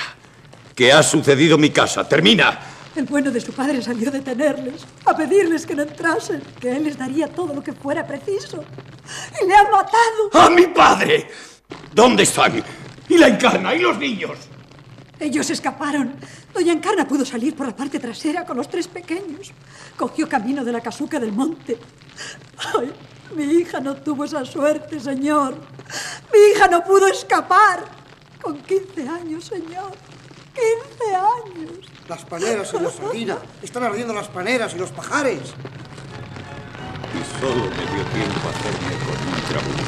¿Qué 0.75 0.91
ha 0.91 1.03
sucedido 1.03 1.55
en 1.55 1.61
mi 1.61 1.69
casa? 1.69 2.07
¡Termina! 2.07 2.59
El 2.95 3.05
bueno 3.05 3.31
de 3.31 3.41
su 3.41 3.51
padre 3.53 3.81
salió 3.81 4.09
a 4.09 4.11
detenerles, 4.11 4.85
a 5.05 5.15
pedirles 5.15 5.65
que 5.65 5.75
no 5.75 5.83
entrasen, 5.83 6.41
que 6.59 6.75
él 6.75 6.83
les 6.83 6.97
daría 6.97 7.27
todo 7.27 7.53
lo 7.53 7.63
que 7.63 7.73
fuera 7.73 8.05
preciso. 8.05 8.63
Y 9.41 9.47
le 9.47 9.55
han 9.55 9.71
matado. 9.71 10.29
¡A 10.33 10.49
mi 10.49 10.67
padre! 10.67 11.27
¿Dónde 11.93 12.23
están? 12.23 12.63
¿Y 13.09 13.17
la 13.17 13.27
encarna? 13.27 13.73
¿Y 13.75 13.79
los 13.79 13.97
niños? 13.97 14.37
Ellos 15.19 15.49
escaparon. 15.49 16.15
Doña 16.53 16.73
Encarna 16.73 17.07
pudo 17.07 17.25
salir 17.25 17.55
por 17.55 17.67
la 17.67 17.75
parte 17.75 17.99
trasera 17.99 18.45
con 18.45 18.57
los 18.57 18.67
tres 18.67 18.87
pequeños. 18.87 19.51
Cogió 19.95 20.27
camino 20.27 20.63
de 20.63 20.71
la 20.71 20.81
casuca 20.81 21.19
del 21.19 21.31
monte. 21.31 21.77
Ay, 22.77 22.91
mi 23.35 23.43
hija 23.43 23.79
no 23.79 23.95
tuvo 23.95 24.25
esa 24.25 24.43
suerte, 24.45 24.99
señor. 24.99 25.55
Mi 26.31 26.51
hija 26.51 26.67
no 26.67 26.83
pudo 26.83 27.07
escapar. 27.07 27.85
Con 28.41 28.57
15 28.61 29.07
años, 29.07 29.45
señor. 29.45 29.93
15 30.53 31.15
años. 31.15 31.89
Las 32.07 32.25
paneras, 32.25 32.69
señor 32.69 32.91
Sardina. 32.91 33.37
Están 33.61 33.83
ardiendo 33.83 34.13
las 34.13 34.27
paneras 34.27 34.73
y 34.75 34.77
los 34.77 34.91
pajares. 34.91 35.53
Y 37.13 37.39
solo 37.39 37.63
me 37.63 37.93
dio 37.93 38.03
tiempo 38.05 38.47
a 38.47 38.49
hacerme 38.49 38.93
con 39.05 39.33
un 39.33 39.41
trabuco. 39.49 39.83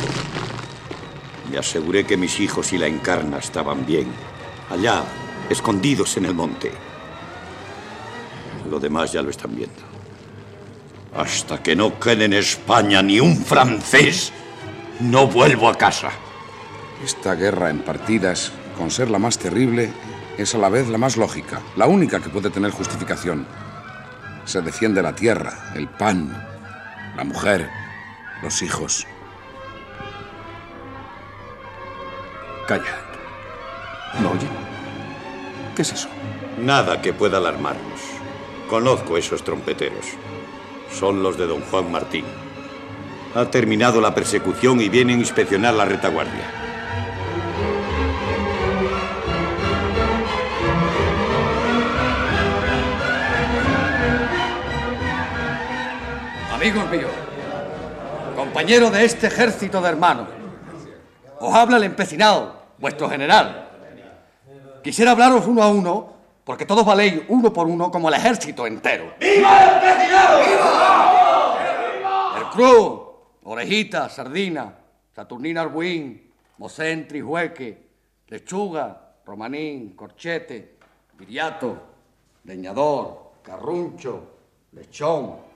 Me 1.49 1.57
aseguré 1.57 2.05
que 2.05 2.17
mis 2.17 2.39
hijos 2.39 2.73
y 2.73 2.77
la 2.77 2.87
encarna 2.87 3.37
estaban 3.37 3.85
bien. 3.85 4.11
Allá, 4.69 5.03
escondidos 5.49 6.17
en 6.17 6.25
el 6.25 6.33
monte. 6.33 6.71
Lo 8.69 8.79
demás 8.79 9.11
ya 9.11 9.21
lo 9.21 9.29
están 9.29 9.55
viendo. 9.55 9.83
Hasta 11.15 11.61
que 11.61 11.75
no 11.75 11.99
quede 11.99 12.25
en 12.25 12.33
España 12.33 13.01
ni 13.01 13.19
un 13.19 13.37
francés, 13.37 14.33
no 14.99 15.27
vuelvo 15.27 15.69
a 15.69 15.77
casa. 15.77 16.11
Esta 17.03 17.35
guerra 17.35 17.69
en 17.69 17.79
partidas, 17.79 18.51
con 18.77 18.89
ser 18.89 19.09
la 19.09 19.19
más 19.19 19.37
terrible, 19.37 19.93
es 20.37 20.53
a 20.55 20.57
la 20.57 20.69
vez 20.69 20.87
la 20.87 20.97
más 20.97 21.17
lógica, 21.17 21.61
la 21.75 21.87
única 21.87 22.19
que 22.19 22.29
puede 22.29 22.49
tener 22.49 22.71
justificación. 22.71 23.45
Se 24.45 24.61
defiende 24.61 25.01
la 25.01 25.15
tierra, 25.15 25.71
el 25.75 25.87
pan, 25.87 26.31
la 27.15 27.23
mujer, 27.23 27.69
los 28.43 28.61
hijos. 28.61 29.07
Calla. 32.67 32.95
¿No 34.21 34.31
oye? 34.31 34.47
¿Qué 35.75 35.81
es 35.81 35.93
eso? 35.93 36.09
Nada 36.59 37.01
que 37.01 37.13
pueda 37.13 37.37
alarmarnos. 37.37 38.01
Conozco 38.69 39.17
esos 39.17 39.43
trompeteros. 39.43 40.05
Son 40.91 41.21
los 41.21 41.37
de 41.37 41.47
don 41.47 41.61
Juan 41.61 41.91
Martín. 41.91 42.25
Ha 43.35 43.45
terminado 43.51 43.99
la 43.99 44.15
persecución 44.15 44.79
y 44.81 44.89
vienen 44.89 45.17
a 45.17 45.21
inspeccionar 45.21 45.73
la 45.73 45.85
retaguardia. 45.85 46.64
Amigos 56.65 56.89
míos, 56.89 57.11
compañeros 58.35 58.91
de 58.91 59.05
este 59.05 59.27
ejército 59.27 59.79
de 59.81 59.87
hermanos, 59.87 60.27
os 61.39 61.53
habla 61.53 61.77
el 61.77 61.83
empecinado, 61.83 62.59
vuestro 62.79 63.07
general. 63.07 63.69
Quisiera 64.83 65.11
hablaros 65.11 65.45
uno 65.45 65.61
a 65.61 65.69
uno, 65.69 66.13
porque 66.43 66.65
todos 66.65 66.83
valéis 66.83 67.21
uno 67.27 67.53
por 67.53 67.67
uno 67.67 67.91
como 67.91 68.09
el 68.09 68.15
ejército 68.15 68.65
entero. 68.65 69.13
¡Viva 69.19 69.63
el 69.63 69.73
empecinado! 69.75 70.39
El 72.35 72.45
Cruz, 72.45 72.99
Orejita, 73.43 74.09
Sardina, 74.09 74.73
Saturnina 75.15 75.61
Arbuín, 75.61 76.31
Mosén, 76.57 77.07
Trijueque, 77.07 77.89
Lechuga, 78.29 79.17
Romanín, 79.23 79.95
Corchete, 79.95 80.79
Viriato, 81.13 81.77
Leñador, 82.43 83.33
Carruncho, 83.43 84.31
Lechón. 84.71 85.54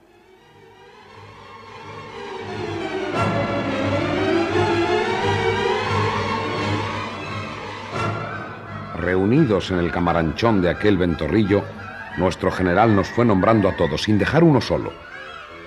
Reunidos 9.00 9.70
en 9.70 9.78
el 9.78 9.90
camaranchón 9.90 10.60
de 10.60 10.68
aquel 10.70 10.98
ventorrillo, 10.98 11.64
nuestro 12.18 12.50
general 12.50 12.94
nos 12.94 13.08
fue 13.08 13.24
nombrando 13.24 13.68
a 13.68 13.76
todos 13.76 14.02
sin 14.02 14.18
dejar 14.18 14.44
uno 14.44 14.60
solo. 14.60 14.92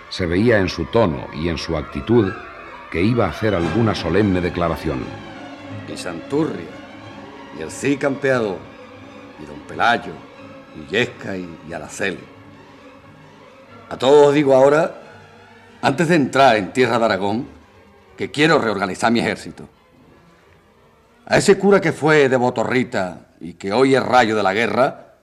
Se 0.09 0.25
veía 0.25 0.59
en 0.59 0.69
su 0.69 0.85
tono 0.85 1.27
y 1.33 1.49
en 1.49 1.57
su 1.57 1.75
actitud 1.75 2.31
que 2.91 3.01
iba 3.01 3.25
a 3.25 3.29
hacer 3.29 3.55
alguna 3.55 3.95
solemne 3.95 4.39
declaración. 4.39 5.03
Y 5.91 5.97
Santurria, 5.97 6.69
y 7.57 7.63
el 7.63 7.71
Cid 7.71 7.99
Campeador, 7.99 8.57
y 9.41 9.45
Don 9.45 9.59
Pelayo, 9.67 10.13
y 10.77 10.91
Yesca 10.91 11.35
y, 11.35 11.49
y 11.67 11.73
Araceli. 11.73 12.19
A 13.89 13.97
todos 13.97 14.27
os 14.27 14.33
digo 14.33 14.55
ahora, 14.55 15.02
antes 15.83 16.07
de 16.07 16.15
entrar 16.15 16.55
en 16.55 16.71
tierra 16.71 16.97
de 16.97 17.03
Aragón, 17.03 17.45
que 18.15 18.31
quiero 18.31 18.57
reorganizar 18.57 19.11
mi 19.11 19.19
ejército. 19.19 19.67
A 21.25 21.37
ese 21.37 21.57
cura 21.57 21.81
que 21.81 21.91
fue 21.91 22.29
de 22.29 22.37
Botorrita 22.37 23.27
y 23.41 23.55
que 23.55 23.73
hoy 23.73 23.93
es 23.93 24.01
rayo 24.01 24.37
de 24.37 24.43
la 24.43 24.53
guerra, 24.53 25.15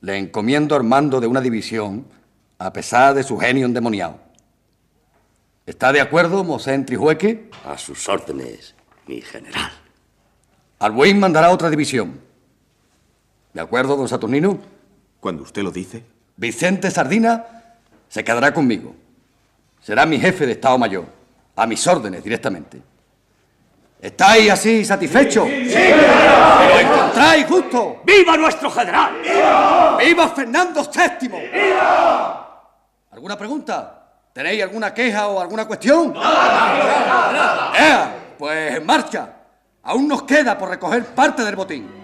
le 0.00 0.18
encomiendo 0.18 0.76
el 0.76 0.82
mando 0.82 1.20
de 1.20 1.28
una 1.28 1.40
división 1.40 2.04
a 2.58 2.72
pesar 2.72 3.14
de 3.14 3.22
su 3.22 3.38
genio 3.38 3.64
endemoniado. 3.64 4.18
¿Está 5.66 5.92
de 5.92 6.00
acuerdo, 6.00 6.42
Mosén 6.42 6.84
Trijueque? 6.84 7.48
A 7.64 7.78
sus 7.78 8.08
órdenes, 8.08 8.74
mi 9.06 9.20
general. 9.20 9.70
Albuín 10.80 11.20
mandará 11.20 11.50
otra 11.50 11.70
división. 11.70 12.18
¿De 13.52 13.60
acuerdo, 13.60 13.96
don 13.96 14.08
Saturnino? 14.08 14.58
Cuando 15.20 15.44
usted 15.44 15.62
lo 15.62 15.70
dice. 15.70 16.02
Vicente 16.36 16.90
Sardina 16.90 17.46
se 18.08 18.24
quedará 18.24 18.52
conmigo. 18.52 18.96
Será 19.82 20.06
mi 20.06 20.18
jefe 20.18 20.46
de 20.46 20.52
Estado 20.52 20.78
Mayor. 20.78 21.04
A 21.56 21.66
mis 21.66 21.86
órdenes 21.86 22.22
directamente. 22.22 22.80
¿Estáis 24.00 24.50
así 24.50 24.84
satisfechos? 24.84 25.46
Sí, 25.46 25.70
sí, 25.70 25.78
¿Lo 26.68 26.78
encontráis 26.78 27.46
justo? 27.46 28.00
¡Viva 28.04 28.36
nuestro 28.36 28.70
general! 28.70 29.20
¡Viva! 29.22 29.98
¡Viva 29.98 30.28
Fernando 30.28 30.82
VII! 30.82 31.28
¡Viva! 31.28 32.62
¿Alguna 33.10 33.36
pregunta? 33.36 33.98
¿Tenéis 34.32 34.62
alguna 34.62 34.94
queja 34.94 35.28
o 35.28 35.40
alguna 35.40 35.66
cuestión? 35.66 36.14
¡Ea! 37.76 38.14
Pues 38.38 38.76
en 38.76 38.86
marcha. 38.86 39.28
Aún 39.82 40.08
nos 40.08 40.22
queda 40.22 40.56
por 40.56 40.70
recoger 40.70 41.04
parte 41.06 41.44
del 41.44 41.54
botín. 41.54 42.01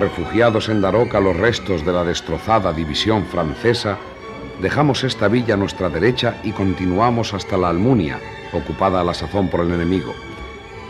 Refugiados 0.00 0.70
en 0.70 0.80
Daroca 0.80 1.20
los 1.20 1.36
restos 1.36 1.84
de 1.84 1.92
la 1.92 2.04
destrozada 2.04 2.72
división 2.72 3.26
francesa, 3.26 3.98
dejamos 4.62 5.04
esta 5.04 5.28
villa 5.28 5.52
a 5.52 5.56
nuestra 5.58 5.90
derecha 5.90 6.36
y 6.42 6.52
continuamos 6.52 7.34
hasta 7.34 7.58
la 7.58 7.68
Almunia, 7.68 8.18
ocupada 8.54 9.02
a 9.02 9.04
la 9.04 9.12
sazón 9.12 9.48
por 9.48 9.60
el 9.60 9.70
enemigo. 9.70 10.14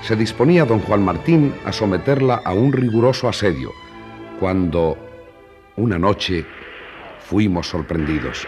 Se 0.02 0.14
disponía 0.14 0.64
don 0.64 0.78
Juan 0.78 1.04
Martín 1.04 1.52
a 1.64 1.72
someterla 1.72 2.40
a 2.44 2.52
un 2.52 2.72
riguroso 2.72 3.28
asedio, 3.28 3.72
cuando 4.38 4.96
una 5.74 5.98
noche 5.98 6.46
fuimos 7.18 7.68
sorprendidos. 7.68 8.46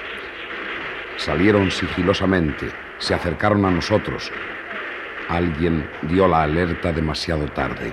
Salieron 1.16 1.72
sigilosamente, 1.72 2.70
se 2.98 3.14
acercaron 3.14 3.64
a 3.64 3.70
nosotros. 3.72 4.30
Alguien 5.28 5.90
dio 6.02 6.28
la 6.28 6.44
alerta 6.44 6.92
demasiado 6.92 7.46
tarde. 7.46 7.92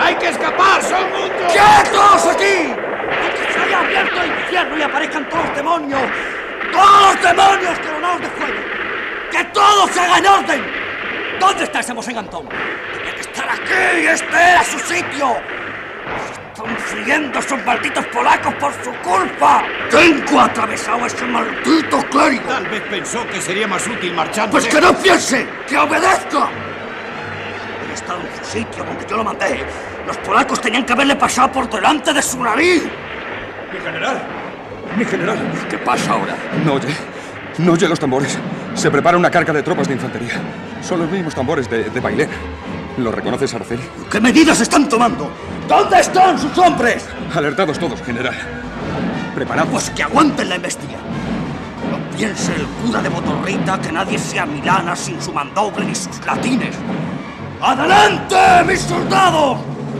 ¡Hay 0.00 0.14
que 0.16 0.28
escapar! 0.28 0.82
¡Son 0.82 1.02
muchos! 1.10 1.52
¡Quietos 1.52 2.26
aquí! 2.26 2.74
¡Que 3.34 3.52
se 3.52 3.58
haya 3.58 3.80
abierto 3.80 4.22
el 4.22 4.30
infierno 4.30 4.78
y 4.78 4.82
aparezcan 4.82 5.28
todos 5.28 5.46
los 5.46 5.56
demonios! 5.56 6.02
¡Todos 6.72 7.14
los 7.14 7.22
demonios 7.22 7.78
coronados 7.78 8.20
de 8.20 8.28
fuego! 8.28 8.60
¡Que 9.30 9.44
todo 10.04 10.18
se 10.18 10.18
haga 10.18 10.18
en 10.18 10.26
orden! 10.26 10.64
¿Dónde 11.40 11.64
está 11.64 11.80
ese 11.80 11.94
Mosén 11.94 12.18
Antón? 12.18 12.46
Tenía 12.48 13.14
que 13.14 13.20
estar 13.20 13.48
aquí! 13.48 14.06
¡Este 14.06 14.36
era 14.36 14.64
su 14.64 14.78
sitio! 14.78 15.36
¡Se 16.26 16.62
están 16.62 16.76
friendo 16.76 17.38
esos 17.38 17.64
malditos 17.64 18.06
polacos 18.06 18.54
por 18.54 18.72
su 18.84 18.90
culpa! 19.02 19.64
¡Tengo 19.90 20.40
atravesado 20.40 21.04
a 21.04 21.06
ese 21.06 21.24
maldito 21.24 21.98
clérigo! 22.10 22.48
Tal 22.48 22.66
vez 22.66 22.82
pensó 22.82 23.26
que 23.28 23.40
sería 23.40 23.66
más 23.66 23.86
útil 23.86 24.14
marchando. 24.14 24.52
¡Pues 24.52 24.66
que 24.66 24.80
no 24.80 24.94
piense! 24.94 25.46
¡Que 25.68 25.78
obedezca! 25.78 26.48
Había 27.82 27.94
estado 27.94 28.20
en 28.20 28.44
su 28.44 28.50
sitio 28.50 28.84
donde 28.84 29.06
yo 29.08 29.16
lo 29.16 29.24
mandé. 29.24 29.64
Los 30.06 30.16
polacos 30.18 30.60
tenían 30.60 30.84
que 30.84 30.92
haberle 30.92 31.16
pasado 31.16 31.50
por 31.50 31.68
delante 31.68 32.12
de 32.12 32.22
su 32.22 32.42
nariz. 32.42 32.82
Mi 33.72 33.80
general. 33.80 34.22
Mi 34.96 35.04
general. 35.04 35.38
¿Qué 35.68 35.78
pasa 35.78 36.12
ahora? 36.12 36.36
No 36.64 36.74
oye. 36.74 37.13
No 37.58 37.72
oye 37.72 37.88
los 37.88 37.98
tambores. 38.00 38.38
Se 38.74 38.90
prepara 38.90 39.16
una 39.16 39.30
carga 39.30 39.52
de 39.52 39.62
tropas 39.62 39.86
de 39.88 39.94
infantería. 39.94 40.40
Son 40.82 40.98
los 40.98 41.10
mismos 41.10 41.34
tambores 41.34 41.68
de, 41.70 41.84
de 41.84 42.00
Bailén. 42.00 42.28
¿Lo 42.98 43.10
reconoces, 43.10 43.52
Araceli? 43.54 43.82
¿Qué 44.10 44.20
medidas 44.20 44.60
están 44.60 44.88
tomando? 44.88 45.30
¿Dónde 45.68 46.00
están 46.00 46.38
sus 46.38 46.56
hombres? 46.58 47.06
Alertados 47.34 47.78
todos, 47.78 48.00
general. 48.02 48.34
Preparados. 49.34 49.70
Pues 49.70 49.90
que 49.90 50.02
aguanten 50.02 50.48
la 50.48 50.56
embestida. 50.56 50.98
No 51.90 52.16
piense 52.16 52.54
el 52.54 52.66
cura 52.66 53.00
de 53.02 53.10
Motorrita 53.10 53.80
que 53.80 53.90
nadie 53.92 54.18
sea 54.18 54.46
Milana 54.46 54.94
sin 54.94 55.20
su 55.20 55.32
mandoble 55.32 55.84
ni 55.86 55.94
sus 55.94 56.24
latines. 56.24 56.76
¡Adelante, 57.60 58.36
mis 58.66 58.80
soldados! 58.80 59.58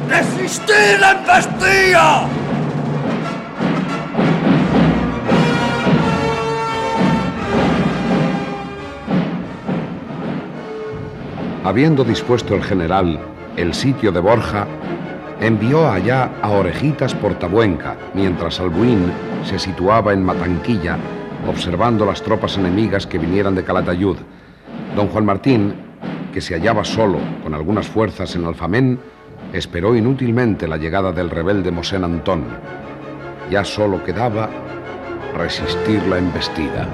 ¡Resistir 0.08 0.98
la 1.00 1.12
embestida! 1.12 2.26
Habiendo 11.64 12.04
dispuesto 12.04 12.54
el 12.54 12.62
general 12.62 13.18
el 13.56 13.72
sitio 13.72 14.12
de 14.12 14.20
Borja, 14.20 14.66
envió 15.40 15.88
allá 15.88 16.32
a 16.42 16.50
Orejitas 16.50 17.14
por 17.14 17.38
Tabuenca, 17.38 17.96
mientras 18.12 18.60
Albuín 18.60 19.10
se 19.46 19.58
situaba 19.58 20.12
en 20.12 20.22
Matanquilla, 20.22 20.98
observando 21.48 22.04
las 22.04 22.20
tropas 22.20 22.58
enemigas 22.58 23.06
que 23.06 23.16
vinieran 23.16 23.54
de 23.54 23.64
Calatayud. 23.64 24.16
Don 24.94 25.08
Juan 25.08 25.24
Martín, 25.24 25.74
que 26.34 26.42
se 26.42 26.52
hallaba 26.52 26.84
solo 26.84 27.18
con 27.42 27.54
algunas 27.54 27.86
fuerzas 27.86 28.36
en 28.36 28.44
Alfamén, 28.44 28.98
esperó 29.54 29.96
inútilmente 29.96 30.68
la 30.68 30.76
llegada 30.76 31.12
del 31.12 31.30
rebelde 31.30 31.70
Mosén 31.70 32.04
Antón. 32.04 32.44
Ya 33.50 33.64
solo 33.64 34.04
quedaba 34.04 34.50
resistir 35.34 36.02
la 36.08 36.18
embestida. 36.18 36.86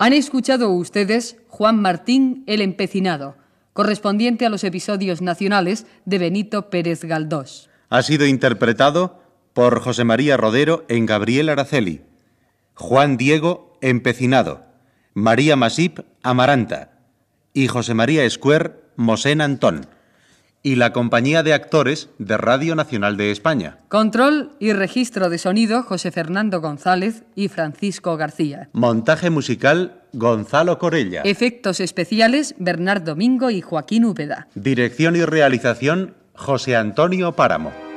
Han 0.00 0.12
escuchado 0.12 0.70
ustedes 0.70 1.38
Juan 1.48 1.82
Martín 1.82 2.44
el 2.46 2.60
Empecinado, 2.60 3.36
correspondiente 3.72 4.46
a 4.46 4.48
los 4.48 4.62
episodios 4.62 5.22
nacionales 5.22 5.86
de 6.04 6.18
Benito 6.18 6.70
Pérez 6.70 7.02
Galdós. 7.02 7.68
Ha 7.90 8.02
sido 8.02 8.24
interpretado 8.24 9.20
por 9.54 9.80
José 9.80 10.04
María 10.04 10.36
Rodero 10.36 10.84
en 10.88 11.04
Gabriel 11.04 11.48
Araceli, 11.48 12.02
Juan 12.74 13.16
Diego 13.16 13.76
Empecinado, 13.80 14.66
María 15.14 15.56
Masip 15.56 15.98
Amaranta 16.22 16.92
y 17.52 17.66
José 17.66 17.94
María 17.94 18.22
Escuer 18.22 18.84
Mosén 18.94 19.40
Antón. 19.40 19.88
Y 20.62 20.76
la 20.76 20.92
Compañía 20.92 21.42
de 21.42 21.54
Actores 21.54 22.10
de 22.18 22.36
Radio 22.36 22.74
Nacional 22.74 23.16
de 23.16 23.30
España. 23.30 23.78
Control 23.88 24.52
y 24.58 24.72
registro 24.72 25.30
de 25.30 25.38
sonido 25.38 25.82
José 25.82 26.10
Fernando 26.10 26.60
González 26.60 27.24
y 27.34 27.48
Francisco 27.48 28.16
García. 28.16 28.68
Montaje 28.72 29.30
musical 29.30 30.02
Gonzalo 30.12 30.78
Corella. 30.78 31.22
Efectos 31.22 31.80
especiales 31.80 32.54
Bernardo 32.58 33.12
Domingo 33.12 33.50
y 33.50 33.60
Joaquín 33.60 34.04
Úbeda. 34.04 34.48
Dirección 34.54 35.16
y 35.16 35.24
realización 35.24 36.14
José 36.34 36.76
Antonio 36.76 37.32
Páramo. 37.32 37.87